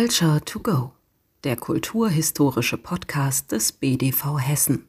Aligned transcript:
Culture 0.00 0.40
to 0.46 0.60
Go, 0.60 0.92
der 1.44 1.56
kulturhistorische 1.56 2.78
Podcast 2.78 3.52
des 3.52 3.70
BDV 3.70 4.38
Hessen. 4.38 4.88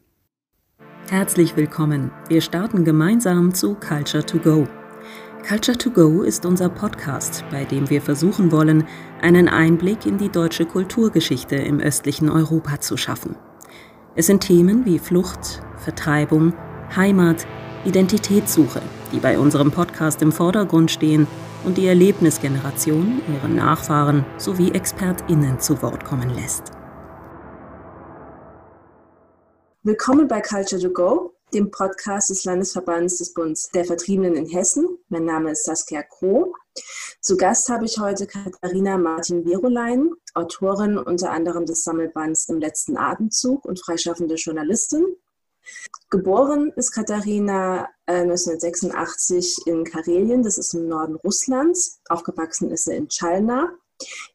Herzlich 1.09 1.57
willkommen. 1.57 2.11
Wir 2.29 2.39
starten 2.39 2.85
gemeinsam 2.85 3.53
zu 3.53 3.75
Culture 3.75 4.25
to 4.25 4.37
Go. 4.37 4.65
Culture 5.45 5.77
to 5.77 5.91
Go 5.91 6.21
ist 6.21 6.45
unser 6.45 6.69
Podcast, 6.69 7.43
bei 7.51 7.65
dem 7.65 7.89
wir 7.89 8.01
versuchen 8.01 8.53
wollen, 8.53 8.87
einen 9.21 9.49
Einblick 9.49 10.05
in 10.05 10.17
die 10.17 10.29
deutsche 10.29 10.65
Kulturgeschichte 10.65 11.57
im 11.57 11.81
östlichen 11.81 12.29
Europa 12.29 12.79
zu 12.79 12.95
schaffen. 12.95 13.35
Es 14.15 14.27
sind 14.27 14.43
Themen 14.43 14.85
wie 14.85 14.97
Flucht, 14.97 15.61
Vertreibung, 15.75 16.53
Heimat, 16.95 17.45
Identitätssuche, 17.83 18.81
die 19.11 19.19
bei 19.19 19.37
unserem 19.37 19.71
Podcast 19.71 20.21
im 20.21 20.31
Vordergrund 20.31 20.89
stehen 20.89 21.27
und 21.63 21.77
die 21.77 21.87
Erlebnisgeneration 21.87 23.21
ihre 23.33 23.49
Nachfahren 23.49 24.25
sowie 24.37 24.71
ExpertInnen 24.71 25.59
zu 25.59 25.81
Wort 25.81 26.03
kommen 26.05 26.29
lässt. 26.29 26.63
Willkommen 29.83 30.27
bei 30.27 30.41
Culture 30.41 30.81
to 30.81 30.89
Go, 30.91 31.33
dem 31.53 31.71
Podcast 31.71 32.29
des 32.29 32.45
Landesverbandes 32.45 33.17
des 33.17 33.33
Bundes 33.33 33.69
der 33.73 33.85
Vertriebenen 33.85 34.35
in 34.35 34.45
Hessen. 34.47 34.85
Mein 35.09 35.25
Name 35.25 35.51
ist 35.51 35.65
Saskia 35.65 36.03
Kroh. 36.03 36.53
Zu 37.19 37.37
Gast 37.37 37.69
habe 37.69 37.85
ich 37.85 37.97
heute 37.99 38.25
Katharina 38.25 38.97
Martin-Werolein, 38.97 40.11
Autorin 40.33 40.97
unter 40.97 41.31
anderem 41.31 41.65
des 41.65 41.83
Sammelbands 41.83 42.47
Im 42.49 42.59
letzten 42.59 42.97
Atemzug 42.97 43.65
und 43.65 43.83
freischaffende 43.83 44.35
Journalistin. 44.35 45.05
Geboren 46.09 46.73
ist 46.75 46.91
Katharina 46.91 47.87
äh, 48.05 48.21
1986 48.21 49.65
in 49.65 49.85
Karelien, 49.85 50.43
das 50.43 50.57
ist 50.57 50.73
im 50.73 50.87
Norden 50.87 51.15
Russlands. 51.15 52.01
Aufgewachsen 52.09 52.71
ist 52.71 52.85
sie 52.85 52.95
in 52.95 53.07
Chalna. 53.07 53.69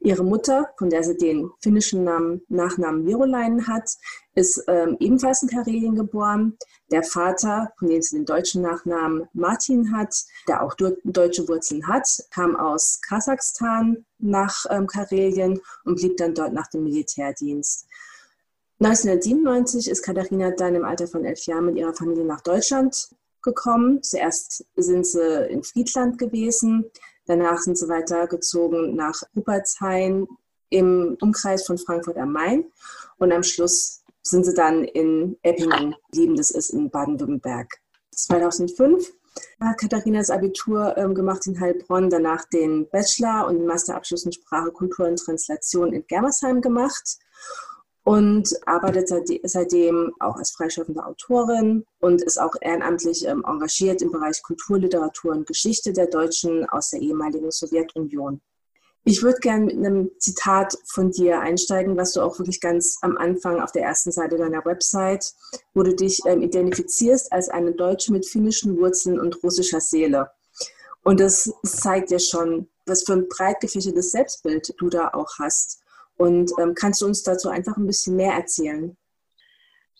Ihre 0.00 0.24
Mutter, 0.24 0.70
von 0.78 0.90
der 0.90 1.02
sie 1.02 1.16
den 1.16 1.50
finnischen 1.60 2.04
Namen, 2.04 2.42
Nachnamen 2.48 3.06
Viroleinen 3.06 3.66
hat, 3.66 3.90
ist 4.34 4.62
ähm, 4.68 4.96
ebenfalls 5.00 5.42
in 5.42 5.48
Karelien 5.48 5.96
geboren. 5.96 6.56
Der 6.90 7.02
Vater, 7.02 7.72
von 7.78 7.88
dem 7.88 8.00
sie 8.00 8.16
den 8.16 8.26
deutschen 8.26 8.62
Nachnamen 8.62 9.28
Martin 9.32 9.94
hat, 9.94 10.14
der 10.46 10.62
auch 10.62 10.74
deutsche 10.74 11.48
Wurzeln 11.48 11.86
hat, 11.88 12.08
kam 12.30 12.56
aus 12.56 13.00
Kasachstan 13.06 14.06
nach 14.18 14.64
ähm, 14.70 14.86
Karelien 14.86 15.60
und 15.84 15.96
blieb 15.96 16.16
dann 16.16 16.34
dort 16.34 16.52
nach 16.52 16.68
dem 16.68 16.84
Militärdienst. 16.84 17.86
1997 18.78 19.88
ist 19.88 20.02
Katharina 20.02 20.50
dann 20.50 20.74
im 20.74 20.84
Alter 20.84 21.06
von 21.06 21.24
elf 21.24 21.46
Jahren 21.46 21.66
mit 21.66 21.76
ihrer 21.76 21.94
Familie 21.94 22.24
nach 22.24 22.42
Deutschland 22.42 23.08
gekommen. 23.40 24.02
Zuerst 24.02 24.66
sind 24.76 25.06
sie 25.06 25.46
in 25.48 25.62
Friedland 25.62 26.18
gewesen, 26.18 26.84
danach 27.24 27.58
sind 27.60 27.78
sie 27.78 27.88
weitergezogen 27.88 28.94
nach 28.94 29.22
Rupertshain 29.34 30.28
im 30.68 31.16
Umkreis 31.22 31.64
von 31.64 31.78
Frankfurt 31.78 32.18
am 32.18 32.32
Main 32.32 32.66
und 33.16 33.32
am 33.32 33.42
Schluss 33.42 34.02
sind 34.22 34.44
sie 34.44 34.52
dann 34.52 34.84
in 34.84 35.38
Eppingen 35.42 35.94
geblieben, 36.10 36.36
das 36.36 36.50
ist 36.50 36.70
in 36.70 36.90
Baden-Württemberg. 36.90 37.78
2005 38.14 39.10
hat 39.60 39.78
Katharina 39.78 40.18
das 40.18 40.30
Abitur 40.30 40.98
ähm, 40.98 41.14
gemacht 41.14 41.46
in 41.46 41.60
Heilbronn, 41.60 42.10
danach 42.10 42.44
den 42.46 42.88
Bachelor 42.90 43.46
und 43.46 43.58
den 43.58 43.66
Masterabschluss 43.66 44.24
in 44.26 44.32
Sprache, 44.32 44.70
Kultur 44.70 45.06
und 45.06 45.16
Translation 45.16 45.92
in 45.92 46.06
Germersheim 46.06 46.60
gemacht 46.60 47.18
und 48.06 48.56
arbeitet 48.66 49.08
seitdem 49.42 50.14
auch 50.20 50.36
als 50.36 50.52
freischaffende 50.52 51.04
Autorin 51.04 51.84
und 51.98 52.22
ist 52.22 52.40
auch 52.40 52.54
ehrenamtlich 52.60 53.26
ähm, 53.26 53.44
engagiert 53.44 54.00
im 54.00 54.12
Bereich 54.12 54.40
Kultur, 54.44 54.78
Literatur 54.78 55.32
und 55.32 55.44
Geschichte 55.44 55.92
der 55.92 56.06
Deutschen 56.06 56.64
aus 56.68 56.90
der 56.90 57.00
ehemaligen 57.00 57.50
Sowjetunion. 57.50 58.40
Ich 59.02 59.24
würde 59.24 59.40
gerne 59.40 59.64
mit 59.64 59.76
einem 59.78 60.12
Zitat 60.20 60.78
von 60.84 61.10
dir 61.10 61.40
einsteigen, 61.40 61.96
was 61.96 62.12
du 62.12 62.20
auch 62.20 62.38
wirklich 62.38 62.60
ganz 62.60 62.96
am 63.00 63.16
Anfang 63.16 63.60
auf 63.60 63.72
der 63.72 63.82
ersten 63.82 64.12
Seite 64.12 64.36
deiner 64.36 64.64
Website, 64.64 65.34
wo 65.74 65.82
du 65.82 65.92
dich 65.92 66.20
ähm, 66.26 66.42
identifizierst 66.42 67.32
als 67.32 67.48
eine 67.48 67.72
Deutsche 67.72 68.12
mit 68.12 68.24
finnischen 68.24 68.78
Wurzeln 68.78 69.18
und 69.18 69.42
russischer 69.42 69.80
Seele. 69.80 70.30
Und 71.02 71.18
das 71.18 71.52
zeigt 71.64 72.12
ja 72.12 72.20
schon, 72.20 72.68
was 72.86 73.02
für 73.02 73.14
ein 73.14 73.28
breit 73.28 73.60
gefächertes 73.60 74.12
Selbstbild 74.12 74.74
du 74.78 74.90
da 74.90 75.08
auch 75.12 75.40
hast. 75.40 75.80
Und 76.16 76.50
ähm, 76.60 76.74
kannst 76.74 77.02
du 77.02 77.06
uns 77.06 77.22
dazu 77.22 77.48
einfach 77.48 77.76
ein 77.76 77.86
bisschen 77.86 78.16
mehr 78.16 78.32
erzählen? 78.32 78.96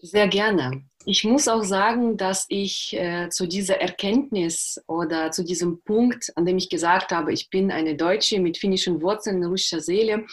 Sehr 0.00 0.28
gerne. 0.28 0.84
Ich 1.04 1.24
muss 1.24 1.48
auch 1.48 1.62
sagen, 1.62 2.16
dass 2.16 2.46
ich 2.48 2.96
äh, 2.96 3.28
zu 3.30 3.46
dieser 3.46 3.80
Erkenntnis 3.80 4.82
oder 4.86 5.30
zu 5.30 5.44
diesem 5.44 5.80
Punkt, 5.82 6.32
an 6.36 6.44
dem 6.44 6.58
ich 6.58 6.68
gesagt 6.68 7.12
habe, 7.12 7.32
ich 7.32 7.48
bin 7.48 7.70
eine 7.70 7.96
Deutsche 7.96 8.40
mit 8.40 8.58
finnischen 8.58 9.00
Wurzeln, 9.02 9.44
russischer 9.44 9.80
Seele, 9.80 10.26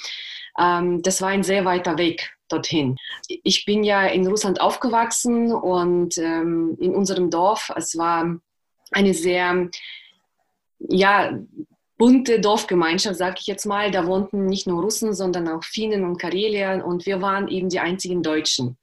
ähm, 0.57 1.01
das 1.01 1.21
war 1.21 1.29
ein 1.29 1.44
sehr 1.44 1.66
weiter 1.66 1.97
Weg 1.97 2.35
dorthin. 2.50 2.97
Ich 3.27 3.65
bin 3.65 3.83
ja 3.83 4.05
in 4.07 4.27
Russland 4.27 4.61
aufgewachsen 4.61 5.51
und 5.51 6.17
ähm, 6.17 6.77
in 6.79 6.94
unserem 6.94 7.29
Dorf, 7.29 7.71
es 7.75 7.97
war 7.97 8.39
eine 8.91 9.13
sehr 9.13 9.69
ja, 10.89 11.39
bunte 12.03 12.41
Dorfgemeinschaft, 12.41 13.15
sage 13.15 13.37
ich 13.39 13.47
jetzt 13.47 13.65
mal. 13.65 13.89
Da 13.89 14.05
wohnten 14.05 14.45
nicht 14.45 14.67
nur 14.67 14.81
Russen, 14.81 15.13
sondern 15.13 15.47
auch 15.47 15.63
Finnen 15.63 16.03
und 16.03 16.17
Karelier 16.17 16.83
und 16.85 17.05
wir 17.05 17.21
waren 17.21 17.47
eben 17.47 17.69
die 17.69 17.79
einzigen 17.79 18.21
Deutschen. 18.21 18.77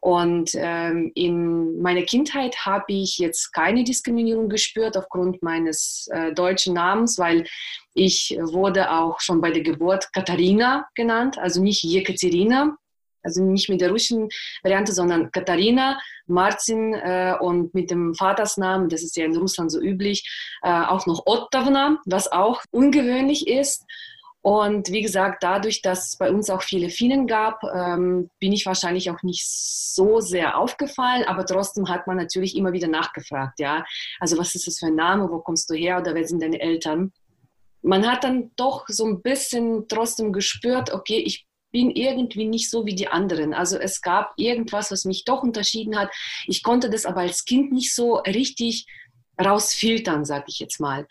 Und 0.00 0.52
ähm, 0.54 1.12
in 1.14 1.82
meiner 1.82 2.00
Kindheit 2.00 2.64
habe 2.64 2.86
ich 2.88 3.18
jetzt 3.18 3.52
keine 3.52 3.84
Diskriminierung 3.84 4.48
gespürt 4.48 4.96
aufgrund 4.96 5.42
meines 5.42 6.08
äh, 6.12 6.32
deutschen 6.32 6.72
Namens, 6.72 7.18
weil 7.18 7.44
ich 7.92 8.38
wurde 8.40 8.90
auch 8.90 9.20
schon 9.20 9.42
bei 9.42 9.50
der 9.50 9.62
Geburt 9.62 10.10
Katharina 10.14 10.86
genannt, 10.94 11.36
also 11.38 11.62
nicht 11.62 11.82
Jekaterina, 11.82 12.78
also 13.22 13.42
nicht 13.42 13.68
mit 13.68 13.80
der 13.80 13.90
russischen 13.90 14.28
Variante, 14.62 14.92
sondern 14.92 15.30
Katharina, 15.30 16.00
Martin 16.26 16.94
äh, 16.94 17.34
und 17.40 17.74
mit 17.74 17.90
dem 17.90 18.14
Vatersnamen, 18.14 18.88
das 18.88 19.02
ist 19.02 19.16
ja 19.16 19.24
in 19.24 19.36
Russland 19.36 19.70
so 19.72 19.80
üblich, 19.80 20.28
äh, 20.62 20.70
auch 20.70 21.06
noch 21.06 21.26
Ottavna, 21.26 21.98
was 22.06 22.30
auch 22.30 22.62
ungewöhnlich 22.70 23.46
ist. 23.46 23.84
Und 24.42 24.90
wie 24.90 25.02
gesagt, 25.02 25.44
dadurch, 25.44 25.82
dass 25.82 26.08
es 26.08 26.16
bei 26.16 26.28
uns 26.28 26.50
auch 26.50 26.62
viele 26.62 26.90
Finnen 26.90 27.28
gab, 27.28 27.62
ähm, 27.62 28.28
bin 28.40 28.52
ich 28.52 28.66
wahrscheinlich 28.66 29.08
auch 29.08 29.22
nicht 29.22 29.46
so 29.46 30.18
sehr 30.18 30.58
aufgefallen, 30.58 31.22
aber 31.24 31.46
trotzdem 31.46 31.88
hat 31.88 32.08
man 32.08 32.16
natürlich 32.16 32.56
immer 32.56 32.72
wieder 32.72 32.88
nachgefragt, 32.88 33.60
ja. 33.60 33.84
Also 34.18 34.36
was 34.38 34.56
ist 34.56 34.66
das 34.66 34.80
für 34.80 34.86
ein 34.86 34.96
Name, 34.96 35.30
wo 35.30 35.38
kommst 35.38 35.70
du 35.70 35.74
her 35.74 36.00
oder 36.00 36.16
wer 36.16 36.26
sind 36.26 36.42
deine 36.42 36.60
Eltern? 36.60 37.12
Man 37.82 38.04
hat 38.10 38.24
dann 38.24 38.50
doch 38.56 38.84
so 38.88 39.06
ein 39.06 39.22
bisschen 39.22 39.86
trotzdem 39.86 40.32
gespürt, 40.32 40.92
okay, 40.92 41.18
ich 41.18 41.46
bin 41.72 41.90
irgendwie 41.90 42.44
nicht 42.44 42.70
so 42.70 42.86
wie 42.86 42.94
die 42.94 43.08
anderen. 43.08 43.54
Also 43.54 43.78
es 43.78 44.00
gab 44.00 44.32
irgendwas, 44.36 44.90
was 44.90 45.04
mich 45.04 45.24
doch 45.24 45.42
unterschieden 45.42 45.98
hat. 45.98 46.10
Ich 46.46 46.62
konnte 46.62 46.90
das 46.90 47.06
aber 47.06 47.22
als 47.22 47.44
Kind 47.44 47.72
nicht 47.72 47.94
so 47.94 48.16
richtig 48.16 48.86
rausfiltern, 49.42 50.24
sage 50.24 50.44
ich 50.48 50.58
jetzt 50.58 50.78
mal. 50.78 51.06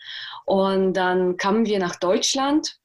Und 0.46 0.94
dann 0.94 1.36
kamen 1.36 1.66
wir 1.66 1.78
nach 1.78 1.96
Deutschland 1.96 2.76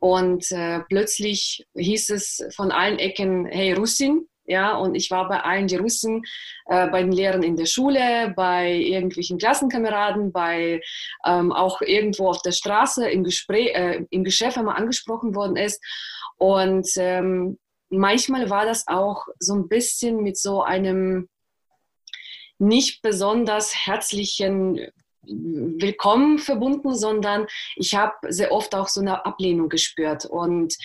und 0.00 0.50
äh, 0.50 0.80
plötzlich 0.88 1.66
hieß 1.74 2.10
es 2.10 2.44
von 2.54 2.72
allen 2.72 2.98
Ecken, 2.98 3.46
hey 3.46 3.72
Russin, 3.74 4.26
ja, 4.44 4.76
und 4.76 4.96
ich 4.96 5.10
war 5.10 5.28
bei 5.28 5.40
allen 5.40 5.68
die 5.68 5.76
Russen, 5.76 6.22
äh, 6.66 6.88
bei 6.88 7.02
den 7.02 7.12
Lehrern 7.12 7.44
in 7.44 7.56
der 7.56 7.66
Schule, 7.66 8.32
bei 8.34 8.72
irgendwelchen 8.72 9.38
Klassenkameraden, 9.38 10.32
bei 10.32 10.80
ähm, 11.24 11.52
auch 11.52 11.80
irgendwo 11.80 12.28
auf 12.28 12.42
der 12.42 12.50
Straße 12.50 13.08
im 13.08 13.22
Gespräch, 13.22 13.74
äh, 13.74 14.04
im 14.10 14.24
Geschäft, 14.24 14.56
wenn 14.56 14.64
man 14.64 14.76
angesprochen 14.76 15.34
worden 15.36 15.56
ist. 15.56 15.80
Und 16.42 16.88
ähm, 16.96 17.56
manchmal 17.88 18.50
war 18.50 18.66
das 18.66 18.88
auch 18.88 19.28
so 19.38 19.54
ein 19.54 19.68
bisschen 19.68 20.24
mit 20.24 20.36
so 20.36 20.60
einem 20.64 21.28
nicht 22.58 23.00
besonders 23.00 23.86
herzlichen 23.86 24.88
Willkommen 25.22 26.40
verbunden, 26.40 26.96
sondern 26.96 27.46
ich 27.76 27.94
habe 27.94 28.14
sehr 28.32 28.50
oft 28.50 28.74
auch 28.74 28.88
so 28.88 29.00
eine 29.00 29.24
Ablehnung 29.24 29.68
gespürt. 29.68 30.24
Und 30.26 30.76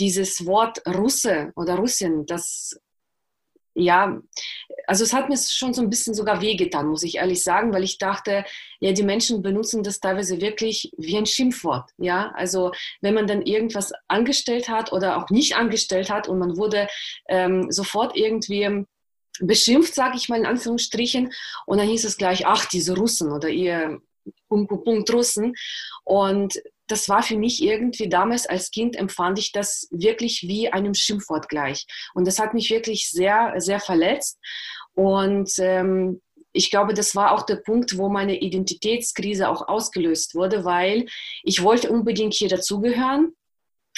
dieses 0.00 0.46
Wort 0.46 0.82
Russe 0.84 1.52
oder 1.54 1.76
Russin, 1.76 2.26
das 2.26 2.76
ja, 3.74 4.20
also 4.86 5.04
es 5.04 5.12
hat 5.12 5.28
mir 5.28 5.36
schon 5.36 5.74
so 5.74 5.82
ein 5.82 5.90
bisschen 5.90 6.14
sogar 6.14 6.40
wehgetan, 6.40 6.86
muss 6.86 7.02
ich 7.02 7.16
ehrlich 7.16 7.42
sagen, 7.42 7.72
weil 7.72 7.82
ich 7.82 7.98
dachte, 7.98 8.44
ja, 8.80 8.92
die 8.92 9.02
Menschen 9.02 9.42
benutzen 9.42 9.82
das 9.82 10.00
teilweise 10.00 10.40
wirklich 10.40 10.92
wie 10.96 11.16
ein 11.16 11.26
Schimpfwort. 11.26 11.90
Ja, 11.98 12.32
also 12.34 12.72
wenn 13.00 13.14
man 13.14 13.26
dann 13.26 13.42
irgendwas 13.42 13.92
angestellt 14.08 14.68
hat 14.68 14.92
oder 14.92 15.16
auch 15.16 15.30
nicht 15.30 15.56
angestellt 15.56 16.10
hat 16.10 16.28
und 16.28 16.38
man 16.38 16.56
wurde 16.56 16.88
ähm, 17.28 17.70
sofort 17.70 18.16
irgendwie 18.16 18.84
beschimpft, 19.40 19.94
sage 19.94 20.16
ich 20.16 20.28
mal 20.28 20.38
in 20.38 20.46
Anführungsstrichen, 20.46 21.32
und 21.66 21.78
dann 21.78 21.88
hieß 21.88 22.04
es 22.04 22.16
gleich, 22.16 22.46
ach, 22.46 22.66
diese 22.66 22.96
Russen 22.96 23.32
oder 23.32 23.48
ihr 23.48 24.00
Punkt, 24.48 24.84
Punkt 24.84 25.12
Russen. 25.12 25.54
Und 26.04 26.60
das 26.86 27.08
war 27.08 27.22
für 27.22 27.36
mich 27.36 27.62
irgendwie 27.62 28.08
damals 28.08 28.46
als 28.46 28.70
Kind 28.70 28.96
empfand 28.96 29.38
ich 29.38 29.52
das 29.52 29.88
wirklich 29.90 30.42
wie 30.42 30.72
einem 30.72 30.94
Schimpfwort 30.94 31.48
gleich. 31.48 31.86
Und 32.14 32.26
das 32.26 32.38
hat 32.38 32.54
mich 32.54 32.70
wirklich 32.70 33.10
sehr, 33.10 33.54
sehr 33.56 33.80
verletzt. 33.80 34.38
Und 34.94 35.50
ähm, 35.58 36.20
ich 36.52 36.70
glaube, 36.70 36.94
das 36.94 37.16
war 37.16 37.32
auch 37.32 37.42
der 37.42 37.56
Punkt, 37.56 37.98
wo 37.98 38.08
meine 38.08 38.38
Identitätskrise 38.38 39.48
auch 39.48 39.66
ausgelöst 39.66 40.34
wurde, 40.34 40.64
weil 40.64 41.06
ich 41.42 41.62
wollte 41.62 41.90
unbedingt 41.90 42.34
hier 42.34 42.48
dazugehören. 42.48 43.34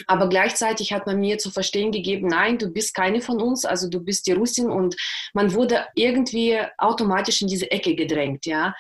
Aber 0.07 0.29
gleichzeitig 0.29 0.93
hat 0.93 1.07
man 1.07 1.21
mir 1.21 1.39
zu 1.39 1.51
verstehen 1.51 1.91
gegeben, 1.91 2.29
nein, 2.29 2.59
du 2.59 2.69
bist 2.69 2.95
keine 2.95 3.21
von 3.21 3.41
uns, 3.41 3.65
also 3.65 3.89
du 3.89 4.01
bist 4.01 4.27
die 4.27 4.33
Russin 4.33 4.71
und 4.71 4.95
man 5.33 5.55
wurde 5.55 5.87
irgendwie 5.95 6.59
automatisch 6.77 7.41
in 7.41 7.49
diese 7.49 7.71
Ecke 7.71 7.95
gedrängt, 7.95 8.45
ja. 8.47 8.75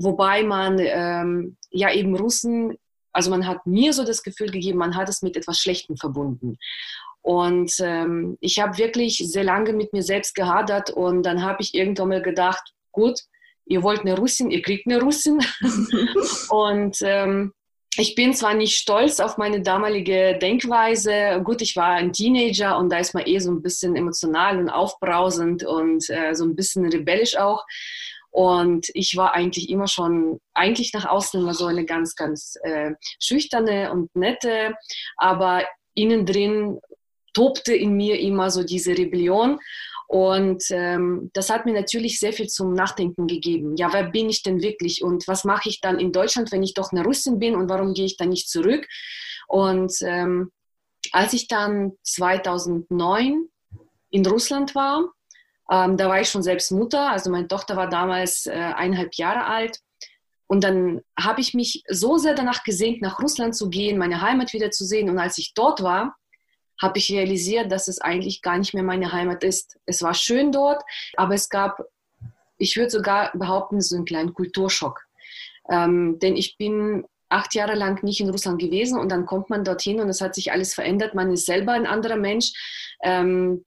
Wobei 0.00 0.42
man 0.42 0.78
ähm, 0.80 1.56
ja 1.70 1.92
eben 1.92 2.16
Russen, 2.16 2.76
also 3.18 3.30
man 3.32 3.48
hat 3.48 3.66
mir 3.66 3.92
so 3.92 4.04
das 4.04 4.22
Gefühl 4.22 4.48
gegeben, 4.48 4.78
man 4.78 4.94
hat 4.94 5.08
es 5.08 5.22
mit 5.22 5.36
etwas 5.36 5.58
Schlechtem 5.58 5.96
verbunden. 5.96 6.56
Und 7.20 7.72
ähm, 7.80 8.38
ich 8.40 8.60
habe 8.60 8.78
wirklich 8.78 9.18
sehr 9.18 9.42
lange 9.42 9.72
mit 9.72 9.92
mir 9.92 10.04
selbst 10.04 10.36
gehadert 10.36 10.90
und 10.90 11.24
dann 11.24 11.42
habe 11.42 11.60
ich 11.60 11.74
irgendwann 11.74 12.10
mal 12.10 12.22
gedacht, 12.22 12.74
gut, 12.92 13.18
ihr 13.66 13.82
wollt 13.82 14.02
eine 14.02 14.16
Russin, 14.16 14.52
ihr 14.52 14.62
kriegt 14.62 14.86
eine 14.86 15.02
Russin. 15.02 15.40
und 16.50 16.98
ähm, 17.02 17.52
ich 17.96 18.14
bin 18.14 18.34
zwar 18.34 18.54
nicht 18.54 18.78
stolz 18.78 19.18
auf 19.18 19.36
meine 19.36 19.62
damalige 19.62 20.38
Denkweise. 20.40 21.42
Gut, 21.42 21.60
ich 21.60 21.74
war 21.74 21.94
ein 21.94 22.12
Teenager 22.12 22.78
und 22.78 22.88
da 22.92 22.98
ist 22.98 23.14
man 23.14 23.26
eh 23.26 23.40
so 23.40 23.50
ein 23.50 23.62
bisschen 23.62 23.96
emotional 23.96 24.60
und 24.60 24.70
aufbrausend 24.70 25.64
und 25.64 26.08
äh, 26.08 26.34
so 26.34 26.44
ein 26.44 26.54
bisschen 26.54 26.88
rebellisch 26.88 27.36
auch. 27.36 27.66
Und 28.30 28.88
ich 28.94 29.16
war 29.16 29.34
eigentlich 29.34 29.70
immer 29.70 29.88
schon, 29.88 30.40
eigentlich 30.54 30.92
nach 30.92 31.06
außen 31.06 31.40
immer 31.40 31.54
so 31.54 31.66
eine 31.66 31.84
ganz, 31.84 32.14
ganz 32.14 32.56
äh, 32.62 32.92
schüchterne 33.20 33.90
und 33.92 34.14
nette, 34.14 34.74
aber 35.16 35.64
innen 35.94 36.26
drin 36.26 36.78
tobte 37.32 37.74
in 37.74 37.94
mir 37.94 38.18
immer 38.20 38.50
so 38.50 38.62
diese 38.62 38.96
Rebellion. 38.96 39.58
Und 40.08 40.64
ähm, 40.70 41.30
das 41.34 41.50
hat 41.50 41.66
mir 41.66 41.74
natürlich 41.74 42.18
sehr 42.18 42.32
viel 42.32 42.48
zum 42.48 42.72
Nachdenken 42.72 43.26
gegeben. 43.26 43.76
Ja, 43.76 43.92
wer 43.92 44.04
bin 44.04 44.30
ich 44.30 44.42
denn 44.42 44.62
wirklich 44.62 45.04
und 45.04 45.28
was 45.28 45.44
mache 45.44 45.68
ich 45.68 45.82
dann 45.82 45.98
in 45.98 46.12
Deutschland, 46.12 46.50
wenn 46.50 46.62
ich 46.62 46.72
doch 46.72 46.92
eine 46.92 47.04
Russin 47.04 47.38
bin 47.38 47.54
und 47.54 47.68
warum 47.68 47.92
gehe 47.92 48.06
ich 48.06 48.16
dann 48.16 48.30
nicht 48.30 48.48
zurück? 48.48 48.88
Und 49.48 49.92
ähm, 50.02 50.50
als 51.12 51.34
ich 51.34 51.46
dann 51.46 51.92
2009 52.04 53.48
in 54.10 54.26
Russland 54.26 54.74
war, 54.74 55.12
ähm, 55.70 55.96
da 55.96 56.08
war 56.08 56.20
ich 56.20 56.28
schon 56.28 56.42
selbst 56.42 56.70
Mutter, 56.72 57.10
also 57.10 57.30
meine 57.30 57.48
Tochter 57.48 57.76
war 57.76 57.88
damals 57.88 58.46
äh, 58.46 58.52
eineinhalb 58.52 59.14
Jahre 59.14 59.46
alt. 59.46 59.80
Und 60.46 60.64
dann 60.64 61.02
habe 61.18 61.42
ich 61.42 61.52
mich 61.52 61.82
so 61.88 62.16
sehr 62.16 62.34
danach 62.34 62.64
gesehnt, 62.64 63.02
nach 63.02 63.20
Russland 63.20 63.54
zu 63.54 63.68
gehen, 63.68 63.98
meine 63.98 64.22
Heimat 64.22 64.54
wieder 64.54 64.70
zu 64.70 64.86
sehen. 64.86 65.10
Und 65.10 65.18
als 65.18 65.36
ich 65.36 65.52
dort 65.54 65.82
war, 65.82 66.16
habe 66.80 66.98
ich 66.98 67.10
realisiert, 67.10 67.70
dass 67.70 67.88
es 67.88 68.00
eigentlich 68.00 68.40
gar 68.40 68.56
nicht 68.56 68.72
mehr 68.72 68.82
meine 68.82 69.12
Heimat 69.12 69.44
ist. 69.44 69.78
Es 69.84 70.02
war 70.02 70.14
schön 70.14 70.50
dort, 70.50 70.82
aber 71.16 71.34
es 71.34 71.50
gab, 71.50 71.82
ich 72.56 72.76
würde 72.76 72.90
sogar 72.90 73.30
behaupten, 73.36 73.82
so 73.82 73.96
einen 73.96 74.06
kleinen 74.06 74.32
Kulturschock. 74.32 75.02
Ähm, 75.68 76.18
denn 76.20 76.34
ich 76.34 76.56
bin 76.56 77.04
acht 77.28 77.54
Jahre 77.54 77.74
lang 77.74 78.02
nicht 78.02 78.20
in 78.20 78.30
Russland 78.30 78.58
gewesen 78.58 78.98
und 78.98 79.10
dann 79.10 79.26
kommt 79.26 79.50
man 79.50 79.64
dorthin 79.64 80.00
und 80.00 80.08
es 80.08 80.22
hat 80.22 80.34
sich 80.34 80.50
alles 80.50 80.72
verändert. 80.72 81.14
Man 81.14 81.30
ist 81.30 81.44
selber 81.44 81.72
ein 81.72 81.86
anderer 81.86 82.16
Mensch. 82.16 82.52
Ähm, 83.02 83.66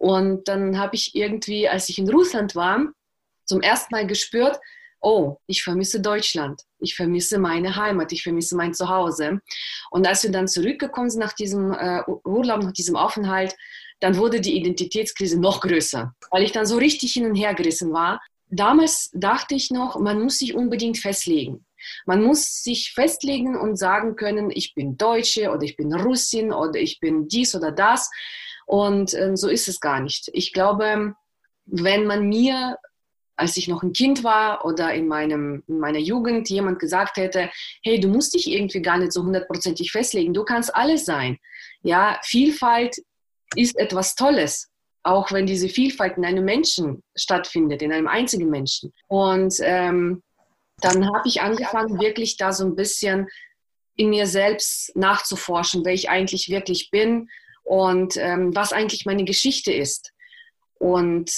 und 0.00 0.48
dann 0.48 0.78
habe 0.78 0.96
ich 0.96 1.14
irgendwie, 1.14 1.68
als 1.68 1.90
ich 1.90 1.98
in 1.98 2.08
Russland 2.08 2.56
war, 2.56 2.86
zum 3.44 3.60
ersten 3.60 3.94
Mal 3.94 4.06
gespürt, 4.06 4.58
oh, 5.02 5.36
ich 5.46 5.62
vermisse 5.62 6.00
Deutschland, 6.00 6.62
ich 6.78 6.94
vermisse 6.96 7.38
meine 7.38 7.76
Heimat, 7.76 8.10
ich 8.10 8.22
vermisse 8.22 8.56
mein 8.56 8.72
Zuhause. 8.72 9.40
Und 9.90 10.06
als 10.06 10.22
wir 10.22 10.30
dann 10.30 10.48
zurückgekommen 10.48 11.10
sind 11.10 11.20
nach 11.20 11.34
diesem 11.34 11.72
äh, 11.72 12.02
Urlaub, 12.24 12.62
nach 12.62 12.72
diesem 12.72 12.96
Aufenthalt, 12.96 13.54
dann 14.00 14.16
wurde 14.16 14.40
die 14.40 14.56
Identitätskrise 14.56 15.38
noch 15.38 15.60
größer, 15.60 16.14
weil 16.30 16.44
ich 16.44 16.52
dann 16.52 16.64
so 16.64 16.78
richtig 16.78 17.12
hin 17.12 17.26
und 17.26 17.34
her 17.34 17.52
gerissen 17.52 17.92
war. 17.92 18.22
Damals 18.48 19.10
dachte 19.12 19.54
ich 19.54 19.70
noch, 19.70 20.00
man 20.00 20.22
muss 20.22 20.38
sich 20.38 20.54
unbedingt 20.54 20.96
festlegen. 20.96 21.66
Man 22.06 22.22
muss 22.22 22.62
sich 22.62 22.92
festlegen 22.94 23.54
und 23.54 23.76
sagen 23.76 24.16
können, 24.16 24.50
ich 24.50 24.74
bin 24.74 24.96
Deutsche 24.96 25.50
oder 25.50 25.62
ich 25.62 25.76
bin 25.76 25.92
Russin 25.92 26.52
oder 26.54 26.80
ich 26.80 27.00
bin 27.00 27.28
dies 27.28 27.54
oder 27.54 27.70
das. 27.70 28.10
Und 28.70 29.14
äh, 29.14 29.36
so 29.36 29.48
ist 29.48 29.66
es 29.66 29.80
gar 29.80 30.00
nicht. 30.00 30.30
Ich 30.32 30.52
glaube, 30.52 31.14
wenn 31.66 32.06
man 32.06 32.28
mir 32.28 32.78
als 33.34 33.56
ich 33.56 33.68
noch 33.68 33.82
ein 33.82 33.94
Kind 33.94 34.22
war 34.22 34.66
oder 34.66 34.92
in, 34.92 35.08
meinem, 35.08 35.64
in 35.66 35.78
meiner 35.78 35.98
Jugend 35.98 36.50
jemand 36.50 36.78
gesagt 36.78 37.16
hätte, 37.16 37.50
hey, 37.82 37.98
du 37.98 38.08
musst 38.08 38.34
dich 38.34 38.46
irgendwie 38.46 38.82
gar 38.82 38.98
nicht 38.98 39.12
so 39.12 39.24
hundertprozentig 39.24 39.90
festlegen, 39.90 40.34
du 40.34 40.44
kannst 40.44 40.74
alles 40.74 41.06
sein. 41.06 41.38
Ja, 41.80 42.20
Vielfalt 42.22 42.96
ist 43.56 43.78
etwas 43.78 44.14
Tolles, 44.14 44.68
auch 45.04 45.32
wenn 45.32 45.46
diese 45.46 45.70
Vielfalt 45.70 46.18
in 46.18 46.26
einem 46.26 46.44
Menschen 46.44 47.02
stattfindet, 47.16 47.80
in 47.80 47.94
einem 47.94 48.08
einzigen 48.08 48.50
Menschen. 48.50 48.92
Und 49.08 49.54
ähm, 49.62 50.22
dann 50.82 51.06
habe 51.06 51.26
ich 51.26 51.40
angefangen, 51.40 51.98
wirklich 51.98 52.36
da 52.36 52.52
so 52.52 52.66
ein 52.66 52.76
bisschen 52.76 53.26
in 53.96 54.10
mir 54.10 54.26
selbst 54.26 54.94
nachzuforschen, 54.94 55.82
wer 55.86 55.94
ich 55.94 56.10
eigentlich 56.10 56.50
wirklich 56.50 56.90
bin 56.90 57.26
und 57.70 58.16
ähm, 58.16 58.52
was 58.52 58.72
eigentlich 58.72 59.06
meine 59.06 59.24
Geschichte 59.24 59.72
ist. 59.72 60.12
Und 60.80 61.30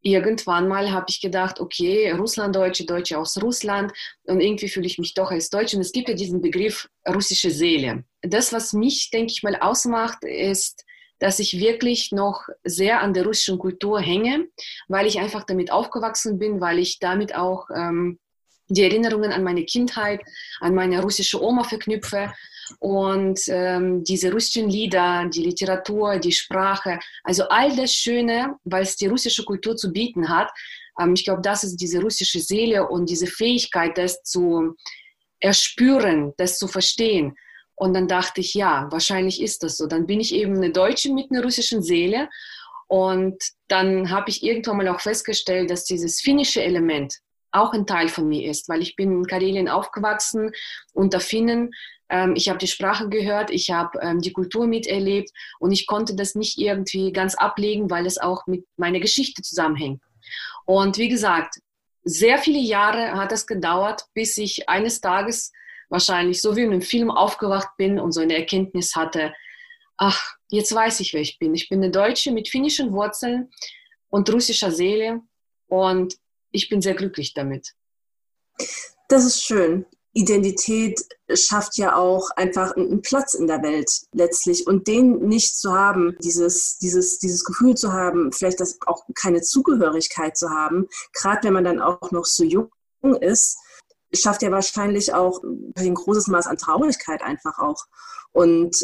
irgendwann 0.00 0.68
mal 0.68 0.92
habe 0.92 1.06
ich 1.08 1.20
gedacht, 1.20 1.58
okay, 1.58 2.12
Russlanddeutsche, 2.12 2.86
Deutsche 2.86 3.18
aus 3.18 3.42
Russland 3.42 3.92
und 4.22 4.40
irgendwie 4.40 4.68
fühle 4.68 4.86
ich 4.86 4.98
mich 4.98 5.14
doch 5.14 5.32
als 5.32 5.50
Deutsche. 5.50 5.74
Und 5.74 5.82
es 5.82 5.90
gibt 5.90 6.08
ja 6.08 6.14
diesen 6.14 6.40
Begriff 6.40 6.88
russische 7.08 7.50
Seele. 7.50 8.04
Das, 8.20 8.52
was 8.52 8.72
mich, 8.72 9.10
denke 9.10 9.32
ich 9.32 9.42
mal, 9.42 9.56
ausmacht, 9.56 10.22
ist, 10.22 10.84
dass 11.18 11.40
ich 11.40 11.58
wirklich 11.58 12.12
noch 12.12 12.46
sehr 12.62 13.00
an 13.00 13.12
der 13.12 13.24
russischen 13.24 13.58
Kultur 13.58 14.00
hänge, 14.00 14.46
weil 14.86 15.08
ich 15.08 15.18
einfach 15.18 15.42
damit 15.42 15.72
aufgewachsen 15.72 16.38
bin, 16.38 16.60
weil 16.60 16.78
ich 16.78 17.00
damit 17.00 17.34
auch 17.34 17.66
ähm, 17.74 18.20
die 18.68 18.84
Erinnerungen 18.84 19.32
an 19.32 19.42
meine 19.42 19.64
Kindheit, 19.64 20.20
an 20.60 20.76
meine 20.76 21.02
russische 21.02 21.42
Oma 21.42 21.64
verknüpfe 21.64 22.32
und 22.78 23.40
ähm, 23.48 24.04
diese 24.04 24.32
russischen 24.32 24.68
Lieder, 24.68 25.28
die 25.32 25.42
Literatur, 25.42 26.18
die 26.18 26.32
Sprache, 26.32 26.98
also 27.24 27.44
all 27.48 27.74
das 27.76 27.94
Schöne, 27.94 28.56
was 28.64 28.96
die 28.96 29.06
russische 29.06 29.44
Kultur 29.44 29.76
zu 29.76 29.92
bieten 29.92 30.28
hat. 30.28 30.50
Ähm, 31.00 31.14
ich 31.14 31.24
glaube, 31.24 31.42
das 31.42 31.64
ist 31.64 31.76
diese 31.76 32.00
russische 32.00 32.40
Seele 32.40 32.88
und 32.88 33.08
diese 33.08 33.26
Fähigkeit, 33.26 33.96
das 33.98 34.22
zu 34.22 34.74
erspüren, 35.40 36.32
das 36.36 36.58
zu 36.58 36.68
verstehen. 36.68 37.36
Und 37.74 37.94
dann 37.94 38.06
dachte 38.06 38.40
ich, 38.40 38.54
ja, 38.54 38.86
wahrscheinlich 38.90 39.42
ist 39.42 39.62
das 39.62 39.76
so. 39.76 39.86
Dann 39.86 40.06
bin 40.06 40.20
ich 40.20 40.34
eben 40.34 40.56
eine 40.56 40.70
Deutsche 40.70 41.12
mit 41.12 41.30
einer 41.30 41.42
russischen 41.42 41.82
Seele. 41.82 42.28
Und 42.86 43.42
dann 43.68 44.10
habe 44.10 44.30
ich 44.30 44.42
irgendwann 44.42 44.76
mal 44.76 44.88
auch 44.88 45.00
festgestellt, 45.00 45.70
dass 45.70 45.84
dieses 45.84 46.20
finnische 46.20 46.62
Element 46.62 47.18
auch 47.50 47.72
ein 47.72 47.86
Teil 47.86 48.08
von 48.08 48.28
mir 48.28 48.50
ist, 48.50 48.68
weil 48.68 48.82
ich 48.82 48.96
bin 48.96 49.12
in 49.12 49.26
Karelien 49.26 49.68
aufgewachsen 49.68 50.52
unter 50.92 51.20
Finnen 51.20 51.70
ich 52.34 52.48
habe 52.48 52.58
die 52.58 52.66
Sprache 52.66 53.08
gehört, 53.08 53.50
ich 53.50 53.70
habe 53.70 53.98
ähm, 54.02 54.20
die 54.20 54.32
Kultur 54.32 54.66
miterlebt 54.66 55.30
und 55.58 55.72
ich 55.72 55.86
konnte 55.86 56.14
das 56.14 56.34
nicht 56.34 56.58
irgendwie 56.58 57.12
ganz 57.12 57.34
ablegen, 57.34 57.90
weil 57.90 58.06
es 58.06 58.18
auch 58.18 58.46
mit 58.46 58.64
meiner 58.76 59.00
Geschichte 59.00 59.42
zusammenhängt. 59.42 60.02
Und 60.66 60.98
wie 60.98 61.08
gesagt, 61.08 61.56
sehr 62.04 62.38
viele 62.38 62.58
Jahre 62.58 63.12
hat 63.12 63.32
es 63.32 63.46
gedauert, 63.46 64.04
bis 64.14 64.36
ich 64.36 64.68
eines 64.68 65.00
Tages 65.00 65.52
wahrscheinlich 65.88 66.40
so 66.40 66.56
wie 66.56 66.62
in 66.62 66.72
einem 66.72 66.82
Film 66.82 67.10
aufgewacht 67.10 67.76
bin 67.76 67.98
und 67.98 68.12
so 68.12 68.20
eine 68.20 68.36
Erkenntnis 68.36 68.96
hatte, 68.96 69.32
ach, 69.96 70.34
jetzt 70.48 70.74
weiß 70.74 71.00
ich, 71.00 71.12
wer 71.12 71.20
ich 71.20 71.38
bin. 71.38 71.54
Ich 71.54 71.68
bin 71.68 71.82
eine 71.82 71.90
Deutsche 71.90 72.32
mit 72.32 72.48
finnischen 72.48 72.92
Wurzeln 72.92 73.50
und 74.08 74.32
russischer 74.32 74.70
Seele 74.70 75.20
und 75.68 76.16
ich 76.50 76.68
bin 76.68 76.82
sehr 76.82 76.94
glücklich 76.94 77.34
damit. 77.34 77.72
Das 79.08 79.24
ist 79.24 79.42
schön. 79.42 79.86
Identität 80.14 81.00
schafft 81.32 81.78
ja 81.78 81.96
auch 81.96 82.30
einfach 82.36 82.76
einen 82.76 83.00
Platz 83.00 83.34
in 83.34 83.46
der 83.46 83.62
Welt 83.62 83.90
letztlich. 84.12 84.66
Und 84.66 84.86
den 84.86 85.20
nicht 85.26 85.56
zu 85.56 85.72
haben, 85.72 86.16
dieses, 86.22 86.78
dieses, 86.78 87.18
dieses 87.18 87.44
Gefühl 87.44 87.74
zu 87.74 87.92
haben, 87.92 88.30
vielleicht 88.32 88.60
das 88.60 88.78
auch 88.86 89.04
keine 89.14 89.40
Zugehörigkeit 89.40 90.36
zu 90.36 90.50
haben, 90.50 90.86
gerade 91.12 91.44
wenn 91.44 91.54
man 91.54 91.64
dann 91.64 91.80
auch 91.80 92.10
noch 92.10 92.26
so 92.26 92.44
jung 92.44 92.70
ist, 93.20 93.58
schafft 94.14 94.42
ja 94.42 94.50
wahrscheinlich 94.50 95.14
auch 95.14 95.42
ein 95.76 95.94
großes 95.94 96.26
Maß 96.26 96.46
an 96.46 96.58
Traurigkeit 96.58 97.22
einfach 97.22 97.58
auch. 97.58 97.86
Und 98.32 98.76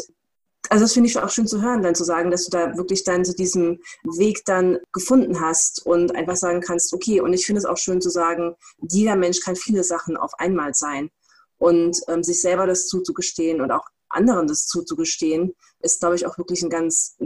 also 0.69 0.83
das 0.83 0.93
finde 0.93 1.09
ich 1.09 1.19
auch 1.19 1.29
schön 1.29 1.47
zu 1.47 1.61
hören, 1.61 1.81
dann 1.81 1.95
zu 1.95 2.03
sagen, 2.03 2.29
dass 2.31 2.45
du 2.45 2.51
da 2.51 2.77
wirklich 2.77 3.03
dann 3.03 3.25
so 3.25 3.33
diesen 3.33 3.81
Weg 4.03 4.45
dann 4.45 4.77
gefunden 4.91 5.39
hast 5.41 5.85
und 5.85 6.15
einfach 6.15 6.35
sagen 6.35 6.61
kannst, 6.61 6.93
okay, 6.93 7.21
und 7.21 7.33
ich 7.33 7.45
finde 7.45 7.59
es 7.59 7.65
auch 7.65 7.77
schön 7.77 8.01
zu 8.01 8.09
sagen, 8.09 8.55
jeder 8.87 9.15
Mensch 9.15 9.41
kann 9.41 9.55
viele 9.55 9.83
Sachen 9.83 10.17
auf 10.17 10.31
einmal 10.37 10.73
sein. 10.73 11.09
Und 11.59 11.99
ähm, 12.07 12.23
sich 12.23 12.41
selber 12.41 12.65
das 12.65 12.87
zuzugestehen 12.87 13.61
und 13.61 13.71
auch 13.71 13.85
anderen 14.09 14.47
das 14.47 14.65
zuzugestehen, 14.65 15.55
ist, 15.81 15.99
glaube 15.99 16.15
ich, 16.15 16.25
auch 16.25 16.37
wirklich 16.37 16.63
ein 16.63 16.69
ganz 16.69 17.17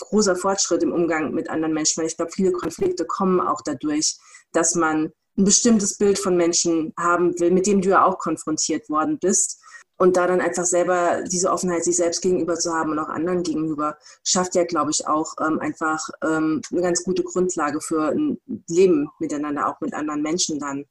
großer 0.00 0.34
Fortschritt 0.34 0.82
im 0.82 0.92
Umgang 0.92 1.32
mit 1.32 1.48
anderen 1.48 1.74
Menschen. 1.74 2.00
Weil 2.00 2.08
ich 2.08 2.16
glaube, 2.16 2.32
viele 2.32 2.52
Konflikte 2.52 3.06
kommen 3.06 3.40
auch 3.40 3.60
dadurch, 3.62 4.16
dass 4.52 4.74
man 4.74 5.12
ein 5.38 5.44
bestimmtes 5.44 5.96
Bild 5.96 6.18
von 6.18 6.36
Menschen 6.36 6.92
haben 6.98 7.38
will, 7.38 7.50
mit 7.50 7.66
dem 7.66 7.80
du 7.80 7.90
ja 7.90 8.04
auch 8.04 8.18
konfrontiert 8.18 8.88
worden 8.90 9.18
bist. 9.18 9.60
Und 9.98 10.16
da 10.16 10.26
dann 10.26 10.40
einfach 10.40 10.64
selber 10.64 11.22
diese 11.30 11.50
Offenheit 11.50 11.84
sich 11.84 11.96
selbst 11.96 12.22
gegenüber 12.22 12.56
zu 12.56 12.72
haben 12.72 12.90
und 12.90 12.98
auch 12.98 13.08
anderen 13.08 13.44
gegenüber, 13.44 13.96
schafft 14.24 14.56
ja, 14.56 14.64
glaube 14.64 14.90
ich, 14.90 15.06
auch 15.06 15.34
ähm, 15.40 15.60
einfach 15.60 16.08
ähm, 16.24 16.60
eine 16.72 16.80
ganz 16.80 17.04
gute 17.04 17.22
Grundlage 17.22 17.80
für 17.80 18.08
ein 18.08 18.40
Leben 18.68 19.10
miteinander, 19.20 19.68
auch 19.68 19.80
mit 19.80 19.94
anderen 19.94 20.22
Menschen 20.22 20.58
dann. 20.58 20.86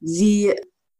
Wie 0.00 0.54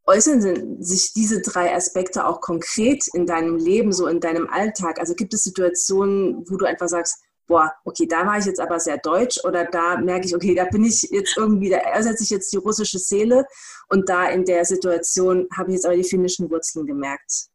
äußern 0.07 0.83
sich 0.83 1.13
diese 1.15 1.41
drei 1.41 1.75
Aspekte 1.75 2.27
auch 2.27 2.41
konkret 2.41 3.07
in 3.13 3.27
deinem 3.27 3.57
Leben, 3.57 3.93
so 3.93 4.07
in 4.07 4.21
deinem 4.21 4.49
Alltag? 4.49 4.99
Also 5.01 5.15
gibt 5.15 5.35
es 5.35 5.43
Situationen, 5.43 6.45
wo 6.49 6.57
du 6.57 6.65
einfach 6.65 6.89
sagst, 6.89 7.23
boah, 7.47 7.73
okay, 7.85 8.07
da 8.07 8.27
war 8.27 8.39
ich 8.39 8.45
jetzt 8.45 8.61
aber 8.61 8.81
sehr 8.81 8.99
deutsch 8.99 9.39
oder 9.45 9.65
da 9.65 9.99
merke 9.99 10.27
ich, 10.27 10.35
okay, 10.35 10.55
da 10.55 10.65
bin 10.65 10.85
ich 10.85 11.03
jetzt 11.11 11.37
irgendwie, 11.37 11.71
da 11.71 11.79
ersetze 11.79 12.25
ich 12.25 12.31
jetzt 12.31 12.53
die 12.53 12.57
russische 12.57 12.99
Seele 12.99 13.47
und 13.89 14.09
da 14.09 14.29
in 14.29 14.45
der 14.45 14.65
Situation 14.65 15.47
habe 15.57 15.71
ich 15.71 15.77
jetzt 15.77 15.87
aber 15.87 15.97
die 15.97 16.05
finnischen 16.05 16.51
Wurzeln 16.51 16.87
gemerkt. 16.87 17.49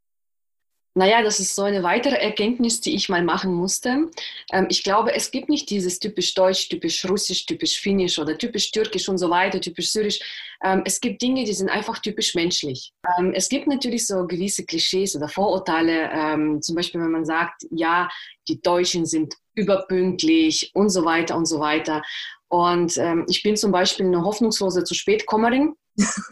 Naja, 0.93 1.23
das 1.23 1.39
ist 1.39 1.55
so 1.55 1.63
eine 1.63 1.83
weitere 1.83 2.15
Erkenntnis, 2.15 2.81
die 2.81 2.93
ich 2.95 3.07
mal 3.07 3.23
machen 3.23 3.53
musste. 3.53 4.09
Ähm, 4.51 4.67
ich 4.69 4.83
glaube, 4.83 5.13
es 5.13 5.31
gibt 5.31 5.47
nicht 5.47 5.69
dieses 5.69 5.99
typisch 5.99 6.33
Deutsch, 6.33 6.67
typisch 6.67 7.05
Russisch, 7.05 7.45
typisch 7.45 7.79
Finnisch 7.79 8.19
oder 8.19 8.37
typisch 8.37 8.71
Türkisch 8.71 9.07
und 9.07 9.17
so 9.17 9.29
weiter, 9.29 9.61
typisch 9.61 9.91
Syrisch. 9.91 10.19
Ähm, 10.61 10.81
es 10.83 10.99
gibt 10.99 11.21
Dinge, 11.21 11.45
die 11.45 11.53
sind 11.53 11.69
einfach 11.69 11.99
typisch 11.99 12.35
menschlich. 12.35 12.91
Ähm, 13.17 13.31
es 13.33 13.47
gibt 13.47 13.67
natürlich 13.67 14.05
so 14.05 14.27
gewisse 14.27 14.65
Klischees 14.65 15.15
oder 15.15 15.29
Vorurteile, 15.29 16.59
zum 16.61 16.75
Beispiel 16.75 17.01
wenn 17.01 17.11
man 17.11 17.25
sagt, 17.25 17.63
ja, 17.71 18.09
die 18.47 18.61
Deutschen 18.61 19.05
sind 19.05 19.35
überpünktlich 19.55 20.71
und 20.73 20.89
so 20.89 21.05
weiter 21.05 21.35
und 21.35 21.45
so 21.45 21.59
weiter. 21.59 22.01
Und 22.47 22.99
ich 23.27 23.43
bin 23.43 23.55
zum 23.55 23.71
Beispiel 23.71 24.05
eine 24.05 24.23
hoffnungslose 24.23 24.83
zu 24.83 24.93
spät 24.93 25.25
Kommerin. 25.25 25.73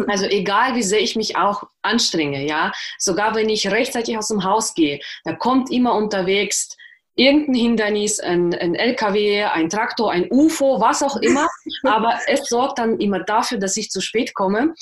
Also 0.07 0.25
egal, 0.25 0.75
wie 0.75 0.83
sehr 0.83 1.01
ich 1.01 1.15
mich 1.15 1.35
auch 1.35 1.63
anstrenge, 1.81 2.45
ja, 2.45 2.71
sogar 2.97 3.35
wenn 3.35 3.49
ich 3.49 3.69
rechtzeitig 3.69 4.17
aus 4.17 4.29
dem 4.29 4.43
Haus 4.43 4.73
gehe, 4.73 4.99
da 5.23 5.33
kommt 5.33 5.71
immer 5.71 5.95
unterwegs 5.95 6.75
irgendein 7.19 7.55
Hindernis, 7.55 8.19
ein, 8.21 8.55
ein 8.55 8.75
LKW, 8.75 9.43
ein 9.43 9.69
Traktor, 9.69 10.11
ein 10.11 10.27
UFO, 10.31 10.79
was 10.79 11.03
auch 11.03 11.17
immer. 11.17 11.49
Aber 11.83 12.17
es 12.27 12.45
sorgt 12.47 12.79
dann 12.79 12.97
immer 12.99 13.19
dafür, 13.19 13.57
dass 13.57 13.75
ich 13.75 13.89
zu 13.89 13.99
spät 13.99 14.33
komme. 14.33 14.73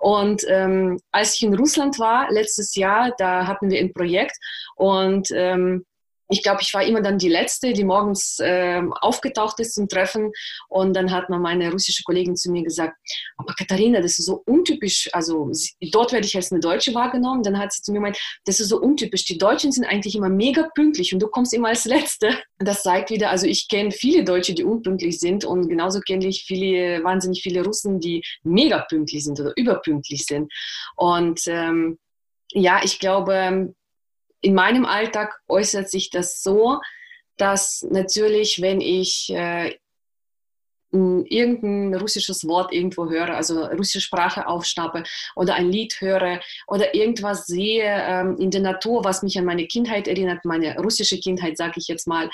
Und 0.00 0.44
ähm, 0.48 1.00
als 1.10 1.34
ich 1.36 1.42
in 1.42 1.54
Russland 1.54 1.98
war, 1.98 2.30
letztes 2.30 2.74
Jahr, 2.74 3.14
da 3.16 3.46
hatten 3.46 3.70
wir 3.70 3.80
ein 3.80 3.94
Projekt 3.94 4.36
und 4.76 5.28
ähm, 5.32 5.86
ich 6.28 6.42
glaube, 6.42 6.60
ich 6.62 6.72
war 6.74 6.82
immer 6.82 7.00
dann 7.00 7.18
die 7.18 7.28
Letzte, 7.28 7.72
die 7.72 7.84
morgens 7.84 8.38
äh, 8.40 8.82
aufgetaucht 9.00 9.60
ist 9.60 9.74
zum 9.74 9.88
Treffen. 9.88 10.32
Und 10.68 10.94
dann 10.94 11.12
hat 11.12 11.30
mal 11.30 11.38
meine 11.38 11.70
russische 11.70 12.02
Kollegin 12.02 12.36
zu 12.36 12.50
mir 12.50 12.62
gesagt, 12.62 12.96
aber 13.36 13.54
Katharina, 13.54 14.00
das 14.00 14.18
ist 14.18 14.26
so 14.26 14.42
untypisch. 14.46 15.08
Also 15.12 15.50
dort 15.92 16.12
werde 16.12 16.26
ich 16.26 16.34
als 16.34 16.50
eine 16.50 16.60
Deutsche 16.60 16.94
wahrgenommen. 16.94 17.42
Dann 17.42 17.58
hat 17.58 17.72
sie 17.72 17.82
zu 17.82 17.92
mir 17.92 17.98
gemeint, 17.98 18.18
das 18.44 18.60
ist 18.60 18.68
so 18.68 18.80
untypisch. 18.80 19.24
Die 19.24 19.38
Deutschen 19.38 19.70
sind 19.72 19.84
eigentlich 19.84 20.16
immer 20.16 20.28
mega 20.28 20.68
pünktlich 20.74 21.12
und 21.12 21.20
du 21.20 21.28
kommst 21.28 21.54
immer 21.54 21.68
als 21.68 21.84
Letzte. 21.84 22.36
Das 22.58 22.82
zeigt 22.82 23.10
wieder, 23.10 23.30
also 23.30 23.46
ich 23.46 23.68
kenne 23.68 23.90
viele 23.90 24.24
Deutsche, 24.24 24.54
die 24.54 24.64
unpünktlich 24.64 25.20
sind 25.20 25.44
und 25.44 25.68
genauso 25.68 26.00
kenne 26.00 26.26
ich 26.26 26.44
viele, 26.44 27.04
wahnsinnig 27.04 27.42
viele 27.42 27.64
Russen, 27.64 28.00
die 28.00 28.22
mega 28.42 28.80
pünktlich 28.88 29.24
sind 29.24 29.38
oder 29.38 29.52
überpünktlich 29.56 30.24
sind. 30.24 30.52
Und 30.96 31.42
ähm, 31.46 31.98
ja, 32.52 32.80
ich 32.82 32.98
glaube, 32.98 33.74
in 34.46 34.54
meinem 34.54 34.86
Alltag 34.86 35.40
äußert 35.48 35.90
sich 35.90 36.10
das 36.10 36.40
so, 36.40 36.80
dass 37.36 37.84
natürlich, 37.90 38.62
wenn 38.62 38.80
ich 38.80 39.28
äh, 39.30 39.74
irgendein 40.92 42.00
russisches 42.00 42.46
Wort 42.46 42.72
irgendwo 42.72 43.10
höre, 43.10 43.34
also 43.34 43.64
russische 43.64 44.00
Sprache 44.00 44.46
aufschnappe 44.46 45.02
oder 45.34 45.56
ein 45.56 45.68
Lied 45.68 46.00
höre 46.00 46.40
oder 46.68 46.94
irgendwas 46.94 47.46
sehe 47.46 47.82
ähm, 47.84 48.36
in 48.38 48.52
der 48.52 48.60
Natur, 48.60 49.04
was 49.04 49.24
mich 49.24 49.36
an 49.36 49.44
meine 49.44 49.66
Kindheit 49.66 50.06
erinnert, 50.06 50.44
meine 50.44 50.78
russische 50.78 51.18
Kindheit, 51.18 51.56
sage 51.56 51.74
ich 51.78 51.88
jetzt 51.88 52.06
mal, 52.06 52.30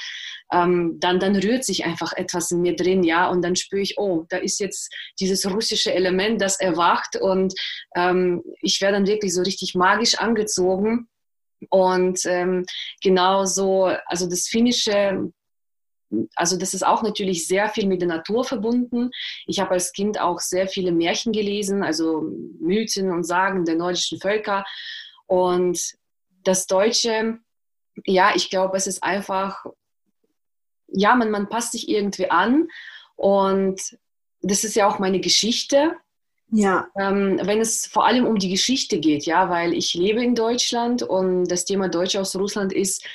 ähm, 0.52 0.98
dann, 1.00 1.18
dann 1.18 1.34
rührt 1.34 1.64
sich 1.64 1.86
einfach 1.86 2.12
etwas 2.12 2.50
in 2.50 2.60
mir 2.60 2.76
drin, 2.76 3.02
ja, 3.04 3.30
und 3.30 3.40
dann 3.40 3.56
spüre 3.56 3.80
ich, 3.80 3.96
oh, 3.96 4.26
da 4.28 4.36
ist 4.36 4.60
jetzt 4.60 4.94
dieses 5.18 5.50
russische 5.50 5.94
Element, 5.94 6.42
das 6.42 6.60
erwacht 6.60 7.16
und 7.16 7.54
ähm, 7.96 8.42
ich 8.60 8.82
werde 8.82 8.98
dann 8.98 9.06
wirklich 9.06 9.32
so 9.32 9.40
richtig 9.40 9.74
magisch 9.74 10.16
angezogen 10.18 11.08
und 11.70 12.20
ähm, 12.26 12.64
genauso, 13.02 13.84
also 14.06 14.28
das 14.28 14.48
Finnische, 14.48 15.32
also 16.34 16.58
das 16.58 16.74
ist 16.74 16.84
auch 16.84 17.02
natürlich 17.02 17.46
sehr 17.46 17.68
viel 17.68 17.86
mit 17.86 18.00
der 18.00 18.08
Natur 18.08 18.44
verbunden. 18.44 19.10
Ich 19.46 19.60
habe 19.60 19.72
als 19.72 19.92
Kind 19.92 20.20
auch 20.20 20.40
sehr 20.40 20.68
viele 20.68 20.92
Märchen 20.92 21.32
gelesen, 21.32 21.82
also 21.82 22.22
Mythen 22.60 23.10
und 23.10 23.24
Sagen 23.24 23.64
der 23.64 23.76
nordischen 23.76 24.20
Völker. 24.20 24.64
Und 25.26 25.80
das 26.44 26.66
Deutsche, 26.66 27.38
ja, 28.04 28.32
ich 28.34 28.50
glaube, 28.50 28.76
es 28.76 28.86
ist 28.86 29.02
einfach, 29.02 29.64
ja, 30.88 31.14
man, 31.14 31.30
man 31.30 31.48
passt 31.48 31.72
sich 31.72 31.88
irgendwie 31.88 32.30
an. 32.30 32.68
Und 33.16 33.80
das 34.42 34.64
ist 34.64 34.76
ja 34.76 34.86
auch 34.88 34.98
meine 34.98 35.20
Geschichte. 35.20 35.96
Ja. 36.48 36.88
Ähm, 36.98 37.40
wenn 37.42 37.60
es 37.60 37.86
vor 37.86 38.06
allem 38.06 38.26
um 38.26 38.38
die 38.38 38.50
Geschichte 38.50 39.00
geht, 39.00 39.24
ja, 39.24 39.48
weil 39.48 39.72
ich 39.72 39.94
lebe 39.94 40.22
in 40.22 40.34
Deutschland 40.34 41.02
und 41.02 41.46
das 41.46 41.64
Thema 41.64 41.88
Deutsch 41.88 42.16
aus 42.16 42.36
Russland 42.36 42.72
ist 42.72 43.06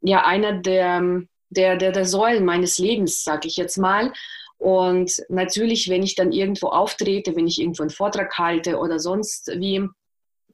ja 0.00 0.24
einer 0.24 0.54
der, 0.54 1.22
der, 1.50 1.76
der, 1.76 1.92
der 1.92 2.04
Säulen 2.06 2.44
meines 2.44 2.78
Lebens, 2.78 3.24
sage 3.24 3.46
ich 3.46 3.56
jetzt 3.56 3.76
mal. 3.76 4.12
Und 4.56 5.22
natürlich, 5.28 5.88
wenn 5.88 6.02
ich 6.02 6.14
dann 6.14 6.32
irgendwo 6.32 6.68
auftrete, 6.68 7.34
wenn 7.34 7.46
ich 7.46 7.60
irgendwo 7.60 7.82
einen 7.82 7.90
Vortrag 7.90 8.36
halte 8.38 8.78
oder 8.78 8.98
sonst 8.98 9.48
wie, 9.56 9.86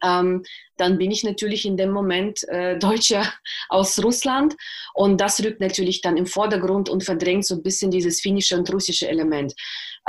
ähm, 0.02 0.42
dann 0.76 0.98
bin 0.98 1.10
ich 1.10 1.24
natürlich 1.24 1.64
in 1.64 1.76
dem 1.76 1.90
Moment 1.90 2.46
äh, 2.48 2.78
Deutscher 2.78 3.24
aus 3.68 4.02
Russland 4.02 4.56
und 4.94 5.20
das 5.20 5.42
rückt 5.44 5.60
natürlich 5.60 6.00
dann 6.00 6.16
im 6.16 6.26
Vordergrund 6.26 6.88
und 6.88 7.04
verdrängt 7.04 7.46
so 7.46 7.54
ein 7.54 7.62
bisschen 7.62 7.90
dieses 7.90 8.20
finnische 8.20 8.56
und 8.56 8.72
russische 8.72 9.08
Element. 9.08 9.54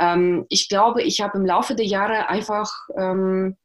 Ähm, 0.00 0.46
ich 0.48 0.68
glaube, 0.68 1.02
ich 1.02 1.20
habe 1.20 1.38
im 1.38 1.46
Laufe 1.46 1.74
der 1.74 1.86
Jahre 1.86 2.28
einfach, 2.28 2.70
ähm, 2.96 3.56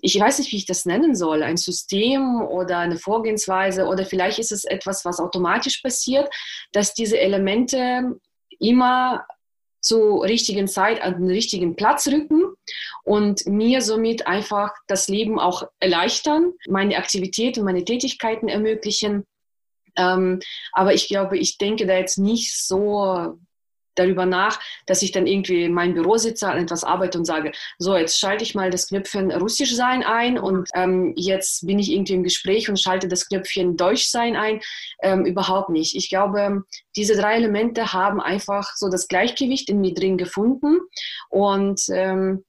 ich 0.00 0.18
weiß 0.18 0.38
nicht, 0.38 0.52
wie 0.52 0.56
ich 0.56 0.66
das 0.66 0.86
nennen 0.86 1.16
soll, 1.16 1.42
ein 1.42 1.56
System 1.56 2.40
oder 2.42 2.78
eine 2.78 2.98
Vorgehensweise 2.98 3.86
oder 3.86 4.04
vielleicht 4.04 4.38
ist 4.38 4.52
es 4.52 4.64
etwas, 4.64 5.04
was 5.04 5.18
automatisch 5.18 5.80
passiert, 5.82 6.32
dass 6.72 6.94
diese 6.94 7.18
Elemente 7.18 8.16
immer 8.60 9.26
zur 9.80 10.24
richtigen 10.24 10.68
Zeit 10.68 11.02
an 11.02 11.14
den 11.14 11.30
richtigen 11.30 11.76
Platz 11.76 12.08
rücken 12.08 12.54
und 13.04 13.46
mir 13.46 13.80
somit 13.80 14.26
einfach 14.26 14.72
das 14.86 15.08
Leben 15.08 15.38
auch 15.38 15.62
erleichtern, 15.80 16.52
meine 16.68 16.96
Aktivitäten, 16.96 17.64
meine 17.64 17.84
Tätigkeiten 17.84 18.48
ermöglichen. 18.48 19.24
Ähm, 19.96 20.40
aber 20.72 20.94
ich 20.94 21.08
glaube, 21.08 21.38
ich 21.38 21.58
denke 21.58 21.86
da 21.86 21.96
jetzt 21.96 22.18
nicht 22.18 22.56
so 22.56 23.38
darüber 23.98 24.26
nach, 24.26 24.60
dass 24.86 25.02
ich 25.02 25.12
dann 25.12 25.26
irgendwie 25.26 25.64
in 25.64 25.94
Büro 25.94 26.16
sitze, 26.16 26.48
an 26.48 26.62
etwas 26.62 26.84
arbeite 26.84 27.18
und 27.18 27.24
sage, 27.24 27.52
so, 27.78 27.96
jetzt 27.96 28.18
schalte 28.18 28.44
ich 28.44 28.54
mal 28.54 28.70
das 28.70 28.88
Knöpfchen 28.88 29.30
Russisch 29.32 29.74
sein 29.74 30.02
ein 30.02 30.38
und 30.38 30.68
ähm, 30.74 31.14
jetzt 31.16 31.66
bin 31.66 31.78
ich 31.78 31.90
irgendwie 31.90 32.14
im 32.14 32.22
Gespräch 32.22 32.68
und 32.68 32.80
schalte 32.80 33.08
das 33.08 33.26
Knöpfchen 33.28 33.76
Deutsch 33.76 34.08
sein 34.08 34.36
ein. 34.36 34.60
Ähm, 35.02 35.24
überhaupt 35.24 35.70
nicht. 35.70 35.96
Ich 35.96 36.08
glaube, 36.08 36.64
diese 36.96 37.16
drei 37.16 37.36
Elemente 37.36 37.92
haben 37.92 38.20
einfach 38.20 38.74
so 38.74 38.88
das 38.88 39.08
Gleichgewicht 39.08 39.70
in 39.70 39.80
mir 39.80 39.94
drin 39.94 40.18
gefunden 40.18 40.78
und 41.30 41.80
ähm, 41.92 42.44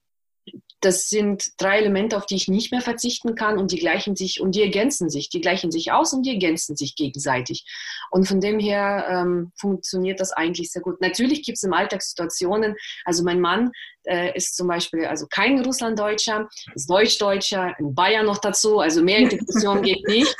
das 0.80 1.08
sind 1.10 1.52
drei 1.58 1.78
Elemente, 1.78 2.16
auf 2.16 2.26
die 2.26 2.36
ich 2.36 2.48
nicht 2.48 2.72
mehr 2.72 2.80
verzichten 2.80 3.34
kann 3.34 3.58
und 3.58 3.70
die 3.70 3.78
gleichen 3.78 4.16
sich 4.16 4.40
und 4.40 4.54
die 4.54 4.62
ergänzen 4.62 5.10
sich. 5.10 5.28
Die 5.28 5.40
gleichen 5.40 5.70
sich 5.70 5.92
aus 5.92 6.12
und 6.12 6.24
die 6.24 6.30
ergänzen 6.30 6.74
sich 6.74 6.96
gegenseitig. 6.96 7.66
Und 8.10 8.26
von 8.26 8.40
dem 8.40 8.58
her 8.58 9.06
ähm, 9.10 9.52
funktioniert 9.56 10.20
das 10.20 10.32
eigentlich 10.32 10.72
sehr 10.72 10.80
gut. 10.80 11.00
Natürlich 11.00 11.42
gibt 11.42 11.56
es 11.56 11.64
im 11.64 11.74
Alltag 11.74 12.02
Situationen, 12.02 12.76
also 13.04 13.22
mein 13.22 13.40
Mann 13.40 13.72
äh, 14.04 14.34
ist 14.34 14.56
zum 14.56 14.68
Beispiel 14.68 15.04
also 15.04 15.26
kein 15.26 15.60
Russlanddeutscher, 15.60 16.48
ist 16.74 16.88
Deutschdeutscher, 16.88 17.74
in 17.78 17.94
Bayern 17.94 18.26
noch 18.26 18.38
dazu, 18.38 18.80
also 18.80 19.02
mehr 19.02 19.18
Integration 19.18 19.82
geht 19.82 20.06
nicht. 20.08 20.34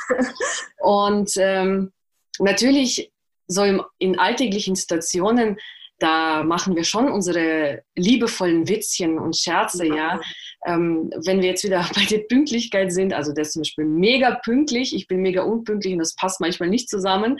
Und 0.79 1.33
ähm, 1.37 1.91
natürlich 2.39 3.11
so 3.47 3.63
im, 3.63 3.83
in 3.99 4.17
alltäglichen 4.17 4.75
Situationen 4.75 5.57
da 6.01 6.43
machen 6.43 6.75
wir 6.75 6.83
schon 6.83 7.09
unsere 7.09 7.83
liebevollen 7.95 8.67
Witzchen 8.67 9.19
und 9.19 9.37
Scherze, 9.37 9.85
ja. 9.85 10.19
Ähm, 10.65 11.11
wenn 11.25 11.41
wir 11.41 11.49
jetzt 11.49 11.63
wieder 11.63 11.87
bei 11.95 12.05
der 12.05 12.19
Pünktlichkeit 12.19 12.91
sind, 12.91 13.13
also 13.13 13.33
der 13.33 13.43
ist 13.43 13.53
zum 13.53 13.61
Beispiel 13.61 13.85
mega 13.85 14.39
pünktlich, 14.43 14.95
ich 14.95 15.07
bin 15.07 15.21
mega 15.21 15.43
unpünktlich 15.43 15.93
und 15.93 15.99
das 15.99 16.15
passt 16.15 16.41
manchmal 16.41 16.69
nicht 16.69 16.89
zusammen. 16.89 17.37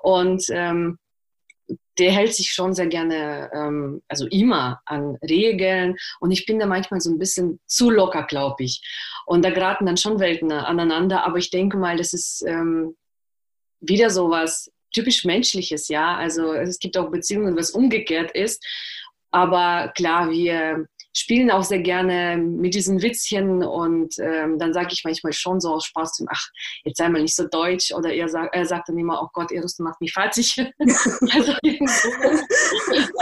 Und 0.00 0.44
ähm, 0.50 0.98
der 2.00 2.10
hält 2.10 2.34
sich 2.34 2.50
schon 2.52 2.74
sehr 2.74 2.88
gerne, 2.88 3.48
ähm, 3.54 4.02
also 4.08 4.26
immer 4.26 4.80
an 4.86 5.16
Regeln 5.22 5.96
und 6.18 6.32
ich 6.32 6.46
bin 6.46 6.58
da 6.58 6.66
manchmal 6.66 7.00
so 7.00 7.10
ein 7.10 7.18
bisschen 7.18 7.60
zu 7.66 7.90
locker, 7.90 8.24
glaube 8.24 8.64
ich. 8.64 8.82
Und 9.24 9.44
da 9.44 9.50
geraten 9.50 9.86
dann 9.86 9.96
schon 9.96 10.18
Welten 10.18 10.50
aneinander, 10.50 11.24
aber 11.24 11.38
ich 11.38 11.50
denke 11.50 11.76
mal, 11.76 11.96
das 11.96 12.12
ist 12.12 12.44
ähm, 12.44 12.96
wieder 13.80 14.10
sowas, 14.10 14.72
typisch 14.92 15.24
Menschliches, 15.24 15.88
ja. 15.88 16.16
Also 16.16 16.52
es 16.52 16.78
gibt 16.78 16.96
auch 16.96 17.10
Beziehungen, 17.10 17.56
was 17.56 17.70
umgekehrt 17.70 18.32
ist. 18.32 18.64
Aber 19.30 19.92
klar, 19.94 20.30
wir 20.30 20.86
spielen 21.12 21.50
auch 21.50 21.64
sehr 21.64 21.80
gerne 21.80 22.36
mit 22.36 22.74
diesen 22.74 23.02
Witzchen 23.02 23.64
und 23.64 24.14
ähm, 24.18 24.58
dann 24.58 24.72
sage 24.72 24.88
ich 24.92 25.02
manchmal 25.04 25.32
schon 25.32 25.60
so 25.60 25.74
aus 25.74 25.84
Spaß 25.86 26.12
zu 26.12 26.22
ihm, 26.22 26.28
ach, 26.30 26.48
jetzt 26.84 26.98
sei 26.98 27.08
mal 27.08 27.22
nicht 27.22 27.34
so 27.34 27.48
deutsch 27.48 27.92
oder 27.92 28.12
er, 28.12 28.28
sagt, 28.28 28.54
er 28.54 28.64
sagt 28.64 28.88
dann 28.88 28.98
immer, 28.98 29.20
oh 29.22 29.28
Gott, 29.32 29.50
Eros, 29.50 29.76
du 29.76 29.82
machst 29.82 30.00
mich 30.00 30.12
fertig. 30.12 30.56
also, 30.78 31.52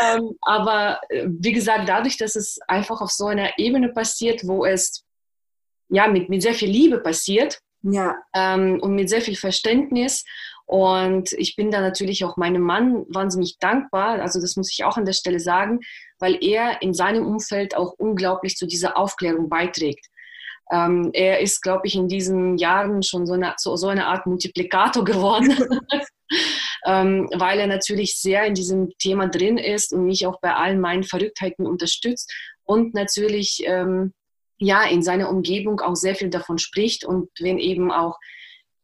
ähm, 0.02 0.36
aber 0.42 1.00
äh, 1.08 1.26
wie 1.28 1.52
gesagt, 1.52 1.88
dadurch, 1.88 2.18
dass 2.18 2.36
es 2.36 2.58
einfach 2.68 3.00
auf 3.00 3.10
so 3.10 3.26
einer 3.26 3.58
Ebene 3.58 3.88
passiert, 3.88 4.46
wo 4.46 4.66
es 4.66 5.04
ja, 5.88 6.08
mit, 6.08 6.28
mit 6.28 6.42
sehr 6.42 6.54
viel 6.54 6.70
Liebe 6.70 6.98
passiert 6.98 7.58
ja. 7.82 8.16
Ähm, 8.34 8.80
und 8.80 8.94
mit 8.94 9.08
sehr 9.08 9.20
viel 9.20 9.36
Verständnis. 9.36 10.24
Und 10.68 11.32
ich 11.32 11.56
bin 11.56 11.70
da 11.70 11.80
natürlich 11.80 12.26
auch 12.26 12.36
meinem 12.36 12.60
Mann 12.60 13.06
wahnsinnig 13.08 13.58
dankbar. 13.58 14.20
Also 14.20 14.38
das 14.38 14.54
muss 14.56 14.70
ich 14.70 14.84
auch 14.84 14.98
an 14.98 15.06
der 15.06 15.14
Stelle 15.14 15.40
sagen, 15.40 15.80
weil 16.18 16.36
er 16.44 16.82
in 16.82 16.92
seinem 16.92 17.26
Umfeld 17.26 17.74
auch 17.74 17.94
unglaublich 17.96 18.54
zu 18.56 18.66
dieser 18.66 18.98
Aufklärung 18.98 19.48
beiträgt. 19.48 20.04
Ähm, 20.70 21.08
er 21.14 21.40
ist, 21.40 21.62
glaube 21.62 21.86
ich, 21.86 21.94
in 21.94 22.06
diesen 22.06 22.58
Jahren 22.58 23.02
schon 23.02 23.26
so 23.26 23.32
eine, 23.32 23.54
so, 23.56 23.76
so 23.76 23.88
eine 23.88 24.08
Art 24.08 24.26
Multiplikator 24.26 25.04
geworden, 25.06 25.56
ähm, 26.84 27.30
weil 27.34 27.60
er 27.60 27.66
natürlich 27.66 28.20
sehr 28.20 28.44
in 28.44 28.52
diesem 28.52 28.90
Thema 28.98 29.26
drin 29.26 29.56
ist 29.56 29.94
und 29.94 30.04
mich 30.04 30.26
auch 30.26 30.38
bei 30.42 30.54
allen 30.54 30.80
meinen 30.80 31.04
Verrücktheiten 31.04 31.66
unterstützt 31.66 32.30
und 32.64 32.92
natürlich 32.92 33.62
ähm, 33.64 34.12
ja 34.58 34.84
in 34.84 35.00
seiner 35.00 35.30
Umgebung 35.30 35.80
auch 35.80 35.96
sehr 35.96 36.14
viel 36.14 36.28
davon 36.28 36.58
spricht 36.58 37.06
und 37.06 37.30
wenn 37.40 37.58
eben 37.58 37.90
auch 37.90 38.18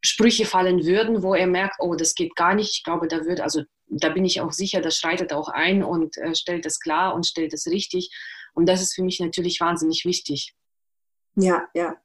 Sprüche 0.05 0.45
fallen 0.45 0.85
würden, 0.85 1.23
wo 1.23 1.35
er 1.35 1.47
merkt, 1.47 1.77
oh, 1.79 1.95
das 1.95 2.15
geht 2.15 2.37
gar 2.37 2.55
nicht. 2.55 2.77
Ich 2.77 2.85
glaube, 2.85 3.09
da 3.09 3.25
wird, 3.25 3.41
also 3.41 3.63
da 3.87 4.11
bin 4.11 4.25
ich 4.25 4.41
auch 4.41 4.53
sicher, 4.53 4.81
das 4.81 4.99
schreitet 4.99 5.33
auch 5.33 5.49
ein 5.49 5.83
und 5.83 6.17
äh, 6.19 6.35
stellt 6.35 6.67
es 6.67 6.79
klar 6.79 7.15
und 7.15 7.27
stellt 7.27 7.55
es 7.55 7.67
richtig. 7.67 8.11
Und 8.53 8.67
das 8.69 8.83
ist 8.83 8.95
für 8.95 9.03
mich 9.03 9.19
natürlich 9.21 9.61
wahnsinnig 9.61 10.05
wichtig. 10.05 10.55
Ja, 11.37 11.67
ja. 11.75 11.97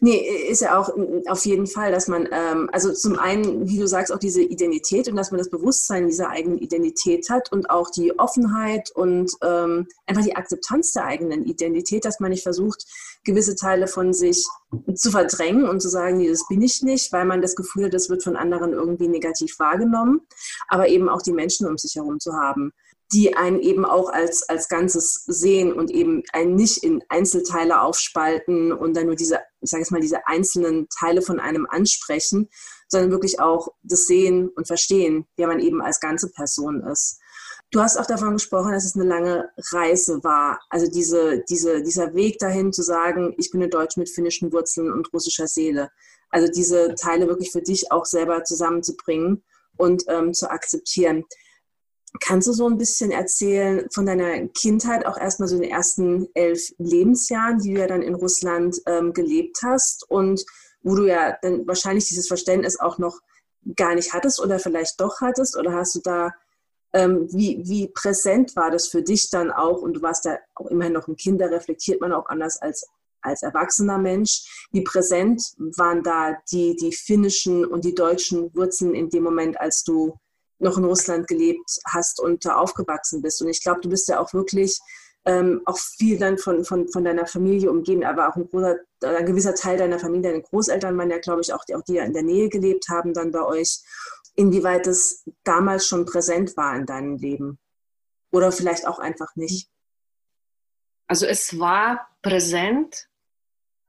Nee, 0.00 0.16
ist 0.48 0.62
ja 0.62 0.78
auch 0.78 0.90
auf 1.26 1.44
jeden 1.44 1.66
Fall, 1.66 1.92
dass 1.92 2.08
man, 2.08 2.28
ähm, 2.32 2.70
also 2.72 2.92
zum 2.92 3.18
einen, 3.18 3.68
wie 3.68 3.78
du 3.78 3.86
sagst, 3.86 4.12
auch 4.12 4.18
diese 4.18 4.42
Identität 4.42 5.08
und 5.08 5.16
dass 5.16 5.30
man 5.30 5.38
das 5.38 5.50
Bewusstsein 5.50 6.06
dieser 6.06 6.30
eigenen 6.30 6.58
Identität 6.58 7.28
hat 7.28 7.52
und 7.52 7.68
auch 7.68 7.90
die 7.90 8.18
Offenheit 8.18 8.90
und 8.94 9.32
ähm, 9.42 9.86
einfach 10.06 10.22
die 10.22 10.36
Akzeptanz 10.36 10.92
der 10.92 11.04
eigenen 11.04 11.44
Identität, 11.44 12.04
dass 12.04 12.20
man 12.20 12.30
nicht 12.30 12.42
versucht, 12.42 12.84
gewisse 13.24 13.56
Teile 13.56 13.86
von 13.86 14.12
sich 14.12 14.46
zu 14.94 15.10
verdrängen 15.10 15.68
und 15.68 15.80
zu 15.80 15.88
sagen, 15.88 16.18
nee, 16.18 16.28
das 16.28 16.46
bin 16.48 16.62
ich 16.62 16.82
nicht, 16.82 17.12
weil 17.12 17.24
man 17.24 17.42
das 17.42 17.54
Gefühl 17.54 17.86
hat, 17.86 17.94
das 17.94 18.08
wird 18.08 18.22
von 18.22 18.36
anderen 18.36 18.72
irgendwie 18.72 19.08
negativ 19.08 19.58
wahrgenommen, 19.58 20.22
aber 20.68 20.88
eben 20.88 21.08
auch 21.08 21.22
die 21.22 21.32
Menschen 21.32 21.66
um 21.66 21.76
sich 21.78 21.94
herum 21.94 22.20
zu 22.20 22.32
haben 22.34 22.72
die 23.12 23.36
einen 23.36 23.60
eben 23.60 23.84
auch 23.84 24.10
als, 24.10 24.48
als 24.48 24.68
Ganzes 24.68 25.24
sehen 25.26 25.72
und 25.72 25.90
eben 25.90 26.22
einen 26.32 26.54
nicht 26.54 26.82
in 26.82 27.02
Einzelteile 27.08 27.80
aufspalten 27.82 28.72
und 28.72 28.96
dann 28.96 29.06
nur 29.06 29.14
diese, 29.14 29.40
ich 29.60 29.70
sage 29.70 29.82
jetzt 29.82 29.92
mal, 29.92 30.00
diese 30.00 30.26
einzelnen 30.26 30.88
Teile 30.88 31.22
von 31.22 31.38
einem 31.38 31.66
ansprechen, 31.68 32.48
sondern 32.88 33.10
wirklich 33.10 33.40
auch 33.40 33.68
das 33.82 34.06
Sehen 34.06 34.48
und 34.48 34.66
Verstehen, 34.66 35.26
wer 35.36 35.46
man 35.46 35.60
eben 35.60 35.82
als 35.82 36.00
ganze 36.00 36.30
Person 36.30 36.82
ist. 36.82 37.20
Du 37.70 37.80
hast 37.80 37.96
auch 37.96 38.06
davon 38.06 38.34
gesprochen, 38.34 38.72
dass 38.72 38.84
es 38.84 38.94
eine 38.94 39.04
lange 39.04 39.50
Reise 39.72 40.22
war. 40.22 40.60
Also 40.70 40.86
diese, 40.86 41.42
diese, 41.48 41.82
dieser 41.82 42.14
Weg 42.14 42.38
dahin 42.38 42.72
zu 42.72 42.82
sagen, 42.82 43.34
ich 43.36 43.50
bin 43.50 43.62
eine 43.62 43.70
Deutsche 43.70 43.98
mit 43.98 44.10
finnischen 44.10 44.52
Wurzeln 44.52 44.92
und 44.92 45.12
russischer 45.12 45.48
Seele. 45.48 45.90
Also 46.30 46.50
diese 46.52 46.94
Teile 46.94 47.26
wirklich 47.26 47.50
für 47.50 47.62
dich 47.62 47.90
auch 47.90 48.04
selber 48.04 48.44
zusammenzubringen 48.44 49.42
und 49.76 50.04
ähm, 50.08 50.32
zu 50.32 50.50
akzeptieren. 50.50 51.24
Kannst 52.20 52.46
du 52.46 52.52
so 52.52 52.68
ein 52.68 52.78
bisschen 52.78 53.10
erzählen 53.10 53.88
von 53.92 54.06
deiner 54.06 54.46
Kindheit, 54.48 55.04
auch 55.04 55.18
erstmal 55.18 55.48
so 55.48 55.56
in 55.56 55.62
den 55.62 55.70
ersten 55.70 56.28
elf 56.34 56.72
Lebensjahren, 56.78 57.58
die 57.58 57.74
du 57.74 57.80
ja 57.80 57.86
dann 57.88 58.02
in 58.02 58.14
Russland 58.14 58.80
ähm, 58.86 59.12
gelebt 59.12 59.58
hast 59.62 60.08
und 60.08 60.44
wo 60.82 60.94
du 60.94 61.06
ja 61.06 61.36
dann 61.42 61.66
wahrscheinlich 61.66 62.06
dieses 62.06 62.28
Verständnis 62.28 62.78
auch 62.78 62.98
noch 62.98 63.20
gar 63.76 63.94
nicht 63.94 64.12
hattest 64.12 64.40
oder 64.40 64.58
vielleicht 64.58 65.00
doch 65.00 65.20
hattest? 65.20 65.56
Oder 65.56 65.72
hast 65.72 65.96
du 65.96 66.00
da, 66.04 66.32
ähm, 66.92 67.26
wie, 67.32 67.62
wie 67.64 67.88
präsent 67.88 68.54
war 68.54 68.70
das 68.70 68.88
für 68.88 69.02
dich 69.02 69.30
dann 69.30 69.50
auch? 69.50 69.82
Und 69.82 69.94
du 69.94 70.02
warst 70.02 70.24
ja 70.24 70.38
auch 70.54 70.66
immerhin 70.66 70.92
noch 70.92 71.08
ein 71.08 71.16
Kind, 71.16 71.40
da 71.40 71.46
reflektiert 71.46 72.00
man 72.00 72.12
auch 72.12 72.26
anders 72.26 72.60
als 72.60 72.86
als 73.24 73.42
erwachsener 73.42 73.98
Mensch. 73.98 74.68
Wie 74.70 74.82
präsent 74.82 75.42
waren 75.56 76.02
da 76.02 76.36
die, 76.52 76.76
die 76.76 76.92
finnischen 76.92 77.64
und 77.64 77.84
die 77.84 77.94
deutschen 77.94 78.54
Wurzeln 78.54 78.94
in 78.94 79.08
dem 79.08 79.24
Moment, 79.24 79.58
als 79.58 79.82
du 79.82 80.18
noch 80.58 80.78
in 80.78 80.84
Russland 80.84 81.26
gelebt 81.26 81.78
hast 81.86 82.20
und 82.20 82.44
da 82.44 82.56
aufgewachsen 82.56 83.22
bist. 83.22 83.42
Und 83.42 83.48
ich 83.48 83.62
glaube, 83.62 83.80
du 83.80 83.88
bist 83.88 84.08
ja 84.08 84.20
auch 84.20 84.32
wirklich 84.32 84.78
ähm, 85.26 85.62
auch 85.64 85.78
viel 85.78 86.18
dann 86.18 86.38
von, 86.38 86.64
von, 86.64 86.88
von 86.88 87.04
deiner 87.04 87.26
Familie 87.26 87.70
umgeben, 87.70 88.04
aber 88.04 88.28
auch 88.28 88.36
ein, 88.36 88.48
großer, 88.48 88.76
ein 89.02 89.26
gewisser 89.26 89.54
Teil 89.54 89.78
deiner 89.78 89.98
Familie, 89.98 90.30
deine 90.30 90.42
Großeltern 90.42 90.96
waren 90.98 91.10
ja, 91.10 91.18
glaube 91.18 91.40
ich, 91.40 91.52
auch 91.52 91.64
die, 91.64 91.74
auch 91.74 91.82
die 91.82 91.94
ja 91.94 92.04
in 92.04 92.12
der 92.12 92.22
Nähe 92.22 92.48
gelebt 92.48 92.88
haben, 92.88 93.14
dann 93.14 93.32
bei 93.32 93.42
euch. 93.42 93.80
Inwieweit 94.36 94.86
das 94.86 95.24
damals 95.44 95.86
schon 95.86 96.06
präsent 96.06 96.56
war 96.56 96.76
in 96.76 96.86
deinem 96.86 97.16
Leben? 97.16 97.58
Oder 98.32 98.50
vielleicht 98.50 98.86
auch 98.86 98.98
einfach 98.98 99.36
nicht? 99.36 99.68
Also 101.06 101.24
es 101.26 101.58
war 101.58 102.08
präsent, 102.20 103.08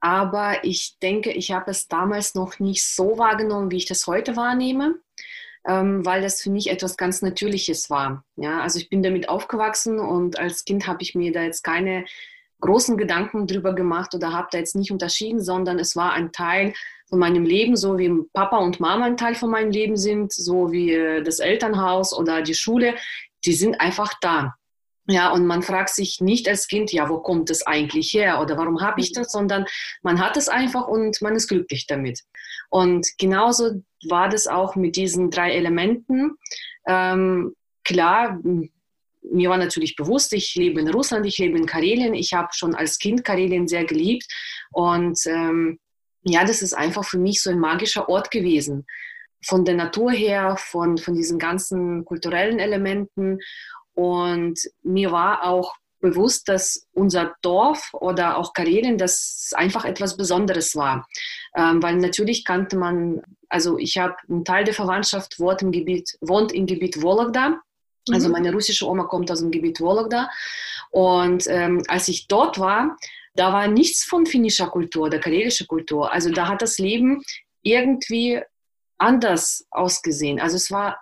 aber 0.00 0.62
ich 0.62 0.98
denke, 1.00 1.32
ich 1.32 1.50
habe 1.50 1.70
es 1.70 1.88
damals 1.88 2.34
noch 2.34 2.60
nicht 2.60 2.86
so 2.86 3.18
wahrgenommen, 3.18 3.70
wie 3.70 3.78
ich 3.78 3.86
das 3.86 4.06
heute 4.06 4.36
wahrnehme 4.36 5.00
weil 6.04 6.22
das 6.22 6.42
für 6.42 6.50
mich 6.50 6.70
etwas 6.70 6.96
ganz 6.96 7.22
Natürliches 7.22 7.90
war. 7.90 8.24
Ja, 8.36 8.60
also 8.60 8.78
ich 8.78 8.88
bin 8.88 9.02
damit 9.02 9.28
aufgewachsen 9.28 9.98
und 9.98 10.38
als 10.38 10.64
Kind 10.64 10.86
habe 10.86 11.02
ich 11.02 11.14
mir 11.14 11.32
da 11.32 11.42
jetzt 11.42 11.62
keine 11.62 12.04
großen 12.60 12.96
Gedanken 12.96 13.46
drüber 13.46 13.74
gemacht 13.74 14.14
oder 14.14 14.32
habe 14.32 14.48
da 14.50 14.58
jetzt 14.58 14.76
nicht 14.76 14.90
unterschieden, 14.90 15.40
sondern 15.40 15.78
es 15.78 15.96
war 15.96 16.12
ein 16.12 16.32
Teil 16.32 16.72
von 17.08 17.18
meinem 17.18 17.44
Leben, 17.44 17.76
so 17.76 17.98
wie 17.98 18.10
Papa 18.32 18.58
und 18.58 18.80
Mama 18.80 19.04
ein 19.04 19.16
Teil 19.16 19.34
von 19.34 19.50
meinem 19.50 19.70
Leben 19.70 19.96
sind, 19.96 20.32
so 20.32 20.72
wie 20.72 20.92
äh, 20.92 21.22
das 21.22 21.38
Elternhaus 21.38 22.16
oder 22.16 22.42
die 22.42 22.54
Schule, 22.54 22.94
die 23.44 23.52
sind 23.52 23.80
einfach 23.80 24.14
da. 24.20 24.54
Ja, 25.08 25.30
und 25.30 25.46
man 25.46 25.62
fragt 25.62 25.90
sich 25.90 26.20
nicht 26.20 26.48
als 26.48 26.66
Kind, 26.66 26.92
ja, 26.92 27.08
wo 27.08 27.20
kommt 27.20 27.48
es 27.50 27.64
eigentlich 27.64 28.12
her 28.12 28.40
oder 28.40 28.56
warum 28.56 28.80
habe 28.80 29.00
ich 29.00 29.10
mhm. 29.10 29.20
das, 29.20 29.32
sondern 29.32 29.64
man 30.02 30.20
hat 30.20 30.36
es 30.36 30.48
einfach 30.48 30.88
und 30.88 31.20
man 31.22 31.36
ist 31.36 31.48
glücklich 31.48 31.86
damit. 31.86 32.22
Und 32.70 33.06
genauso 33.18 33.82
war 34.08 34.28
das 34.28 34.46
auch 34.48 34.74
mit 34.74 34.96
diesen 34.96 35.30
drei 35.30 35.52
Elementen. 35.52 36.32
Ähm, 36.86 37.54
klar, 37.84 38.40
mir 39.30 39.50
war 39.50 39.58
natürlich 39.58 39.96
bewusst, 39.96 40.32
ich 40.32 40.54
lebe 40.54 40.80
in 40.80 40.88
Russland, 40.88 41.26
ich 41.26 41.38
lebe 41.38 41.58
in 41.58 41.66
Karelien. 41.66 42.14
Ich 42.14 42.32
habe 42.32 42.48
schon 42.52 42.74
als 42.74 42.98
Kind 42.98 43.24
Karelien 43.24 43.68
sehr 43.68 43.84
geliebt. 43.84 44.26
Und 44.72 45.18
ähm, 45.26 45.78
ja, 46.22 46.44
das 46.44 46.62
ist 46.62 46.74
einfach 46.74 47.04
für 47.04 47.18
mich 47.18 47.42
so 47.42 47.50
ein 47.50 47.58
magischer 47.58 48.08
Ort 48.08 48.30
gewesen. 48.30 48.86
Von 49.44 49.64
der 49.64 49.74
Natur 49.74 50.10
her, 50.10 50.56
von, 50.58 50.98
von 50.98 51.14
diesen 51.14 51.38
ganzen 51.38 52.04
kulturellen 52.04 52.58
Elementen. 52.58 53.38
Und 53.96 54.60
mir 54.82 55.10
war 55.10 55.44
auch 55.44 55.74
bewusst, 56.00 56.48
dass 56.48 56.86
unser 56.92 57.34
Dorf 57.40 57.92
oder 57.94 58.36
auch 58.36 58.52
Karelien, 58.52 58.98
das 58.98 59.52
einfach 59.56 59.84
etwas 59.84 60.16
Besonderes 60.16 60.76
war. 60.76 61.08
Ähm, 61.56 61.82
weil 61.82 61.96
natürlich 61.96 62.44
kannte 62.44 62.76
man, 62.76 63.22
also 63.48 63.78
ich 63.78 63.96
habe 63.96 64.14
einen 64.28 64.44
Teil 64.44 64.64
der 64.64 64.74
Verwandtschaft 64.74 65.40
wohnt 65.40 65.62
im 65.62 65.72
Gebiet, 65.72 66.16
wohnt 66.20 66.52
im 66.52 66.66
Gebiet 66.66 67.02
Vologda. 67.02 67.58
Also 68.12 68.28
mhm. 68.28 68.32
meine 68.32 68.52
russische 68.52 68.86
Oma 68.86 69.04
kommt 69.04 69.30
aus 69.30 69.40
dem 69.40 69.50
Gebiet 69.50 69.80
Vologda. 69.80 70.28
Und 70.90 71.46
ähm, 71.48 71.82
als 71.88 72.08
ich 72.08 72.28
dort 72.28 72.58
war, 72.58 72.96
da 73.34 73.52
war 73.52 73.66
nichts 73.66 74.04
von 74.04 74.26
finnischer 74.26 74.68
Kultur 74.68 75.06
oder 75.06 75.18
karelischer 75.18 75.66
Kultur. 75.66 76.12
Also 76.12 76.30
da 76.30 76.48
hat 76.48 76.60
das 76.60 76.78
Leben 76.78 77.22
irgendwie 77.62 78.42
anders 78.98 79.66
ausgesehen. 79.70 80.38
Also 80.38 80.56
es 80.56 80.70
war 80.70 80.98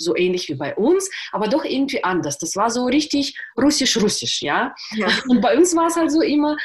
so 0.00 0.16
ähnlich 0.16 0.48
wie 0.48 0.54
bei 0.54 0.74
uns, 0.74 1.10
aber 1.32 1.48
doch 1.48 1.64
irgendwie 1.64 2.02
anders. 2.02 2.38
Das 2.38 2.56
war 2.56 2.70
so 2.70 2.86
richtig 2.86 3.38
russisch-russisch, 3.56 4.42
ja? 4.42 4.74
ja. 4.92 5.08
Und 5.28 5.40
bei 5.40 5.56
uns 5.56 5.76
war 5.76 5.86
es 5.86 5.96
halt 5.96 6.10
so 6.10 6.20
immer 6.20 6.56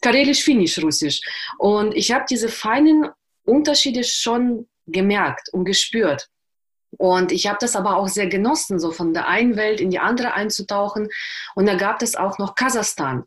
karelisch-finnisch-russisch. 0.00 1.20
Und 1.58 1.94
ich 1.94 2.12
habe 2.12 2.24
diese 2.28 2.48
feinen 2.48 3.08
Unterschiede 3.44 4.04
schon 4.04 4.68
gemerkt 4.86 5.48
und 5.52 5.64
gespürt. 5.64 6.28
Und 6.96 7.32
ich 7.32 7.46
habe 7.46 7.58
das 7.60 7.76
aber 7.76 7.96
auch 7.96 8.08
sehr 8.08 8.28
genossen, 8.28 8.78
so 8.78 8.90
von 8.90 9.12
der 9.12 9.28
einen 9.28 9.56
Welt 9.56 9.80
in 9.80 9.90
die 9.90 9.98
andere 9.98 10.32
einzutauchen. 10.32 11.08
Und 11.54 11.66
da 11.66 11.74
gab 11.74 12.02
es 12.02 12.16
auch 12.16 12.38
noch 12.38 12.54
Kasachstan, 12.54 13.24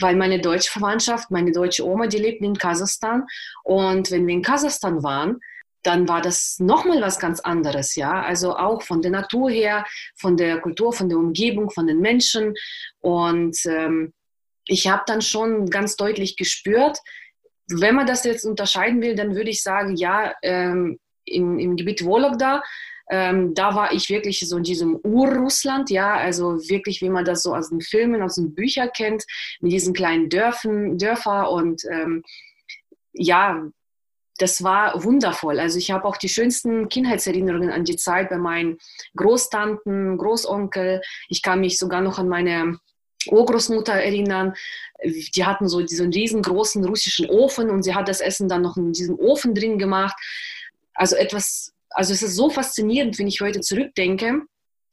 weil 0.00 0.16
meine 0.16 0.40
deutsche 0.40 0.72
Verwandtschaft, 0.72 1.30
meine 1.30 1.52
deutsche 1.52 1.86
Oma, 1.86 2.08
die 2.08 2.18
lebt 2.18 2.42
in 2.42 2.58
Kasachstan. 2.58 3.24
Und 3.62 4.10
wenn 4.10 4.26
wir 4.26 4.34
in 4.34 4.42
Kasachstan 4.42 5.04
waren, 5.04 5.40
dann 5.84 6.08
war 6.08 6.20
das 6.20 6.58
nochmal 6.58 7.00
was 7.00 7.18
ganz 7.18 7.40
anderes, 7.40 7.94
ja. 7.94 8.22
Also 8.22 8.56
auch 8.56 8.82
von 8.82 9.02
der 9.02 9.10
Natur 9.10 9.50
her, 9.50 9.84
von 10.16 10.36
der 10.36 10.60
Kultur, 10.60 10.92
von 10.92 11.08
der 11.08 11.18
Umgebung, 11.18 11.70
von 11.70 11.86
den 11.86 12.00
Menschen. 12.00 12.54
Und 13.00 13.56
ähm, 13.66 14.12
ich 14.66 14.88
habe 14.88 15.02
dann 15.06 15.22
schon 15.22 15.70
ganz 15.70 15.96
deutlich 15.96 16.36
gespürt, 16.36 16.98
wenn 17.68 17.94
man 17.94 18.06
das 18.06 18.24
jetzt 18.24 18.44
unterscheiden 18.44 19.00
will, 19.00 19.14
dann 19.14 19.34
würde 19.36 19.50
ich 19.50 19.62
sagen, 19.62 19.96
ja, 19.96 20.34
ähm, 20.42 20.98
im, 21.24 21.58
im 21.58 21.76
Gebiet 21.76 22.04
Vologda, 22.04 22.62
ähm, 23.10 23.54
da 23.54 23.74
war 23.74 23.92
ich 23.92 24.08
wirklich 24.08 24.40
so 24.40 24.56
in 24.56 24.62
diesem 24.62 24.98
Ur-Russland, 25.02 25.90
ja, 25.90 26.14
also 26.14 26.58
wirklich, 26.68 27.00
wie 27.02 27.10
man 27.10 27.24
das 27.24 27.42
so 27.42 27.54
aus 27.54 27.68
den 27.68 27.80
Filmen, 27.80 28.22
aus 28.22 28.36
den 28.36 28.54
Büchern 28.54 28.90
kennt, 28.94 29.24
mit 29.60 29.72
diesen 29.72 29.92
kleinen 29.92 30.28
Dörfern, 30.28 30.98
Dörfer 30.98 31.50
und 31.50 31.82
ähm, 31.90 32.22
ja, 33.12 33.62
das 34.38 34.64
war 34.64 35.04
wundervoll. 35.04 35.60
Also 35.60 35.78
ich 35.78 35.90
habe 35.90 36.06
auch 36.06 36.16
die 36.16 36.28
schönsten 36.28 36.88
Kindheitserinnerungen 36.88 37.70
an 37.70 37.84
die 37.84 37.96
Zeit 37.96 38.30
bei 38.30 38.38
meinen 38.38 38.78
Großtanten, 39.16 40.18
Großonkel. 40.18 41.02
Ich 41.28 41.42
kann 41.42 41.60
mich 41.60 41.78
sogar 41.78 42.00
noch 42.00 42.18
an 42.18 42.28
meine 42.28 42.78
Urgroßmutter 43.26 43.92
erinnern. 43.92 44.54
Die 45.04 45.44
hatten 45.44 45.68
so 45.68 45.80
diesen 45.82 46.12
riesengroßen 46.12 46.84
russischen 46.84 47.30
Ofen 47.30 47.70
und 47.70 47.82
sie 47.82 47.94
hat 47.94 48.08
das 48.08 48.20
Essen 48.20 48.48
dann 48.48 48.62
noch 48.62 48.76
in 48.76 48.92
diesem 48.92 49.18
Ofen 49.18 49.54
drin 49.54 49.78
gemacht. 49.78 50.16
Also 50.94 51.16
etwas, 51.16 51.72
also 51.90 52.12
es 52.12 52.22
ist 52.22 52.36
so 52.36 52.50
faszinierend, 52.50 53.18
wenn 53.18 53.28
ich 53.28 53.40
heute 53.40 53.60
zurückdenke. 53.60 54.42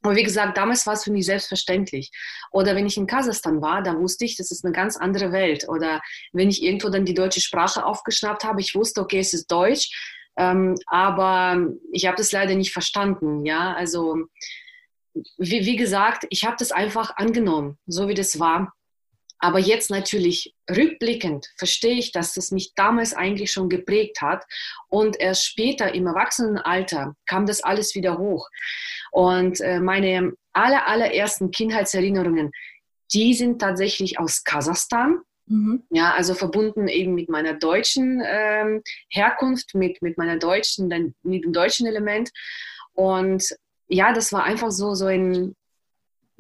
Aber 0.02 0.16
wie 0.16 0.24
gesagt, 0.24 0.58
damals 0.58 0.86
war 0.88 0.94
es 0.94 1.04
für 1.04 1.12
mich 1.12 1.26
selbstverständlich. 1.26 2.12
Oder 2.52 2.76
wenn 2.76 2.88
ich 2.88 2.98
in 2.98 3.08
Kasachstan 3.08 3.62
war, 3.62 3.84
da 3.84 3.98
wusste 3.98 4.26
ich, 4.26 4.36
das 4.36 4.52
ist 4.52 4.66
eine 4.66 4.74
ganz 4.74 4.98
andere 4.98 5.32
Welt. 5.32 5.68
Oder 5.70 6.02
wenn 6.34 6.50
ich 6.50 6.64
irgendwo 6.64 6.90
dann 6.90 7.06
die 7.06 7.14
deutsche 7.14 7.42
Sprache 7.42 7.86
aufgeschnappt 7.86 8.44
habe, 8.44 8.62
ich 8.62 8.74
wusste, 8.76 9.02
okay, 9.02 9.20
es 9.20 9.34
ist 9.34 9.52
Deutsch, 9.52 9.92
ähm, 10.38 10.76
aber 10.88 11.68
ich 11.92 12.08
habe 12.08 12.18
das 12.18 12.32
leider 12.32 12.56
nicht 12.56 12.74
verstanden. 12.74 13.46
Ja, 13.46 13.74
also 13.74 14.18
wie, 15.38 15.66
wie 15.66 15.76
gesagt, 15.76 16.26
ich 16.30 16.46
habe 16.46 16.56
das 16.58 16.72
einfach 16.72 17.18
angenommen, 17.18 17.78
so 17.86 18.08
wie 18.08 18.14
das 18.14 18.40
war. 18.40 18.74
Aber 19.44 19.58
jetzt 19.58 19.90
natürlich 19.90 20.54
rückblickend 20.70 21.52
verstehe 21.58 21.96
ich, 21.96 22.12
dass 22.12 22.36
das 22.36 22.52
mich 22.52 22.74
damals 22.76 23.16
eigentlich 23.16 23.52
schon 23.52 23.70
geprägt 23.70 24.22
hat. 24.22 24.46
Und 24.88 25.20
erst 25.20 25.46
später 25.46 25.94
im 25.94 26.06
Erwachsenenalter 26.06 27.16
kam 27.26 27.48
das 27.48 27.64
alles 27.64 27.96
wieder 27.96 28.20
hoch. 28.20 28.48
Und 29.12 29.60
äh, 29.60 29.80
meine 29.80 30.34
aller, 30.54 30.88
allerersten 30.88 31.50
Kindheitserinnerungen, 31.50 32.52
die 33.14 33.34
sind 33.34 33.60
tatsächlich 33.60 34.20
aus 34.20 34.44
Kasachstan. 34.44 35.22
Mhm. 35.48 35.84
Ja, 35.90 36.14
also 36.14 36.36
verbunden 36.36 36.88
eben 36.88 37.16
mit 37.16 37.28
meiner 37.28 37.56
deutschen 37.56 38.22
ähm, 38.24 38.84
Herkunft, 39.10 39.74
mit, 39.74 40.04
mit 40.04 40.20
meiner 40.20 40.38
deutschen, 40.38 40.88
mit 41.24 41.44
dem 41.44 41.52
deutschen 41.52 41.88
Element. 41.88 42.30
Und 42.94 43.44
ja, 43.88 44.14
das 44.14 44.32
war 44.32 44.44
einfach 44.44 44.70
so, 44.70 44.94
so 44.94 45.08
ein, 45.08 45.56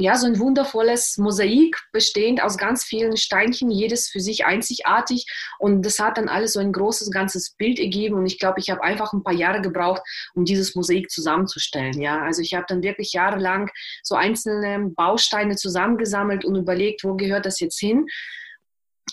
ja, 0.01 0.15
so 0.15 0.25
ein 0.25 0.39
wundervolles 0.39 1.17
Mosaik, 1.17 1.77
bestehend 1.91 2.41
aus 2.41 2.57
ganz 2.57 2.83
vielen 2.83 3.17
Steinchen, 3.17 3.69
jedes 3.69 4.09
für 4.09 4.19
sich 4.19 4.45
einzigartig. 4.45 5.25
Und 5.59 5.85
das 5.85 5.99
hat 5.99 6.17
dann 6.17 6.27
alles 6.27 6.53
so 6.53 6.59
ein 6.59 6.71
großes, 6.71 7.11
ganzes 7.11 7.51
Bild 7.51 7.79
ergeben. 7.79 8.15
Und 8.15 8.25
ich 8.25 8.39
glaube, 8.39 8.59
ich 8.59 8.69
habe 8.69 8.83
einfach 8.83 9.13
ein 9.13 9.23
paar 9.23 9.33
Jahre 9.33 9.61
gebraucht, 9.61 10.01
um 10.33 10.43
dieses 10.43 10.75
Mosaik 10.75 11.09
zusammenzustellen. 11.09 12.01
Ja, 12.01 12.21
also 12.23 12.41
ich 12.41 12.53
habe 12.53 12.65
dann 12.67 12.81
wirklich 12.81 13.13
jahrelang 13.13 13.69
so 14.01 14.15
einzelne 14.15 14.89
Bausteine 14.95 15.55
zusammengesammelt 15.55 16.45
und 16.45 16.55
überlegt, 16.55 17.03
wo 17.03 17.15
gehört 17.15 17.45
das 17.45 17.59
jetzt 17.59 17.79
hin? 17.79 18.07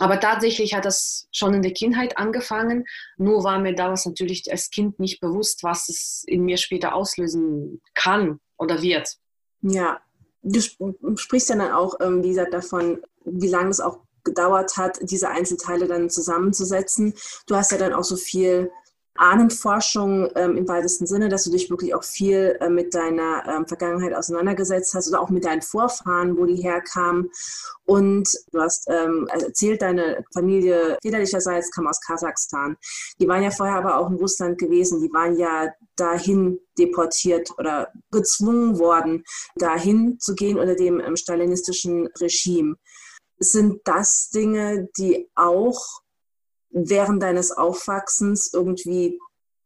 Aber 0.01 0.21
tatsächlich 0.21 0.75
hat 0.75 0.85
das 0.85 1.29
schon 1.33 1.55
in 1.55 1.63
der 1.63 1.73
Kindheit 1.73 2.17
angefangen. 2.17 2.85
Nur 3.17 3.45
war 3.45 3.59
mir 3.59 3.75
damals 3.75 4.07
natürlich 4.07 4.45
als 4.51 4.71
Kind 4.71 4.99
nicht 4.99 5.21
bewusst, 5.21 5.65
was 5.65 5.89
es 5.89 6.25
in 6.27 6.45
mir 6.45 6.57
später 6.57 6.95
auslösen 6.95 7.81
kann 7.95 8.39
oder 8.57 8.81
wird. 8.81 9.17
Ja, 9.61 10.01
du 10.53 11.17
sprichst 11.17 11.49
ja 11.49 11.57
dann 11.57 11.73
auch, 11.73 11.97
ähm, 12.01 12.23
wie 12.23 12.31
gesagt, 12.31 12.55
davon, 12.55 13.01
wie 13.25 13.49
lange 13.49 13.71
es 13.71 13.81
auch 13.81 14.01
gedauert 14.25 14.77
hat, 14.77 14.99
diese 15.03 15.29
Einzelteile 15.29 15.87
dann 15.87 16.11
zusammenzusetzen. 16.11 17.15
Du 17.47 17.57
hast 17.57 17.73
ja 17.73 17.79
dann 17.79 17.95
auch 17.95 18.05
so 18.05 18.17
viel 18.17 18.71
Ahnenforschung 19.19 20.31
ähm, 20.37 20.57
im 20.57 20.69
weitesten 20.69 21.07
Sinne, 21.07 21.29
dass 21.29 21.45
du 21.45 21.51
dich 21.51 21.69
wirklich 21.71 21.95
auch 21.95 22.05
viel 22.05 22.57
äh, 22.61 22.71
mit 22.71 22.95
deiner 22.95 23.45
ähm, 23.47 23.67
Vergangenheit 23.67 24.15
auseinandergesetzt 24.15 24.95
hast 24.95 25.09
oder 25.09 25.21
auch 25.21 25.31
mit 25.31 25.45
deinen 25.45 25.63
Vorfahren, 25.63 26.37
wo 26.39 26.47
die 26.47 26.57
herkamen. 26.57 27.31
Und 27.85 28.29
du 28.53 28.61
hast 28.61 28.89
ähm, 28.89 29.29
erzählt, 29.29 29.83
deine 29.83 30.25
Familie 30.33 30.99
väterlicherseits 31.03 31.71
kam 31.73 31.89
aus 31.89 32.01
Kasachstan. 32.01 32.77
Die 33.21 33.27
waren 33.27 33.43
ja 33.43 33.51
vorher 33.51 33.77
aber 33.77 33.99
auch 33.99 34.11
in 34.11 34.17
Russland 34.17 34.59
gewesen. 34.59 35.01
Die 35.01 35.13
waren 35.13 35.37
ja 35.37 35.73
dahin 35.97 36.61
deportiert 36.79 37.51
oder 37.59 37.93
gezwungen 38.13 38.79
worden, 38.79 39.25
dahin 39.57 40.19
zu 40.21 40.35
gehen 40.35 40.59
unter 40.59 40.77
dem 40.77 41.01
ähm, 41.01 41.17
stalinistischen 41.17 42.09
Regime. 42.21 42.77
Sind 43.41 43.81
das 43.85 44.31
Dinge, 44.31 44.89
die 44.97 45.29
auch 45.35 46.03
während 46.71 47.23
deines 47.23 47.53
Aufwachsens 47.53 48.53
irgendwie 48.53 49.19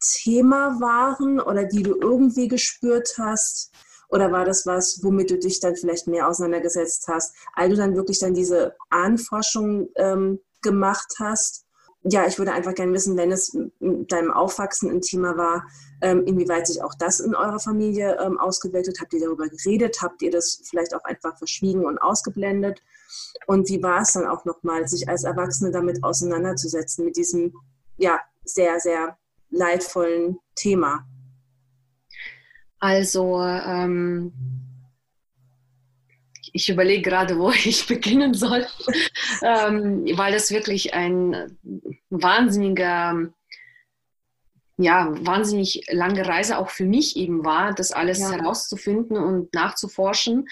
Thema 0.03 0.81
waren 0.81 1.41
oder 1.41 1.65
die 1.65 1.83
du 1.83 1.97
irgendwie 2.01 2.49
gespürt 2.49 3.15
hast? 3.19 3.73
Oder 4.09 4.31
war 4.31 4.45
das 4.45 4.67
was, 4.67 5.03
womit 5.03 5.31
du 5.31 5.39
dich 5.39 5.61
dann 5.61 5.75
vielleicht 5.75 6.07
mehr 6.07 6.29
auseinandergesetzt 6.29 7.09
hast, 7.09 7.35
als 7.55 7.71
du 7.71 7.77
dann 7.77 7.97
wirklich 7.97 8.19
dann 8.19 8.35
diese 8.35 8.77
Ahnforschung 8.91 9.89
ähm, 9.97 10.39
gemacht 10.61 11.15
hast? 11.19 11.65
Ja, 12.05 12.27
ich 12.27 12.37
würde 12.37 12.53
einfach 12.53 12.75
gerne 12.75 12.93
wissen, 12.93 13.17
wenn 13.17 13.33
es 13.33 13.57
mit 13.79 14.13
deinem 14.13 14.33
Aufwachsen 14.33 14.91
ein 14.91 15.01
Thema 15.01 15.37
war, 15.39 15.65
ähm, 16.03 16.27
inwieweit 16.27 16.67
sich 16.67 16.83
auch 16.83 16.95
das 16.99 17.21
in 17.21 17.35
eurer 17.35 17.61
Familie 17.61 18.19
ähm, 18.21 18.39
ausgewirkt 18.39 18.89
hat. 18.89 19.01
Habt 19.01 19.15
ihr 19.15 19.21
darüber 19.21 19.49
geredet? 19.49 20.03
Habt 20.03 20.21
ihr 20.21 20.31
das 20.31 20.61
vielleicht 20.65 20.95
auch 20.95 21.05
einfach 21.05 21.39
verschwiegen 21.39 21.87
und 21.87 21.99
ausgeblendet? 21.99 22.83
Und 23.47 23.69
wie 23.69 23.83
war 23.83 24.03
es 24.03 24.13
dann 24.13 24.27
auch 24.27 24.45
nochmal, 24.45 24.87
sich 24.89 25.09
als 25.09 25.25
Erwachsene 25.25 25.71
damit 25.71 26.03
auseinanderzusetzen, 26.03 27.05
mit 27.05 27.17
diesem 27.17 27.53
ja, 27.97 28.21
sehr, 28.45 28.81
sehr 28.81 29.17
leidvollen 29.51 30.39
Thema? 30.55 31.07
Also, 32.79 33.41
ähm, 33.41 34.33
ich 36.53 36.69
überlege 36.69 37.03
gerade, 37.03 37.39
wo 37.39 37.51
ich 37.51 37.87
beginnen 37.87 38.35
soll, 38.35 38.67
ähm, 39.43 40.05
weil 40.17 40.33
das 40.33 40.51
wirklich 40.51 40.95
ein 40.95 41.59
wahnsinniger 42.11 43.33
ja, 44.83 45.09
wahnsinnig 45.27 45.85
lange 45.91 46.27
Reise 46.27 46.59
auch 46.59 46.71
für 46.71 46.85
mich 46.85 47.17
eben 47.17 47.45
war, 47.45 47.75
das 47.75 47.93
alles 47.93 48.21
ja. 48.21 48.33
herauszufinden 48.33 49.17
und 49.17 49.53
nachzuforschen. 49.55 50.49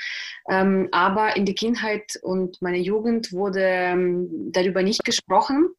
Ähm, 0.49 0.89
aber 0.93 1.37
in 1.37 1.45
der 1.45 1.55
Kindheit 1.55 2.19
und 2.23 2.61
meiner 2.63 2.79
Jugend 2.79 3.33
wurde 3.33 3.63
ähm, 3.63 4.29
darüber 4.53 4.83
nicht 4.83 5.05
gesprochen. 5.05 5.71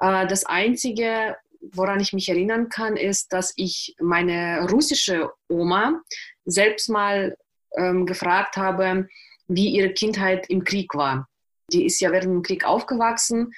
Äh, 0.00 0.26
das 0.26 0.44
Einzige, 0.44 1.36
woran 1.60 2.00
ich 2.00 2.12
mich 2.12 2.28
erinnern 2.28 2.68
kann, 2.68 2.96
ist, 2.96 3.32
dass 3.32 3.52
ich 3.56 3.94
meine 4.00 4.66
russische 4.70 5.30
Oma 5.48 6.00
selbst 6.44 6.88
mal 6.88 7.36
ähm, 7.76 8.06
gefragt 8.06 8.56
habe, 8.56 9.08
wie 9.48 9.68
ihre 9.68 9.90
Kindheit 9.90 10.48
im 10.48 10.64
Krieg 10.64 10.94
war. 10.94 11.28
Die 11.72 11.84
ist 11.84 12.00
ja 12.00 12.10
während 12.12 12.32
dem 12.32 12.42
Krieg 12.42 12.64
aufgewachsen 12.64 13.52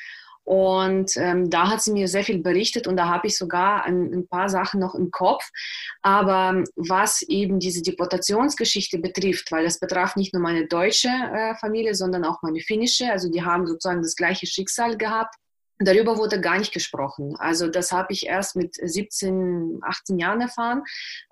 und 0.50 1.16
ähm, 1.16 1.48
da 1.48 1.70
hat 1.70 1.80
sie 1.80 1.92
mir 1.92 2.08
sehr 2.08 2.24
viel 2.24 2.42
berichtet 2.42 2.88
und 2.88 2.96
da 2.96 3.06
habe 3.06 3.28
ich 3.28 3.38
sogar 3.38 3.84
ein, 3.84 4.12
ein, 4.12 4.26
paar 4.26 4.48
Sachen 4.48 4.80
noch 4.80 4.96
im 4.96 5.12
Kopf. 5.12 5.48
Aber 6.02 6.64
was 6.74 7.22
eben 7.22 7.60
diese 7.60 7.82
Deportationsgeschichte 7.82 8.98
betrifft, 8.98 9.52
weil 9.52 9.62
das 9.62 9.78
betraf 9.78 10.16
nicht 10.16 10.34
nur 10.34 10.42
meine 10.42 10.66
deutsche 10.66 11.06
äh, 11.06 11.54
Familie, 11.54 11.94
sondern 11.94 12.24
auch 12.24 12.42
meine 12.42 12.58
finnische, 12.58 13.12
also 13.12 13.30
die 13.30 13.44
haben 13.44 13.64
sozusagen 13.68 14.02
das 14.02 14.16
gleiche 14.16 14.48
Schicksal 14.48 14.96
gehabt. 14.96 15.36
Darüber 15.82 16.18
wurde 16.18 16.40
gar 16.40 16.58
nicht 16.58 16.74
gesprochen. 16.74 17.36
Also 17.38 17.68
das 17.68 17.90
habe 17.90 18.12
ich 18.12 18.26
erst 18.26 18.54
mit 18.54 18.74
17, 18.74 19.80
18 19.82 20.18
Jahren 20.18 20.42
erfahren. 20.42 20.82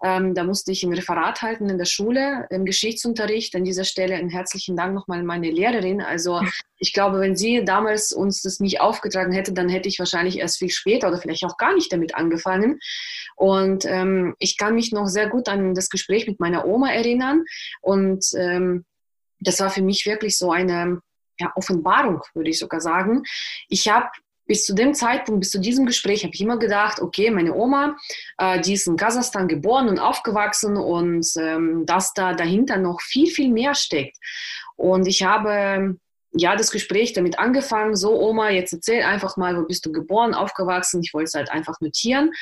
Ähm, 0.02 0.34
da 0.34 0.42
musste 0.42 0.72
ich 0.72 0.82
ein 0.82 0.94
Referat 0.94 1.42
halten 1.42 1.68
in 1.68 1.76
der 1.76 1.84
Schule, 1.84 2.46
im 2.48 2.64
Geschichtsunterricht. 2.64 3.54
An 3.54 3.64
dieser 3.64 3.84
Stelle 3.84 4.14
einen 4.14 4.30
herzlichen 4.30 4.74
Dank 4.74 4.94
nochmal 4.94 5.18
an 5.18 5.26
meine 5.26 5.50
Lehrerin. 5.50 6.00
Also 6.00 6.40
ich 6.78 6.94
glaube, 6.94 7.20
wenn 7.20 7.37
sie 7.37 7.62
damals 7.62 8.12
uns 8.12 8.40
das 8.40 8.58
nicht 8.58 8.80
aufgetragen 8.80 9.32
hätte, 9.32 9.52
dann 9.52 9.68
hätte 9.68 9.88
ich 9.88 9.98
wahrscheinlich 9.98 10.38
erst 10.38 10.58
viel 10.58 10.70
später 10.70 11.08
oder 11.08 11.18
vielleicht 11.18 11.44
auch 11.44 11.58
gar 11.58 11.74
nicht 11.74 11.92
damit 11.92 12.14
angefangen. 12.14 12.78
Und 13.37 13.84
ähm, 13.84 14.34
ich 14.38 14.56
kann 14.56 14.74
mich 14.74 14.92
noch 14.92 15.08
sehr 15.08 15.28
gut 15.28 15.48
an 15.48 15.74
das 15.74 15.90
Gespräch 15.90 16.26
mit 16.26 16.40
meiner 16.40 16.64
Oma 16.66 16.90
erinnern. 16.90 17.44
Und 17.82 18.24
ähm, 18.34 18.87
das 19.40 19.61
war 19.61 19.68
für 19.68 19.82
mich 19.82 20.06
wirklich 20.06 20.38
so 20.38 20.52
eine 20.52 21.00
ja, 21.38 21.52
Offenbarung, 21.54 22.22
würde 22.34 22.50
ich 22.50 22.58
sogar 22.58 22.80
sagen. 22.80 23.24
Ich 23.68 23.88
habe 23.88 24.08
bis 24.48 24.64
zu 24.64 24.74
dem 24.74 24.94
Zeitpunkt, 24.94 25.40
bis 25.40 25.50
zu 25.50 25.61
diesem 25.61 25.87
Gespräch, 25.87 26.24
habe 26.24 26.34
ich 26.34 26.40
immer 26.40 26.58
gedacht, 26.58 27.00
okay, 27.00 27.30
meine 27.30 27.54
Oma, 27.54 27.96
äh, 28.38 28.61
die 28.61 28.72
ist 28.72 28.88
in 28.88 28.96
Kasachstan 28.96 29.46
geboren 29.46 29.88
und 29.88 30.00
aufgewachsen 30.00 30.76
und 30.76 31.28
ähm, 31.37 31.84
dass 31.87 32.14
da 32.14 32.32
dahinter 32.32 32.78
noch 32.78 33.00
viel, 33.02 33.30
viel 33.30 33.50
mehr 33.50 33.74
steckt. 33.74 34.16
Und 34.74 35.06
ich 35.06 35.22
habe 35.22 35.98
ja 36.32 36.56
das 36.56 36.70
Gespräch 36.70 37.12
damit 37.12 37.38
angefangen, 37.38 37.94
so 37.94 38.18
Oma, 38.18 38.50
jetzt 38.50 38.72
erzähl 38.72 39.02
einfach 39.02 39.37
mal, 39.37 39.56
wo 39.56 39.66
bist 39.66 39.84
du 39.84 39.92
geboren, 39.92 40.34
aufgewachsen? 40.34 41.02
Ich 41.02 41.12
wollte 41.12 41.28
es 41.28 41.34
halt 41.34 41.50
einfach 41.50 41.80
notieren. 41.80 42.32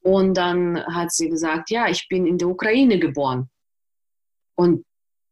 Und 0.00 0.34
dann 0.34 0.82
hat 0.86 1.12
sie 1.12 1.28
gesagt, 1.28 1.70
ja, 1.70 1.88
ich 1.88 2.08
bin 2.08 2.26
in 2.26 2.38
der 2.38 2.48
Ukraine 2.48 2.98
geboren. 2.98 3.50
Und 4.54 4.84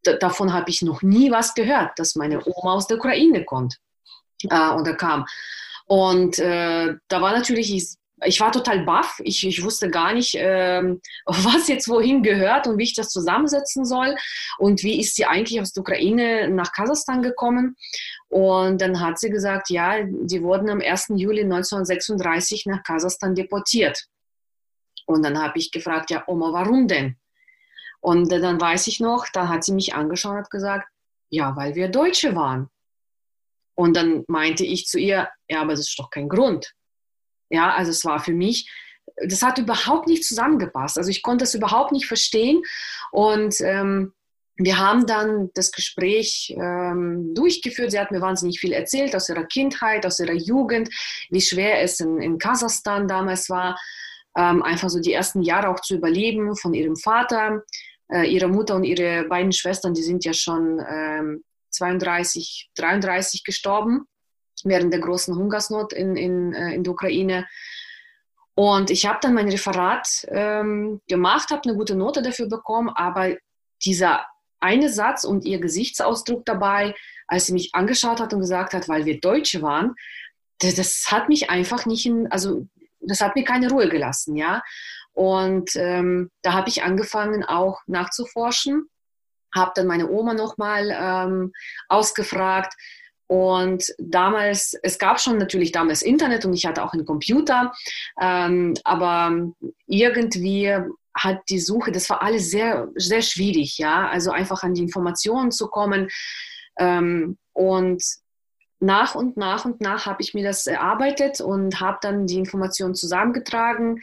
davon 0.02 0.52
habe 0.52 0.68
ich 0.68 0.82
noch 0.82 1.00
nie 1.00 1.30
was 1.30 1.54
gehört, 1.54 1.98
dass 1.98 2.16
meine 2.16 2.42
Oma 2.44 2.74
aus 2.74 2.86
der 2.86 2.98
Ukraine 2.98 3.44
kommt 3.44 3.78
äh, 4.44 4.70
oder 4.70 4.94
kam. 4.94 5.24
Und 5.88 6.38
äh, 6.38 6.94
da 7.08 7.22
war 7.22 7.32
natürlich, 7.32 7.74
ich, 7.74 7.94
ich 8.24 8.40
war 8.40 8.52
total 8.52 8.84
baff. 8.84 9.20
Ich, 9.24 9.44
ich 9.46 9.64
wusste 9.64 9.90
gar 9.90 10.12
nicht, 10.12 10.34
äh, 10.34 10.82
was 11.24 11.66
jetzt 11.66 11.88
wohin 11.88 12.22
gehört 12.22 12.66
und 12.66 12.78
wie 12.78 12.84
ich 12.84 12.94
das 12.94 13.08
zusammensetzen 13.08 13.84
soll. 13.84 14.14
Und 14.58 14.82
wie 14.82 15.00
ist 15.00 15.16
sie 15.16 15.24
eigentlich 15.24 15.60
aus 15.60 15.72
der 15.72 15.80
Ukraine 15.80 16.48
nach 16.48 16.72
Kasachstan 16.72 17.22
gekommen? 17.22 17.74
Und 18.28 18.82
dann 18.82 19.00
hat 19.00 19.18
sie 19.18 19.30
gesagt, 19.30 19.70
ja, 19.70 20.02
die 20.04 20.42
wurden 20.42 20.68
am 20.68 20.82
1. 20.82 21.06
Juli 21.16 21.42
1936 21.42 22.66
nach 22.66 22.82
Kasachstan 22.82 23.34
deportiert. 23.34 24.04
Und 25.06 25.24
dann 25.24 25.42
habe 25.42 25.58
ich 25.58 25.70
gefragt, 25.70 26.10
ja, 26.10 26.22
Oma, 26.26 26.52
warum 26.52 26.86
denn? 26.86 27.16
Und 28.00 28.30
dann 28.30 28.60
weiß 28.60 28.88
ich 28.88 29.00
noch, 29.00 29.26
da 29.32 29.48
hat 29.48 29.64
sie 29.64 29.72
mich 29.72 29.94
angeschaut 29.94 30.36
und 30.36 30.50
gesagt, 30.50 30.86
ja, 31.30 31.56
weil 31.56 31.74
wir 31.74 31.88
Deutsche 31.88 32.36
waren. 32.36 32.68
Und 33.78 33.96
dann 33.96 34.24
meinte 34.26 34.64
ich 34.64 34.86
zu 34.86 34.98
ihr, 34.98 35.28
ja, 35.48 35.60
aber 35.60 35.70
das 35.70 35.88
ist 35.88 35.98
doch 36.00 36.10
kein 36.10 36.28
Grund. 36.28 36.74
Ja, 37.48 37.72
also 37.74 37.92
es 37.92 38.04
war 38.04 38.18
für 38.18 38.32
mich, 38.32 38.68
das 39.24 39.40
hat 39.42 39.58
überhaupt 39.58 40.08
nicht 40.08 40.24
zusammengepasst. 40.24 40.98
Also 40.98 41.10
ich 41.10 41.22
konnte 41.22 41.44
es 41.44 41.54
überhaupt 41.54 41.92
nicht 41.92 42.06
verstehen. 42.06 42.60
Und 43.12 43.60
ähm, 43.60 44.14
wir 44.56 44.78
haben 44.78 45.06
dann 45.06 45.50
das 45.54 45.70
Gespräch 45.70 46.52
ähm, 46.58 47.32
durchgeführt. 47.36 47.92
Sie 47.92 48.00
hat 48.00 48.10
mir 48.10 48.20
wahnsinnig 48.20 48.58
viel 48.58 48.72
erzählt 48.72 49.14
aus 49.14 49.28
ihrer 49.28 49.44
Kindheit, 49.44 50.04
aus 50.04 50.18
ihrer 50.18 50.34
Jugend, 50.34 50.88
wie 51.30 51.40
schwer 51.40 51.80
es 51.80 52.00
in, 52.00 52.20
in 52.20 52.38
Kasachstan 52.38 53.06
damals 53.06 53.48
war, 53.48 53.78
ähm, 54.36 54.60
einfach 54.64 54.90
so 54.90 54.98
die 54.98 55.12
ersten 55.12 55.40
Jahre 55.40 55.68
auch 55.68 55.80
zu 55.82 55.94
überleben 55.94 56.56
von 56.56 56.74
ihrem 56.74 56.96
Vater. 56.96 57.62
Äh, 58.10 58.26
ihre 58.26 58.48
Mutter 58.48 58.74
und 58.74 58.82
ihre 58.82 59.22
beiden 59.28 59.52
Schwestern, 59.52 59.94
die 59.94 60.02
sind 60.02 60.24
ja 60.24 60.32
schon 60.32 60.84
ähm, 60.90 61.44
32, 61.70 62.70
33 62.76 63.44
gestorben 63.44 64.06
während 64.64 64.92
der 64.92 65.00
großen 65.00 65.34
Hungersnot 65.36 65.92
in, 65.92 66.16
in, 66.16 66.52
äh, 66.52 66.74
in 66.74 66.84
der 66.84 66.92
Ukraine. 66.92 67.46
Und 68.54 68.90
ich 68.90 69.06
habe 69.06 69.18
dann 69.22 69.34
mein 69.34 69.48
Referat 69.48 70.26
ähm, 70.28 71.00
gemacht, 71.06 71.50
habe 71.50 71.62
eine 71.64 71.76
gute 71.76 71.94
Note 71.94 72.22
dafür 72.22 72.48
bekommen, 72.48 72.88
aber 72.88 73.36
dieser 73.84 74.26
eine 74.60 74.90
Satz 74.90 75.22
und 75.22 75.44
ihr 75.44 75.60
Gesichtsausdruck 75.60 76.44
dabei, 76.44 76.94
als 77.28 77.46
sie 77.46 77.52
mich 77.52 77.74
angeschaut 77.74 78.20
hat 78.20 78.32
und 78.32 78.40
gesagt 78.40 78.74
hat, 78.74 78.88
weil 78.88 79.04
wir 79.04 79.20
Deutsche 79.20 79.62
waren, 79.62 79.94
das, 80.58 80.74
das 80.74 81.06
hat 81.10 81.28
mich 81.28 81.50
einfach 81.50 81.86
nicht 81.86 82.06
in, 82.06 82.26
also 82.32 82.66
das 83.00 83.20
hat 83.20 83.36
mir 83.36 83.44
keine 83.44 83.70
Ruhe 83.70 83.88
gelassen, 83.88 84.36
ja. 84.36 84.62
Und 85.12 85.70
ähm, 85.76 86.30
da 86.42 86.52
habe 86.52 86.68
ich 86.68 86.82
angefangen 86.82 87.44
auch 87.44 87.80
nachzuforschen, 87.86 88.88
habe 89.54 89.72
dann 89.74 89.86
meine 89.86 90.10
Oma 90.10 90.34
nochmal 90.34 90.90
ähm, 90.90 91.52
ausgefragt, 91.88 92.74
und 93.28 93.94
damals, 93.98 94.74
es 94.82 94.98
gab 94.98 95.20
schon 95.20 95.36
natürlich 95.36 95.70
damals 95.70 96.00
Internet 96.00 96.46
und 96.46 96.54
ich 96.54 96.64
hatte 96.64 96.82
auch 96.82 96.94
einen 96.94 97.04
Computer, 97.04 97.74
ähm, 98.18 98.72
aber 98.84 99.52
irgendwie 99.86 100.74
hat 101.14 101.42
die 101.50 101.58
Suche, 101.58 101.92
das 101.92 102.08
war 102.08 102.22
alles 102.22 102.50
sehr, 102.50 102.88
sehr 102.94 103.20
schwierig, 103.20 103.76
ja, 103.76 104.08
also 104.08 104.30
einfach 104.30 104.62
an 104.62 104.72
die 104.72 104.82
Informationen 104.82 105.50
zu 105.50 105.68
kommen. 105.68 106.08
Ähm, 106.78 107.36
und 107.52 108.02
nach 108.80 109.14
und 109.14 109.36
nach 109.36 109.66
und 109.66 109.82
nach 109.82 110.06
habe 110.06 110.22
ich 110.22 110.32
mir 110.32 110.44
das 110.44 110.66
erarbeitet 110.66 111.42
und 111.42 111.80
habe 111.80 111.98
dann 112.00 112.26
die 112.26 112.38
Informationen 112.38 112.94
zusammengetragen. 112.94 114.00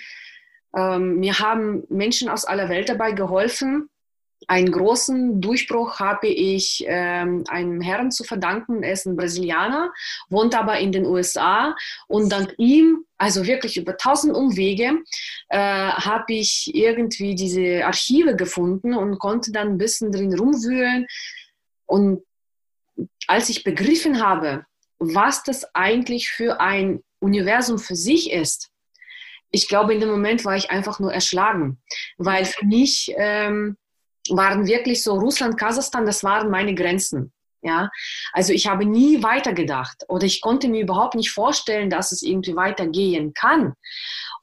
Ähm, 0.75 1.19
mir 1.19 1.39
haben 1.39 1.83
Menschen 1.89 2.29
aus 2.29 2.45
aller 2.45 2.69
Welt 2.69 2.89
dabei 2.89 3.13
geholfen, 3.13 3.89
einen 4.47 4.71
großen 4.71 5.41
Durchbruch 5.41 5.99
habe 5.99 6.27
ich 6.27 6.83
ähm, 6.87 7.43
einem 7.47 7.81
Herrn 7.81 8.11
zu 8.11 8.23
verdanken. 8.23 8.83
Er 8.83 8.93
ist 8.93 9.05
ein 9.05 9.15
Brasilianer, 9.15 9.91
wohnt 10.29 10.55
aber 10.55 10.79
in 10.79 10.91
den 10.91 11.05
USA. 11.05 11.75
Und 12.07 12.31
dank 12.31 12.53
ihm, 12.57 13.05
also 13.17 13.45
wirklich 13.45 13.77
über 13.77 13.97
tausend 13.97 14.35
Umwege, 14.35 14.99
äh, 15.49 15.57
habe 15.57 16.33
ich 16.33 16.71
irgendwie 16.73 17.35
diese 17.35 17.85
Archive 17.85 18.35
gefunden 18.35 18.93
und 18.93 19.19
konnte 19.19 19.51
dann 19.51 19.69
ein 19.69 19.77
bisschen 19.77 20.11
drin 20.11 20.37
rumwühlen. 20.37 21.07
Und 21.85 22.23
als 23.27 23.49
ich 23.49 23.63
begriffen 23.63 24.23
habe, 24.23 24.65
was 24.99 25.43
das 25.43 25.75
eigentlich 25.75 26.29
für 26.29 26.59
ein 26.59 27.03
Universum 27.19 27.79
für 27.79 27.95
sich 27.95 28.31
ist, 28.31 28.69
ich 29.51 29.67
glaube, 29.67 29.93
in 29.93 30.01
dem 30.01 30.09
Moment 30.09 30.43
war 30.43 30.57
ich 30.57 30.69
einfach 30.69 30.99
nur 30.99 31.13
erschlagen, 31.13 31.77
weil 32.17 32.45
für 32.45 32.65
mich 32.65 33.13
ähm, 33.15 33.77
waren 34.29 34.67
wirklich 34.67 35.03
so 35.03 35.13
Russland, 35.13 35.57
Kasachstan, 35.57 36.05
das 36.05 36.23
waren 36.23 36.49
meine 36.49 36.75
Grenzen. 36.75 37.31
Ja, 37.61 37.89
also 38.31 38.53
ich 38.53 38.67
habe 38.67 38.85
nie 38.85 39.23
weitergedacht 39.23 40.03
oder 40.07 40.23
ich 40.25 40.39
konnte 40.39 40.67
mir 40.67 40.83
überhaupt 40.83 41.15
nicht 41.15 41.31
vorstellen, 41.31 41.89
dass 41.89 42.11
es 42.11 42.21
irgendwie 42.21 42.55
weitergehen 42.55 43.33
kann. 43.33 43.73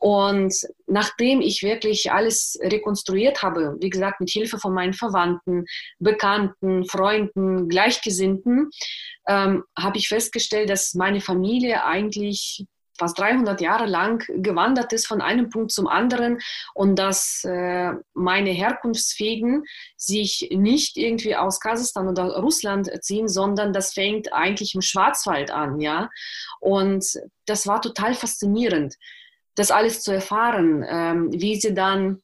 Und 0.00 0.52
nachdem 0.88 1.40
ich 1.40 1.62
wirklich 1.62 2.10
alles 2.10 2.58
rekonstruiert 2.60 3.44
habe, 3.44 3.76
wie 3.78 3.90
gesagt, 3.90 4.18
mit 4.18 4.30
Hilfe 4.30 4.58
von 4.58 4.74
meinen 4.74 4.94
Verwandten, 4.94 5.66
Bekannten, 6.00 6.84
Freunden, 6.86 7.68
Gleichgesinnten, 7.68 8.70
ähm, 9.28 9.62
habe 9.78 9.98
ich 9.98 10.08
festgestellt, 10.08 10.70
dass 10.70 10.94
meine 10.94 11.20
Familie 11.20 11.84
eigentlich 11.84 12.66
fast 12.98 13.18
300 13.18 13.60
Jahre 13.60 13.86
lang 13.86 14.24
gewandert 14.28 14.92
ist 14.92 15.06
von 15.06 15.20
einem 15.20 15.50
Punkt 15.50 15.72
zum 15.72 15.86
anderen 15.88 16.38
und 16.74 16.96
dass 16.96 17.44
äh, 17.44 17.92
meine 18.14 18.50
Herkunftsfäden 18.50 19.64
sich 19.96 20.48
nicht 20.52 20.96
irgendwie 20.96 21.36
aus 21.36 21.60
Kasachstan 21.60 22.08
oder 22.08 22.36
Russland 22.36 22.90
ziehen, 23.02 23.28
sondern 23.28 23.72
das 23.72 23.92
fängt 23.92 24.32
eigentlich 24.32 24.74
im 24.74 24.82
Schwarzwald 24.82 25.50
an, 25.50 25.80
ja. 25.80 26.10
Und 26.60 27.04
das 27.46 27.66
war 27.66 27.80
total 27.80 28.14
faszinierend, 28.14 28.96
das 29.54 29.70
alles 29.70 30.02
zu 30.02 30.12
erfahren, 30.12 30.84
ähm, 30.88 31.32
wie 31.32 31.56
sie 31.56 31.74
dann 31.74 32.22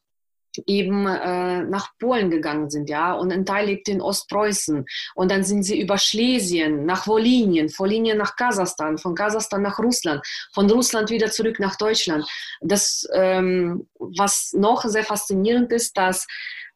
eben 0.67 1.07
äh, 1.07 1.63
nach 1.63 1.91
Polen 1.99 2.31
gegangen 2.31 2.71
sind, 2.71 2.89
ja, 2.89 3.13
und 3.13 3.33
ein 3.33 3.47
Teil 3.47 3.67
lebt 3.67 3.89
in 3.89 4.01
Ostpreußen. 4.01 4.85
Und 5.15 5.31
dann 5.31 5.45
sind 5.45 5.63
sie 5.63 5.81
über 5.81 5.99
Schlesien 5.99 6.87
nach 6.87 7.07
Wolinien, 7.07 7.69
Wolinien 7.77 8.19
nach 8.19 8.37
Kasachstan, 8.37 8.99
von 8.99 9.15
Kasachstan 9.15 9.63
nach 9.63 9.79
Russland, 9.79 10.21
von 10.53 10.71
Russland 10.71 11.11
wieder 11.11 11.31
zurück 11.31 11.61
nach 11.61 11.77
Deutschland. 11.77 12.29
Das, 12.61 13.07
ähm, 13.13 13.89
was 13.99 14.53
noch 14.53 14.85
sehr 14.85 15.05
faszinierend 15.05 15.73
ist, 15.73 15.97
dass 15.97 16.27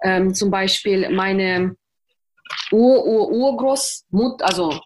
ähm, 0.02 0.34
zum 0.34 0.50
Beispiel 0.50 1.10
meine 1.10 1.76
Ur-Ur-Urgroßmutter, 2.70 4.44
also 4.44 4.80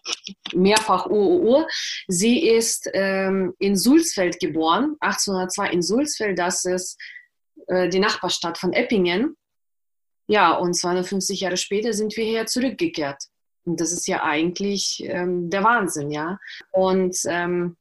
mehrfach 0.53 1.07
Ur-Ur, 1.07 1.67
sie 2.07 2.47
ist 2.47 2.89
ähm, 2.93 3.53
in 3.59 3.75
Sulzfeld 3.75 4.39
geboren, 4.39 4.95
1802 4.99 5.69
in 5.71 5.81
Sulzfeld, 5.81 6.39
das 6.39 6.65
ist 6.65 6.97
äh, 7.67 7.89
die 7.89 7.99
Nachbarstadt 7.99 8.57
von 8.57 8.73
Eppingen. 8.73 9.35
Ja, 10.27 10.53
und 10.53 10.73
250 10.73 11.39
Jahre 11.41 11.57
später 11.57 11.93
sind 11.93 12.15
wir 12.17 12.25
hier 12.25 12.45
zurückgekehrt. 12.45 13.23
Und 13.65 13.79
das 13.79 13.91
ist 13.91 14.07
ja 14.07 14.23
eigentlich 14.23 15.03
ähm, 15.05 15.49
der 15.49 15.63
Wahnsinn, 15.63 16.11
ja. 16.11 16.39
Und 16.71 17.17
ähm, 17.25 17.77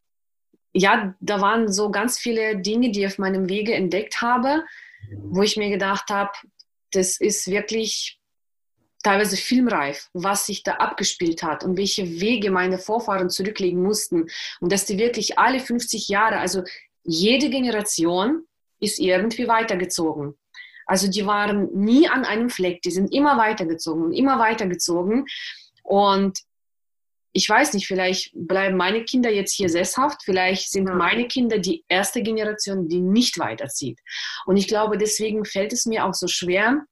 ja, 0.73 1.15
da 1.21 1.41
waren 1.41 1.73
so 1.73 1.91
ganz 1.91 2.19
viele 2.19 2.59
Dinge, 2.59 2.91
die 2.91 3.01
ich 3.01 3.07
auf 3.07 3.19
meinem 3.19 3.49
Wege 3.49 3.75
entdeckt 3.75 4.21
habe, 4.21 4.65
wo 5.17 5.43
ich 5.43 5.57
mir 5.57 5.71
gedacht 5.71 6.11
habe, 6.11 6.33
das 6.93 7.19
ist 7.19 7.47
wirklich 7.49 8.19
teilweise 9.03 9.37
filmreif, 9.37 10.09
was 10.13 10.47
sich 10.47 10.65
da 10.65 10.73
abgespielt 10.73 11.43
hat 11.43 11.63
und 11.63 11.77
welche 11.77 12.21
Wege 12.21 12.51
meine 12.51 12.79
Vorfahren 12.79 13.31
zurücklegen 13.31 13.83
mussten. 13.83 14.27
Und 14.61 14.73
dass 14.73 14.85
die 14.85 14.99
wirklich 14.99 15.39
alle 15.39 15.61
50 15.61 16.09
Jahre, 16.09 16.39
also 16.39 16.65
jede 17.05 17.49
Generation 17.49 18.43
ist 18.81 18.99
irgendwie 18.99 19.49
weitergezogen. 19.49 20.35
Also 20.87 21.09
die 21.09 21.27
waren 21.27 21.69
nie 21.73 22.09
an 22.09 22.25
einem 22.25 22.49
Fleck, 22.49 22.81
die 22.83 22.91
sind 22.91 23.13
immer 23.13 23.37
weitergezogen 23.37 24.05
und 24.05 24.13
immer 24.13 24.39
weitergezogen. 24.39 25.27
Und 25.83 26.39
ich 27.33 27.49
weiß 27.49 27.75
nicht, 27.75 27.87
vielleicht 27.87 28.31
bleiben 28.35 28.77
meine 28.77 29.05
Kinder 29.05 29.31
jetzt 29.31 29.53
hier 29.53 29.69
sesshaft, 29.69 30.23
vielleicht 30.25 30.71
sind 30.71 30.85
meine 30.85 31.27
Kinder 31.27 31.59
die 31.59 31.85
erste 31.89 32.23
Generation, 32.23 32.89
die 32.89 33.01
nicht 33.01 33.39
weiterzieht. 33.39 33.99
Und 34.47 34.57
ich 34.57 34.69
glaube, 34.69 34.97
deswegen 34.97 35.45
fällt 35.45 35.73
es 35.73 35.85
mir 35.85 36.07
auch 36.07 36.15
so 36.15 36.29
schwer, 36.29 36.87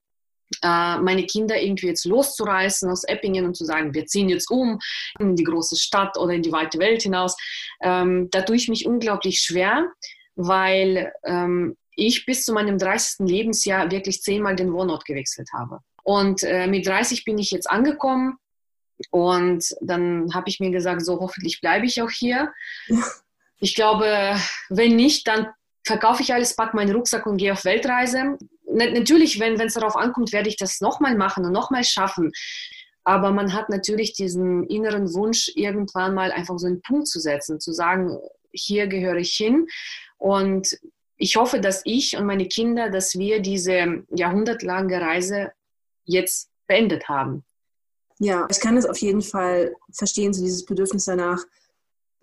äh, 0.61 0.97
meine 0.97 1.25
Kinder 1.25 1.59
irgendwie 1.59 1.87
jetzt 1.87 2.05
loszureißen 2.05 2.89
aus 2.89 3.03
Eppingen 3.05 3.45
und 3.45 3.55
zu 3.55 3.65
sagen, 3.65 3.93
wir 3.93 4.05
ziehen 4.05 4.29
jetzt 4.29 4.51
um 4.51 4.79
in 5.19 5.35
die 5.35 5.43
große 5.43 5.75
Stadt 5.75 6.17
oder 6.17 6.33
in 6.33 6.43
die 6.43 6.51
weite 6.51 6.77
Welt 6.77 7.01
hinaus. 7.01 7.35
Ähm, 7.81 8.29
da 8.29 8.41
tue 8.41 8.55
ich 8.55 8.69
mich 8.69 8.85
unglaublich 8.85 9.39
schwer, 9.39 9.87
weil 10.35 11.13
ähm, 11.23 11.75
ich 11.95 12.25
bis 12.25 12.43
zu 12.43 12.53
meinem 12.53 12.77
30. 12.77 13.27
Lebensjahr 13.27 13.89
wirklich 13.91 14.21
zehnmal 14.21 14.55
den 14.55 14.73
Wohnort 14.73 15.05
gewechselt 15.05 15.49
habe. 15.53 15.79
Und 16.03 16.43
äh, 16.43 16.67
mit 16.67 16.85
30 16.85 17.25
bin 17.25 17.37
ich 17.37 17.51
jetzt 17.51 17.69
angekommen 17.69 18.37
und 19.09 19.75
dann 19.81 20.33
habe 20.33 20.49
ich 20.49 20.59
mir 20.59 20.71
gesagt, 20.71 21.03
so 21.03 21.19
hoffentlich 21.19 21.61
bleibe 21.61 21.85
ich 21.85 22.01
auch 22.01 22.11
hier. 22.11 22.51
Ich 23.59 23.73
glaube, 23.73 24.35
wenn 24.69 24.97
nicht, 24.97 25.25
dann 25.29 25.47
verkaufe 25.87 26.21
ich 26.21 26.33
alles, 26.33 26.57
packe 26.57 26.75
meinen 26.75 26.93
Rucksack 26.93 27.25
und 27.25 27.37
gehe 27.37 27.53
auf 27.53 27.63
Weltreise. 27.63 28.37
Natürlich, 28.67 29.39
wenn 29.39 29.59
es 29.59 29.75
darauf 29.75 29.95
ankommt, 29.95 30.33
werde 30.33 30.49
ich 30.49 30.57
das 30.57 30.81
nochmal 30.81 31.15
machen 31.15 31.45
und 31.45 31.53
nochmal 31.53 31.85
schaffen. 31.85 32.33
Aber 33.05 33.31
man 33.31 33.53
hat 33.53 33.69
natürlich 33.69 34.13
diesen 34.13 34.65
inneren 34.67 35.13
Wunsch, 35.13 35.51
irgendwann 35.55 36.13
mal 36.15 36.33
einfach 36.33 36.57
so 36.57 36.67
einen 36.67 36.81
Punkt 36.81 37.07
zu 37.07 37.19
setzen, 37.21 37.61
zu 37.61 37.71
sagen, 37.71 38.17
hier 38.51 38.87
gehöre 38.87 39.17
ich 39.17 39.33
hin. 39.33 39.67
Und 40.25 40.79
ich 41.17 41.35
hoffe, 41.35 41.59
dass 41.59 41.83
ich 41.85 42.17
und 42.17 42.25
meine 42.25 42.47
Kinder, 42.47 42.89
dass 42.89 43.13
wir 43.13 43.41
diese 43.43 44.03
jahrhundertlange 44.09 44.99
Reise 44.99 45.51
jetzt 46.03 46.49
beendet 46.65 47.07
haben. 47.07 47.43
Ja, 48.17 48.47
ich 48.49 48.59
kann 48.59 48.75
es 48.75 48.87
auf 48.87 48.97
jeden 48.97 49.21
Fall 49.21 49.75
verstehen, 49.93 50.33
so 50.33 50.43
dieses 50.43 50.65
Bedürfnis 50.65 51.05
danach, 51.05 51.43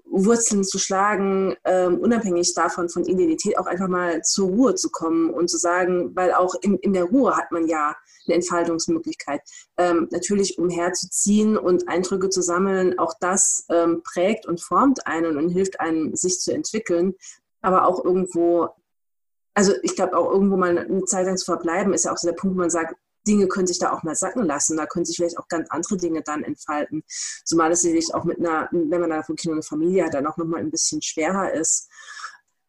Wurzeln 0.05 0.65
zu 0.65 0.81
schlagen, 0.81 1.55
ähm, 1.65 1.99
unabhängig 2.01 2.53
davon 2.55 2.89
von 2.89 3.05
Identität 3.05 3.57
auch 3.57 3.67
einfach 3.67 3.89
mal 3.89 4.21
zur 4.23 4.49
Ruhe 4.49 4.75
zu 4.75 4.91
kommen 4.91 5.31
und 5.31 5.49
zu 5.49 5.57
sagen, 5.57 6.15
weil 6.17 6.35
auch 6.35 6.55
in, 6.61 6.77
in 6.79 6.93
der 6.93 7.05
Ruhe 7.05 7.37
hat 7.37 7.53
man 7.53 7.69
ja 7.69 7.97
eine 8.27 8.35
Entfaltungsmöglichkeit. 8.35 9.41
Ähm, 9.79 10.09
natürlich 10.11 10.59
umherzuziehen 10.59 11.57
und 11.57 11.89
Eindrücke 11.89 12.29
zu 12.29 12.43
sammeln, 12.43 12.99
auch 12.99 13.15
das 13.21 13.65
ähm, 13.71 14.03
prägt 14.03 14.45
und 14.47 14.61
formt 14.61 15.07
einen 15.07 15.39
und 15.39 15.51
hilft 15.51 15.81
einem, 15.81 16.15
sich 16.15 16.41
zu 16.41 16.53
entwickeln, 16.53 17.15
aber 17.63 17.87
auch 17.87 18.05
irgendwo 18.05 18.69
also 19.55 19.73
ich 19.83 19.97
glaube 19.97 20.17
auch 20.17 20.31
irgendwo 20.31 20.57
mal 20.57 20.77
eine 20.77 21.05
Zeit 21.05 21.27
lang 21.27 21.37
zu 21.37 21.45
verbleiben, 21.45 21.93
ist 21.93 22.05
ja 22.05 22.13
auch 22.13 22.17
so 22.17 22.29
der 22.29 22.35
Punkt, 22.35 22.57
wo 22.57 22.61
man 22.61 22.71
sagt, 22.71 22.97
Dinge 23.27 23.47
können 23.47 23.67
sich 23.67 23.79
da 23.79 23.93
auch 23.93 24.03
mal 24.03 24.17
sacken 24.17 24.45
lassen. 24.45 24.77
Da 24.77 24.87
können 24.87 25.05
sich 25.05 25.17
vielleicht 25.17 25.39
auch 25.39 25.49
ganz 25.49 25.71
andere 25.71 25.97
Dinge 25.97 26.23
dann 26.23 26.43
entfalten. 26.43 27.05
Zumal 27.45 27.71
es 27.71 27.83
sicherlich 27.83 28.13
auch 28.15 28.25
mit 28.25 28.39
einer, 28.39 28.69
wenn 28.73 29.01
man 29.01 29.11
da 29.11 29.23
von 29.23 29.37
Kind 29.37 29.55
und 29.55 29.65
Familie 29.65 30.05
hat, 30.05 30.15
dann 30.15 30.27
auch 30.27 30.37
nochmal 30.37 30.61
ein 30.61 30.71
bisschen 30.71 31.03
schwerer 31.03 31.53
ist. 31.53 31.89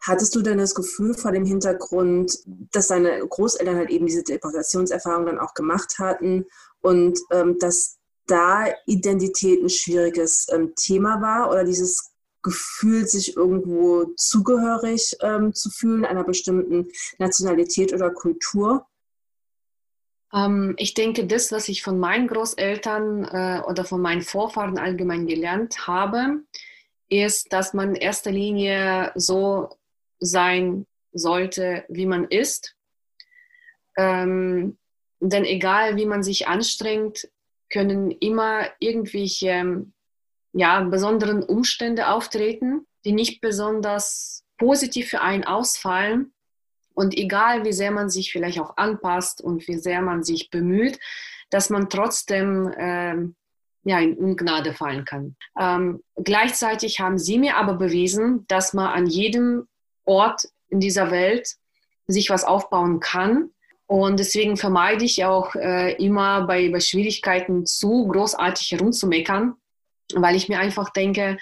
Hattest 0.01 0.35
du 0.35 0.41
denn 0.41 0.57
das 0.57 0.75
Gefühl 0.75 1.13
vor 1.13 1.31
dem 1.31 1.45
Hintergrund, 1.45 2.37
dass 2.45 2.87
deine 2.87 3.25
Großeltern 3.25 3.77
halt 3.77 3.89
eben 3.89 4.05
diese 4.05 4.23
Deportationserfahrung 4.23 5.25
dann 5.25 5.39
auch 5.39 5.53
gemacht 5.53 5.95
hatten 5.97 6.45
und 6.81 7.17
ähm, 7.31 7.57
dass 7.57 7.97
da 8.27 8.65
Identität 8.85 9.63
ein 9.63 9.69
schwieriges 9.69 10.47
ähm, 10.51 10.73
Thema 10.75 11.21
war 11.21 11.49
oder 11.49 11.63
dieses 11.63 12.12
Gefühl, 12.43 13.07
sich 13.07 13.35
irgendwo 13.35 14.05
zugehörig 14.17 15.15
ähm, 15.21 15.53
zu 15.53 15.69
fühlen, 15.69 16.05
einer 16.05 16.23
bestimmten 16.23 16.89
Nationalität 17.17 17.93
oder 17.93 18.11
Kultur? 18.11 18.85
Ähm, 20.33 20.75
ich 20.77 20.93
denke, 20.93 21.25
das, 21.25 21.51
was 21.51 21.69
ich 21.69 21.83
von 21.83 21.99
meinen 21.99 22.27
Großeltern 22.27 23.23
äh, 23.23 23.61
oder 23.67 23.85
von 23.85 24.01
meinen 24.01 24.21
Vorfahren 24.21 24.77
allgemein 24.77 25.25
gelernt 25.25 25.87
habe, 25.87 26.41
ist, 27.09 27.53
dass 27.53 27.73
man 27.73 27.89
in 27.89 27.95
erster 27.95 28.31
Linie 28.31 29.11
so 29.15 29.69
sein 30.19 30.85
sollte, 31.11 31.85
wie 31.87 32.05
man 32.05 32.25
ist. 32.25 32.75
Ähm, 33.95 34.77
denn 35.19 35.45
egal, 35.45 35.95
wie 35.95 36.05
man 36.05 36.23
sich 36.23 36.47
anstrengt, 36.47 37.29
können 37.69 38.11
immer 38.11 38.67
irgendwelche 38.79 39.85
ja, 40.53 40.81
besonderen 40.81 41.43
Umstände 41.43 42.07
auftreten, 42.07 42.85
die 43.05 43.11
nicht 43.11 43.41
besonders 43.41 44.43
positiv 44.57 45.09
für 45.09 45.21
einen 45.21 45.43
ausfallen. 45.43 46.33
Und 46.93 47.17
egal, 47.17 47.65
wie 47.65 47.73
sehr 47.73 47.91
man 47.91 48.09
sich 48.09 48.31
vielleicht 48.31 48.59
auch 48.59 48.77
anpasst 48.77 49.41
und 49.41 49.67
wie 49.67 49.77
sehr 49.77 50.01
man 50.01 50.23
sich 50.23 50.51
bemüht, 50.51 50.99
dass 51.49 51.69
man 51.69 51.89
trotzdem 51.89 52.71
ähm, 52.77 53.35
ja, 53.83 53.99
in 53.99 54.15
Ungnade 54.15 54.73
fallen 54.73 55.05
kann. 55.05 55.35
Ähm, 55.59 56.03
gleichzeitig 56.15 56.99
haben 56.99 57.17
sie 57.17 57.37
mir 57.37 57.57
aber 57.57 57.73
bewiesen, 57.73 58.45
dass 58.47 58.73
man 58.73 58.87
an 58.87 59.07
jedem 59.07 59.67
Ort 60.05 60.47
in 60.69 60.79
dieser 60.79 61.11
Welt 61.11 61.55
sich 62.07 62.29
was 62.29 62.43
aufbauen 62.43 62.99
kann. 62.99 63.49
Und 63.85 64.19
deswegen 64.19 64.55
vermeide 64.55 65.03
ich 65.03 65.25
auch 65.25 65.55
äh, 65.55 65.93
immer 66.03 66.47
bei, 66.47 66.69
bei 66.69 66.79
Schwierigkeiten 66.79 67.65
zu 67.65 68.07
großartig 68.07 68.71
herumzumeckern, 68.71 69.55
weil 70.13 70.35
ich 70.35 70.49
mir 70.49 70.59
einfach 70.59 70.91
denke, 70.91 71.37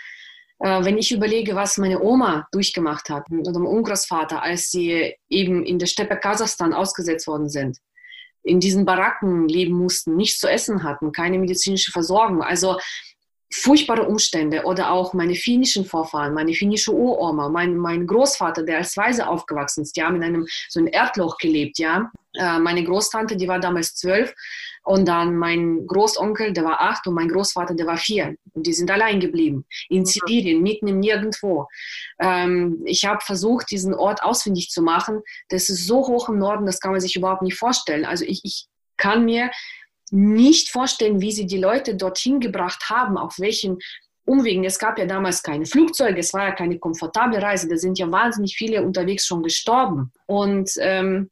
äh, 0.59 0.83
wenn 0.83 0.97
ich 0.97 1.11
überlege, 1.11 1.55
was 1.55 1.77
meine 1.77 2.01
Oma 2.01 2.47
durchgemacht 2.51 3.09
hat 3.09 3.25
oder 3.31 3.59
mein 3.59 3.73
Urgroßvater, 3.73 4.41
als 4.41 4.69
sie 4.69 5.15
eben 5.29 5.65
in 5.65 5.79
der 5.79 5.87
Steppe 5.87 6.17
Kasachstan 6.17 6.73
ausgesetzt 6.73 7.27
worden 7.27 7.49
sind, 7.49 7.77
in 8.43 8.59
diesen 8.59 8.85
Baracken 8.85 9.47
leben 9.47 9.73
mussten, 9.73 10.15
nichts 10.15 10.39
zu 10.39 10.47
essen 10.47 10.83
hatten, 10.83 11.11
keine 11.11 11.37
medizinische 11.37 11.91
Versorgung. 11.91 12.41
Also 12.41 12.79
furchtbare 13.53 14.07
Umstände 14.07 14.63
oder 14.63 14.91
auch 14.91 15.13
meine 15.13 15.35
finnischen 15.35 15.85
Vorfahren, 15.85 16.33
meine 16.33 16.53
finnische 16.53 16.93
Uroma, 16.93 17.49
mein, 17.49 17.77
mein 17.77 18.07
Großvater, 18.07 18.63
der 18.63 18.77
als 18.77 18.95
Weise 18.95 19.27
aufgewachsen 19.27 19.83
ist, 19.83 19.95
die 19.95 20.03
haben 20.03 20.15
in 20.15 20.23
einem 20.23 20.47
so 20.69 20.79
ein 20.79 20.87
Erdloch 20.87 21.37
gelebt, 21.37 21.77
ja. 21.77 22.11
Äh, 22.33 22.59
meine 22.59 22.83
Großtante, 22.83 23.35
die 23.35 23.47
war 23.47 23.59
damals 23.59 23.95
zwölf 23.95 24.33
und 24.83 25.05
dann 25.05 25.35
mein 25.35 25.85
Großonkel, 25.85 26.53
der 26.53 26.63
war 26.63 26.79
acht 26.81 27.05
und 27.05 27.13
mein 27.13 27.27
Großvater, 27.27 27.75
der 27.75 27.85
war 27.87 27.97
vier 27.97 28.35
und 28.53 28.65
die 28.65 28.73
sind 28.73 28.89
allein 28.89 29.19
geblieben 29.19 29.65
in 29.89 30.05
Sibirien, 30.05 30.63
mitten 30.63 30.87
im 30.87 30.99
Nirgendwo. 30.99 31.67
Ähm, 32.19 32.81
ich 32.85 33.05
habe 33.05 33.19
versucht, 33.21 33.69
diesen 33.69 33.93
Ort 33.93 34.23
ausfindig 34.23 34.69
zu 34.69 34.81
machen. 34.81 35.21
Das 35.49 35.69
ist 35.69 35.85
so 35.85 36.07
hoch 36.07 36.29
im 36.29 36.39
Norden, 36.39 36.65
das 36.65 36.79
kann 36.79 36.91
man 36.91 37.01
sich 37.01 37.17
überhaupt 37.17 37.41
nicht 37.41 37.57
vorstellen. 37.57 38.05
Also 38.05 38.23
ich, 38.23 38.39
ich 38.43 38.67
kann 38.95 39.25
mir 39.25 39.51
nicht 40.11 40.69
vorstellen, 40.69 41.21
wie 41.21 41.31
sie 41.31 41.47
die 41.47 41.57
Leute 41.57 41.95
dorthin 41.95 42.39
gebracht 42.39 42.89
haben, 42.89 43.17
auf 43.17 43.39
welchen 43.39 43.79
Umwegen. 44.25 44.63
Es 44.65 44.77
gab 44.77 44.99
ja 44.99 45.05
damals 45.05 45.41
keine 45.41 45.65
Flugzeuge, 45.65 46.19
es 46.19 46.33
war 46.33 46.49
ja 46.49 46.51
keine 46.51 46.77
komfortable 46.77 47.41
Reise, 47.41 47.67
da 47.67 47.77
sind 47.77 47.97
ja 47.97 48.11
wahnsinnig 48.11 48.55
viele 48.55 48.83
unterwegs 48.83 49.25
schon 49.25 49.41
gestorben. 49.41 50.11
Und 50.27 50.71
ähm, 50.79 51.31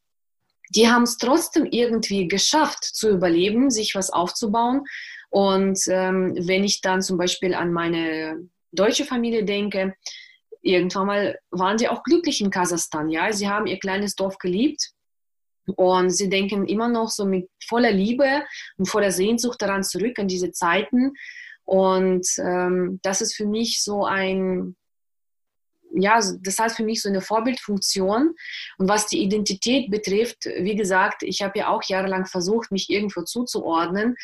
die 0.69 0.87
haben 0.87 1.03
es 1.03 1.17
trotzdem 1.17 1.65
irgendwie 1.65 2.27
geschafft 2.27 2.83
zu 2.83 3.09
überleben, 3.09 3.69
sich 3.69 3.95
was 3.95 4.09
aufzubauen. 4.09 4.83
Und 5.29 5.79
ähm, 5.87 6.35
wenn 6.39 6.63
ich 6.63 6.81
dann 6.81 7.01
zum 7.01 7.17
Beispiel 7.17 7.53
an 7.53 7.71
meine 7.71 8.49
deutsche 8.71 9.05
Familie 9.05 9.43
denke, 9.43 9.95
irgendwann 10.61 11.07
mal 11.07 11.39
waren 11.51 11.77
sie 11.77 11.89
auch 11.89 12.03
glücklich 12.03 12.41
in 12.41 12.49
Kasachstan. 12.49 13.09
Ja, 13.09 13.31
sie 13.31 13.47
haben 13.47 13.67
ihr 13.67 13.79
kleines 13.79 14.15
Dorf 14.15 14.37
geliebt 14.37 14.93
und 15.71 16.09
sie 16.09 16.29
denken 16.29 16.67
immer 16.67 16.87
noch 16.87 17.09
so 17.09 17.25
mit 17.25 17.49
voller 17.67 17.91
Liebe 17.91 18.43
und 18.77 18.87
voller 18.87 19.11
Sehnsucht 19.11 19.61
daran 19.61 19.83
zurück, 19.83 20.19
an 20.19 20.27
diese 20.27 20.51
Zeiten. 20.51 21.13
Und 21.65 22.27
ähm, 22.39 22.99
das 23.03 23.21
ist 23.21 23.35
für 23.35 23.45
mich 23.45 23.83
so 23.83 24.05
ein, 24.05 24.75
ja, 25.93 26.19
das 26.41 26.57
heißt 26.57 26.77
für 26.77 26.83
mich 26.83 27.01
so 27.01 27.09
eine 27.09 27.21
Vorbildfunktion. 27.21 28.33
Und 28.77 28.89
was 28.89 29.07
die 29.07 29.21
Identität 29.21 29.91
betrifft, 29.91 30.45
wie 30.45 30.75
gesagt, 30.75 31.23
ich 31.23 31.41
habe 31.41 31.59
ja 31.59 31.69
auch 31.69 31.83
jahrelang 31.83 32.25
versucht, 32.25 32.71
mich 32.71 32.89
irgendwo 32.89 33.21
zuzuordnen, 33.21 34.15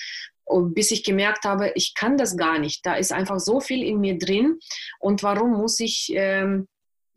bis 0.73 0.91
ich 0.91 1.03
gemerkt 1.03 1.43
habe, 1.45 1.71
ich 1.75 1.93
kann 1.95 2.17
das 2.17 2.38
gar 2.38 2.60
nicht. 2.60 2.86
Da 2.86 2.95
ist 2.95 3.12
einfach 3.12 3.39
so 3.39 3.60
viel 3.60 3.84
in 3.84 3.99
mir 3.99 4.17
drin. 4.17 4.60
Und 4.99 5.23
warum 5.23 5.53
muss 5.53 5.79
ich 5.79 6.12
ähm, 6.13 6.67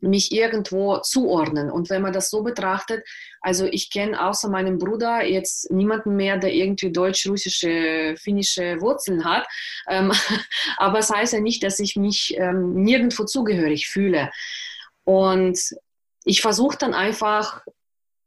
mich 0.01 0.31
irgendwo 0.31 0.99
zuordnen. 0.99 1.69
Und 1.69 1.89
wenn 1.89 2.01
man 2.01 2.13
das 2.13 2.29
so 2.29 2.43
betrachtet, 2.43 3.03
also 3.41 3.65
ich 3.65 3.91
kenne 3.91 4.25
außer 4.25 4.49
meinem 4.49 4.77
Bruder 4.77 5.23
jetzt 5.25 5.71
niemanden 5.71 6.15
mehr, 6.15 6.37
der 6.37 6.53
irgendwie 6.53 6.91
deutsch-russische, 6.91 8.15
finnische 8.17 8.79
Wurzeln 8.81 9.25
hat. 9.25 9.47
Ähm, 9.87 10.11
aber 10.77 10.99
es 10.99 11.07
das 11.07 11.17
heißt 11.17 11.33
ja 11.33 11.39
nicht, 11.39 11.63
dass 11.63 11.79
ich 11.79 11.95
mich 11.95 12.35
ähm, 12.37 12.73
nirgendwo 12.83 13.25
zugehörig 13.25 13.87
fühle. 13.89 14.31
Und 15.03 15.59
ich 16.23 16.41
versuche 16.41 16.77
dann 16.77 16.93
einfach 16.93 17.61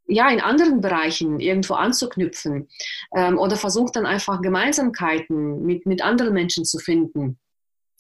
ja, 0.07 0.29
in 0.29 0.41
anderen 0.41 0.81
Bereichen 0.81 1.41
irgendwo 1.41 1.75
anzuknüpfen 1.75 2.69
ähm, 3.15 3.39
oder 3.39 3.57
versuche 3.57 3.93
dann 3.93 4.07
einfach 4.07 4.41
Gemeinsamkeiten 4.41 5.63
mit, 5.63 5.87
mit 5.87 6.03
anderen 6.03 6.35
Menschen 6.35 6.65
zu 6.65 6.79
finden. 6.79 7.39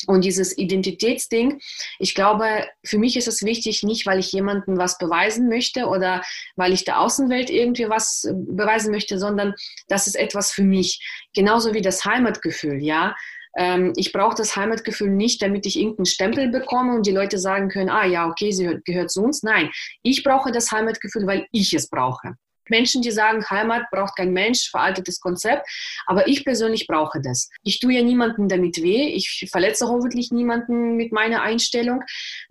Und 0.06 0.24
dieses 0.24 0.56
Identitätsding, 0.56 1.60
ich 1.98 2.14
glaube, 2.14 2.66
für 2.84 2.98
mich 2.98 3.16
ist 3.16 3.28
es 3.28 3.42
wichtig, 3.42 3.82
nicht 3.82 4.06
weil 4.06 4.18
ich 4.18 4.32
jemandem 4.32 4.78
was 4.78 4.98
beweisen 4.98 5.48
möchte 5.48 5.86
oder 5.86 6.22
weil 6.56 6.72
ich 6.72 6.84
der 6.84 7.00
Außenwelt 7.00 7.50
irgendwie 7.50 7.88
was 7.88 8.24
äh, 8.24 8.32
beweisen 8.34 8.90
möchte, 8.90 9.18
sondern 9.18 9.54
das 9.88 10.06
ist 10.06 10.16
etwas 10.16 10.52
für 10.52 10.64
mich. 10.64 11.00
Genauso 11.34 11.74
wie 11.74 11.82
das 11.82 12.04
Heimatgefühl, 12.04 12.82
ja. 12.82 13.14
Ähm, 13.56 13.92
ich 13.96 14.12
brauche 14.12 14.34
das 14.34 14.56
Heimatgefühl 14.56 15.10
nicht, 15.10 15.42
damit 15.42 15.66
ich 15.66 15.78
irgendeinen 15.78 16.06
Stempel 16.06 16.48
bekomme 16.48 16.94
und 16.94 17.06
die 17.06 17.12
Leute 17.12 17.38
sagen 17.38 17.68
können, 17.68 17.90
ah 17.90 18.06
ja, 18.06 18.26
okay, 18.26 18.50
sie 18.50 18.78
gehört 18.84 19.10
zu 19.10 19.22
uns. 19.22 19.42
Nein, 19.42 19.70
ich 20.02 20.24
brauche 20.24 20.52
das 20.52 20.72
Heimatgefühl, 20.72 21.26
weil 21.26 21.46
ich 21.52 21.74
es 21.74 21.88
brauche. 21.88 22.36
Menschen, 22.68 23.02
die 23.02 23.10
sagen, 23.10 23.44
Heimat 23.48 23.84
braucht 23.90 24.16
kein 24.16 24.32
Mensch, 24.32 24.70
veraltetes 24.70 25.20
Konzept. 25.20 25.66
Aber 26.06 26.28
ich 26.28 26.44
persönlich 26.44 26.86
brauche 26.86 27.20
das. 27.20 27.50
Ich 27.62 27.80
tue 27.80 27.94
ja 27.94 28.02
niemandem 28.02 28.48
damit 28.48 28.82
weh. 28.82 29.08
Ich 29.14 29.48
verletze 29.50 29.88
hoffentlich 29.88 30.30
niemanden 30.30 30.96
mit 30.96 31.12
meiner 31.12 31.42
Einstellung. 31.42 32.02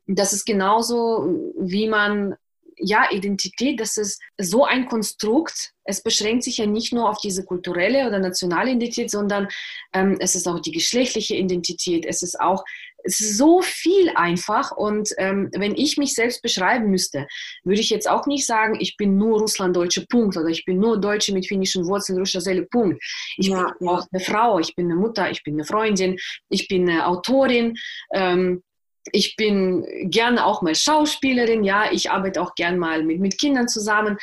Das 0.07 0.33
ist 0.33 0.45
genauso, 0.45 1.53
wie 1.57 1.87
man 1.87 2.35
ja, 2.83 3.07
Identität, 3.11 3.79
das 3.79 3.97
ist 3.97 4.21
so 4.37 4.65
ein 4.65 4.87
Konstrukt. 4.87 5.71
Es 5.83 6.01
beschränkt 6.01 6.43
sich 6.43 6.57
ja 6.57 6.65
nicht 6.65 6.93
nur 6.93 7.09
auf 7.09 7.19
diese 7.19 7.45
kulturelle 7.45 8.07
oder 8.07 8.19
nationale 8.19 8.71
Identität, 8.71 9.11
sondern 9.11 9.47
ähm, 9.93 10.17
es 10.19 10.35
ist 10.35 10.47
auch 10.47 10.59
die 10.59 10.71
geschlechtliche 10.71 11.35
Identität. 11.35 12.05
Es 12.05 12.23
ist 12.23 12.39
auch 12.39 12.63
so 13.05 13.61
viel 13.61 14.11
einfach. 14.15 14.71
Und 14.71 15.09
ähm, 15.17 15.49
wenn 15.55 15.75
ich 15.75 15.97
mich 15.97 16.13
selbst 16.13 16.41
beschreiben 16.41 16.89
müsste, 16.89 17.27
würde 17.63 17.81
ich 17.81 17.89
jetzt 17.89 18.09
auch 18.09 18.25
nicht 18.27 18.45
sagen, 18.45 18.77
ich 18.79 18.97
bin 18.97 19.17
nur 19.17 19.39
Russlanddeutsche, 19.39 20.05
Punkt. 20.07 20.37
Oder 20.37 20.49
ich 20.49 20.65
bin 20.65 20.79
nur 20.79 20.99
Deutsche 20.99 21.33
mit 21.33 21.47
finnischen 21.47 21.85
Wurzeln, 21.85 22.19
russischer 22.19 22.41
Seele, 22.41 22.63
Punkt. 22.63 23.03
Ich 23.37 23.47
ja, 23.47 23.73
bin 23.79 23.87
auch 23.87 24.05
eine 24.11 24.23
Frau, 24.23 24.59
ich 24.59 24.75
bin 24.75 24.91
eine 24.91 24.99
Mutter, 24.99 25.29
ich 25.29 25.43
bin 25.43 25.55
eine 25.55 25.65
Freundin, 25.65 26.17
ich 26.49 26.67
bin 26.67 26.89
eine 26.89 27.07
Autorin. 27.07 27.77
Ähm, 28.13 28.63
ich 29.11 29.35
bin 29.35 29.85
gerne 30.09 30.45
auch 30.45 30.61
mal 30.61 30.75
Schauspielerin, 30.75 31.63
ja, 31.63 31.91
ich 31.91 32.11
arbeite 32.11 32.41
auch 32.41 32.53
gern 32.55 32.77
mal 32.77 33.03
mit, 33.03 33.19
mit 33.19 33.39
Kindern 33.39 33.67
zusammen. 33.67 34.17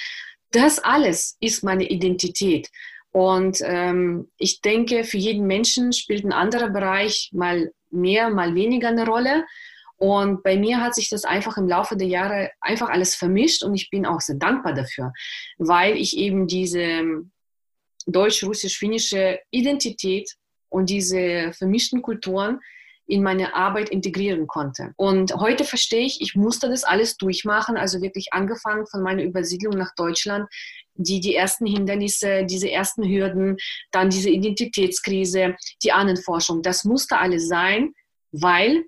Das 0.52 0.78
alles 0.78 1.36
ist 1.40 1.64
meine 1.64 1.88
Identität. 1.88 2.68
Und 3.12 3.58
ähm, 3.62 4.30
ich 4.36 4.60
denke, 4.60 5.04
für 5.04 5.16
jeden 5.16 5.46
Menschen 5.46 5.92
spielt 5.92 6.24
ein 6.24 6.32
anderer 6.32 6.70
Bereich 6.70 7.30
mal 7.32 7.72
mehr, 7.90 8.30
mal 8.30 8.54
weniger 8.54 8.88
eine 8.88 9.06
Rolle. 9.06 9.44
Und 9.96 10.42
bei 10.42 10.56
mir 10.56 10.80
hat 10.80 10.94
sich 10.94 11.08
das 11.08 11.24
einfach 11.24 11.56
im 11.56 11.66
Laufe 11.66 11.96
der 11.96 12.06
Jahre 12.06 12.50
einfach 12.60 12.88
alles 12.88 13.16
vermischt 13.16 13.64
und 13.64 13.74
ich 13.74 13.90
bin 13.90 14.06
auch 14.06 14.20
sehr 14.20 14.36
dankbar 14.36 14.72
dafür, 14.72 15.12
weil 15.58 15.96
ich 15.96 16.16
eben 16.16 16.46
diese 16.46 17.24
deutsch-russisch-finnische 18.06 19.40
Identität 19.50 20.36
und 20.68 20.88
diese 20.88 21.52
vermischten 21.52 22.00
Kulturen 22.00 22.60
in 23.08 23.22
meine 23.22 23.54
Arbeit 23.54 23.88
integrieren 23.88 24.46
konnte. 24.46 24.92
Und 24.96 25.34
heute 25.34 25.64
verstehe 25.64 26.04
ich, 26.04 26.20
ich 26.20 26.36
musste 26.36 26.68
das 26.68 26.84
alles 26.84 27.16
durchmachen, 27.16 27.76
also 27.76 28.02
wirklich 28.02 28.28
angefangen 28.32 28.86
von 28.86 29.02
meiner 29.02 29.22
Übersiedlung 29.22 29.76
nach 29.76 29.94
Deutschland, 29.96 30.46
die, 30.98 31.20
die 31.20 31.34
ersten 31.34 31.66
Hindernisse, 31.66 32.44
diese 32.44 32.70
ersten 32.70 33.08
Hürden, 33.08 33.56
dann 33.90 34.10
diese 34.10 34.30
Identitätskrise, 34.30 35.56
die 35.82 35.92
Ahnenforschung. 35.92 36.62
Das 36.62 36.84
musste 36.84 37.18
alles 37.18 37.48
sein, 37.48 37.92
weil 38.32 38.84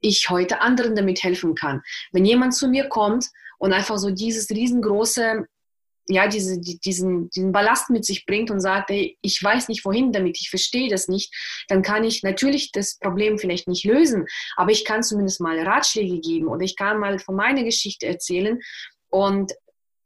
ich 0.00 0.28
heute 0.30 0.60
anderen 0.60 0.96
damit 0.96 1.22
helfen 1.22 1.54
kann. 1.54 1.82
Wenn 2.12 2.24
jemand 2.24 2.54
zu 2.54 2.68
mir 2.68 2.88
kommt 2.88 3.26
und 3.58 3.72
einfach 3.72 3.98
so 3.98 4.10
dieses 4.10 4.50
riesengroße 4.50 5.46
ja, 6.08 6.26
diese, 6.26 6.60
diesen, 6.60 7.30
diesen 7.30 7.52
Ballast 7.52 7.90
mit 7.90 8.04
sich 8.04 8.26
bringt 8.26 8.50
und 8.50 8.60
sagt, 8.60 8.90
ey, 8.90 9.16
ich 9.22 9.42
weiß 9.42 9.68
nicht 9.68 9.84
wohin 9.84 10.12
damit, 10.12 10.38
ich 10.40 10.50
verstehe 10.50 10.90
das 10.90 11.08
nicht, 11.08 11.32
dann 11.68 11.82
kann 11.82 12.04
ich 12.04 12.22
natürlich 12.22 12.72
das 12.72 12.98
Problem 12.98 13.38
vielleicht 13.38 13.68
nicht 13.68 13.84
lösen, 13.84 14.26
aber 14.56 14.72
ich 14.72 14.84
kann 14.84 15.02
zumindest 15.02 15.40
mal 15.40 15.58
Ratschläge 15.60 16.20
geben 16.20 16.48
oder 16.48 16.62
ich 16.62 16.76
kann 16.76 16.98
mal 16.98 17.18
von 17.18 17.36
meiner 17.36 17.62
Geschichte 17.62 18.06
erzählen 18.06 18.58
und 19.10 19.52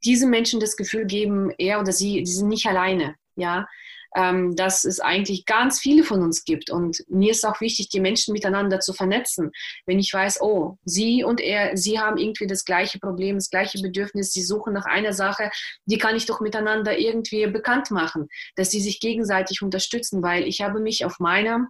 diesen 0.07 0.29
Menschen 0.29 0.59
das 0.59 0.77
Gefühl 0.77 1.05
geben, 1.05 1.51
er 1.57 1.79
oder 1.81 1.91
sie, 1.91 2.23
die 2.23 2.31
sind 2.31 2.47
nicht 2.47 2.65
alleine, 2.65 3.15
ja, 3.35 3.67
ähm, 4.15 4.55
dass 4.55 4.85
es 4.85 5.01
eigentlich 5.01 5.45
ganz 5.45 5.79
viele 5.79 6.03
von 6.03 6.23
uns 6.23 6.45
gibt. 6.45 6.69
Und 6.69 7.03
mir 7.09 7.31
ist 7.31 7.45
auch 7.45 7.59
wichtig, 7.59 7.89
die 7.89 7.99
Menschen 7.99 8.31
miteinander 8.31 8.79
zu 8.79 8.93
vernetzen. 8.93 9.51
Wenn 9.85 9.99
ich 9.99 10.13
weiß, 10.13 10.41
oh, 10.41 10.77
sie 10.85 11.25
und 11.25 11.41
er, 11.41 11.75
sie 11.75 11.99
haben 11.99 12.17
irgendwie 12.17 12.47
das 12.47 12.63
gleiche 12.63 12.99
Problem, 12.99 13.35
das 13.35 13.49
gleiche 13.49 13.81
Bedürfnis, 13.81 14.31
sie 14.31 14.43
suchen 14.43 14.73
nach 14.73 14.85
einer 14.85 15.11
Sache, 15.11 15.51
die 15.85 15.97
kann 15.97 16.15
ich 16.15 16.25
doch 16.25 16.39
miteinander 16.39 16.97
irgendwie 16.97 17.45
bekannt 17.47 17.91
machen, 17.91 18.29
dass 18.55 18.71
sie 18.71 18.79
sich 18.79 19.01
gegenseitig 19.01 19.61
unterstützen, 19.61 20.23
weil 20.23 20.43
ich 20.43 20.61
habe 20.61 20.79
mich 20.79 21.03
auf 21.03 21.19
meiner 21.19 21.67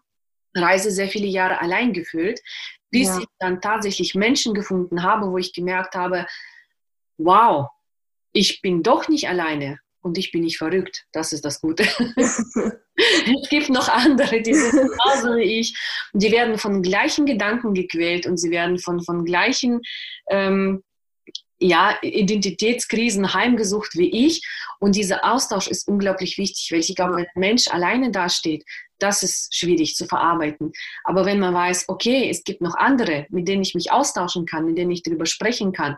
Reise 0.55 0.91
sehr 0.91 1.07
viele 1.07 1.27
Jahre 1.27 1.59
allein 1.59 1.91
gefühlt, 1.91 2.39
bis 2.91 3.07
ja. 3.07 3.19
ich 3.19 3.25
dann 3.39 3.61
tatsächlich 3.61 4.13
Menschen 4.15 4.53
gefunden 4.53 5.01
habe, 5.01 5.31
wo 5.31 5.37
ich 5.37 5.53
gemerkt 5.53 5.95
habe, 5.95 6.25
wow, 7.17 7.67
ich 8.31 8.61
bin 8.61 8.83
doch 8.83 9.07
nicht 9.07 9.27
alleine 9.27 9.79
und 10.01 10.17
ich 10.17 10.31
bin 10.31 10.41
nicht 10.41 10.57
verrückt. 10.57 11.05
Das 11.11 11.33
ist 11.33 11.45
das 11.45 11.61
Gute. 11.61 11.83
es 12.95 13.49
gibt 13.49 13.69
noch 13.69 13.89
andere, 13.89 14.41
die 14.41 14.53
sind 14.53 14.71
genauso 14.71 15.35
wie 15.35 15.59
ich. 15.59 15.77
Die 16.13 16.31
werden 16.31 16.57
von 16.57 16.81
gleichen 16.81 17.25
Gedanken 17.25 17.73
gequält 17.73 18.25
und 18.25 18.37
sie 18.37 18.51
werden 18.51 18.79
von, 18.79 19.03
von 19.03 19.25
gleichen 19.25 19.81
ähm, 20.29 20.83
ja, 21.59 21.97
Identitätskrisen 22.01 23.33
heimgesucht 23.33 23.95
wie 23.95 24.27
ich. 24.27 24.45
Und 24.79 24.95
dieser 24.95 25.25
Austausch 25.25 25.67
ist 25.67 25.87
unglaublich 25.87 26.37
wichtig, 26.37 26.69
weil 26.71 26.79
ich 26.79 26.95
glaube, 26.95 27.17
wenn 27.17 27.25
ein 27.25 27.39
Mensch 27.39 27.67
alleine 27.67 28.11
dasteht, 28.11 28.63
das 28.99 29.23
ist 29.23 29.55
schwierig 29.55 29.95
zu 29.95 30.05
verarbeiten. 30.05 30.71
Aber 31.03 31.25
wenn 31.25 31.39
man 31.39 31.53
weiß, 31.53 31.85
okay, 31.87 32.29
es 32.29 32.43
gibt 32.43 32.61
noch 32.61 32.75
andere, 32.75 33.27
mit 33.29 33.47
denen 33.47 33.61
ich 33.61 33.75
mich 33.75 33.91
austauschen 33.91 34.45
kann, 34.45 34.65
mit 34.65 34.77
denen 34.77 34.91
ich 34.91 35.03
darüber 35.03 35.25
sprechen 35.25 35.71
kann, 35.71 35.97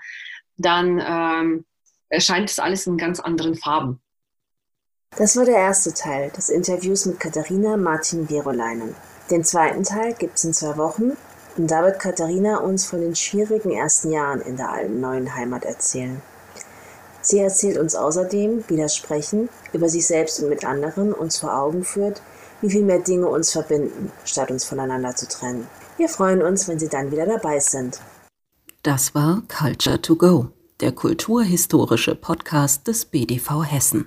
dann 0.57 1.01
ähm, 1.05 1.65
erscheint 2.09 2.49
das 2.49 2.59
alles 2.59 2.87
in 2.87 2.97
ganz 2.97 3.19
anderen 3.19 3.55
Farben. 3.55 4.01
Das 5.17 5.35
war 5.35 5.45
der 5.45 5.57
erste 5.57 5.93
Teil 5.93 6.29
des 6.31 6.49
Interviews 6.49 7.05
mit 7.05 7.19
Katharina 7.19 7.77
Martin-Verolainen. 7.77 8.95
Den 9.31 9.43
zweiten 9.43 9.83
Teil 9.83 10.13
gibt 10.13 10.37
es 10.37 10.43
in 10.43 10.53
zwei 10.53 10.77
Wochen 10.77 11.13
und 11.57 11.69
da 11.69 11.83
wird 11.83 11.99
Katharina 11.99 12.57
uns 12.57 12.85
von 12.85 13.01
den 13.01 13.15
schwierigen 13.15 13.71
ersten 13.71 14.11
Jahren 14.11 14.41
in 14.41 14.57
der 14.57 14.71
alten 14.71 14.99
neuen 14.99 15.35
Heimat 15.35 15.65
erzählen. 15.65 16.21
Sie 17.21 17.39
erzählt 17.39 17.77
uns 17.77 17.95
außerdem, 17.95 18.63
wie 18.67 18.77
das 18.77 18.95
Sprechen 18.95 19.49
über 19.73 19.89
sich 19.89 20.07
selbst 20.07 20.41
und 20.41 20.49
mit 20.49 20.63
anderen 20.63 21.13
uns 21.13 21.37
vor 21.37 21.55
Augen 21.55 21.83
führt, 21.83 22.21
wie 22.61 22.69
viel 22.69 22.83
mehr 22.83 22.99
Dinge 22.99 23.27
uns 23.27 23.51
verbinden, 23.51 24.11
statt 24.25 24.51
uns 24.51 24.65
voneinander 24.65 25.15
zu 25.15 25.27
trennen. 25.27 25.67
Wir 25.97 26.07
freuen 26.07 26.41
uns, 26.41 26.67
wenn 26.67 26.79
Sie 26.79 26.87
dann 26.87 27.11
wieder 27.11 27.25
dabei 27.25 27.59
sind. 27.59 27.99
Das 28.83 29.13
war 29.13 29.43
Culture 29.49 30.01
to 30.01 30.15
Go 30.15 30.51
der 30.81 30.91
kulturhistorische 30.93 32.15
Podcast 32.15 32.87
des 32.87 33.05
BDV 33.05 33.63
Hessen. 33.63 34.05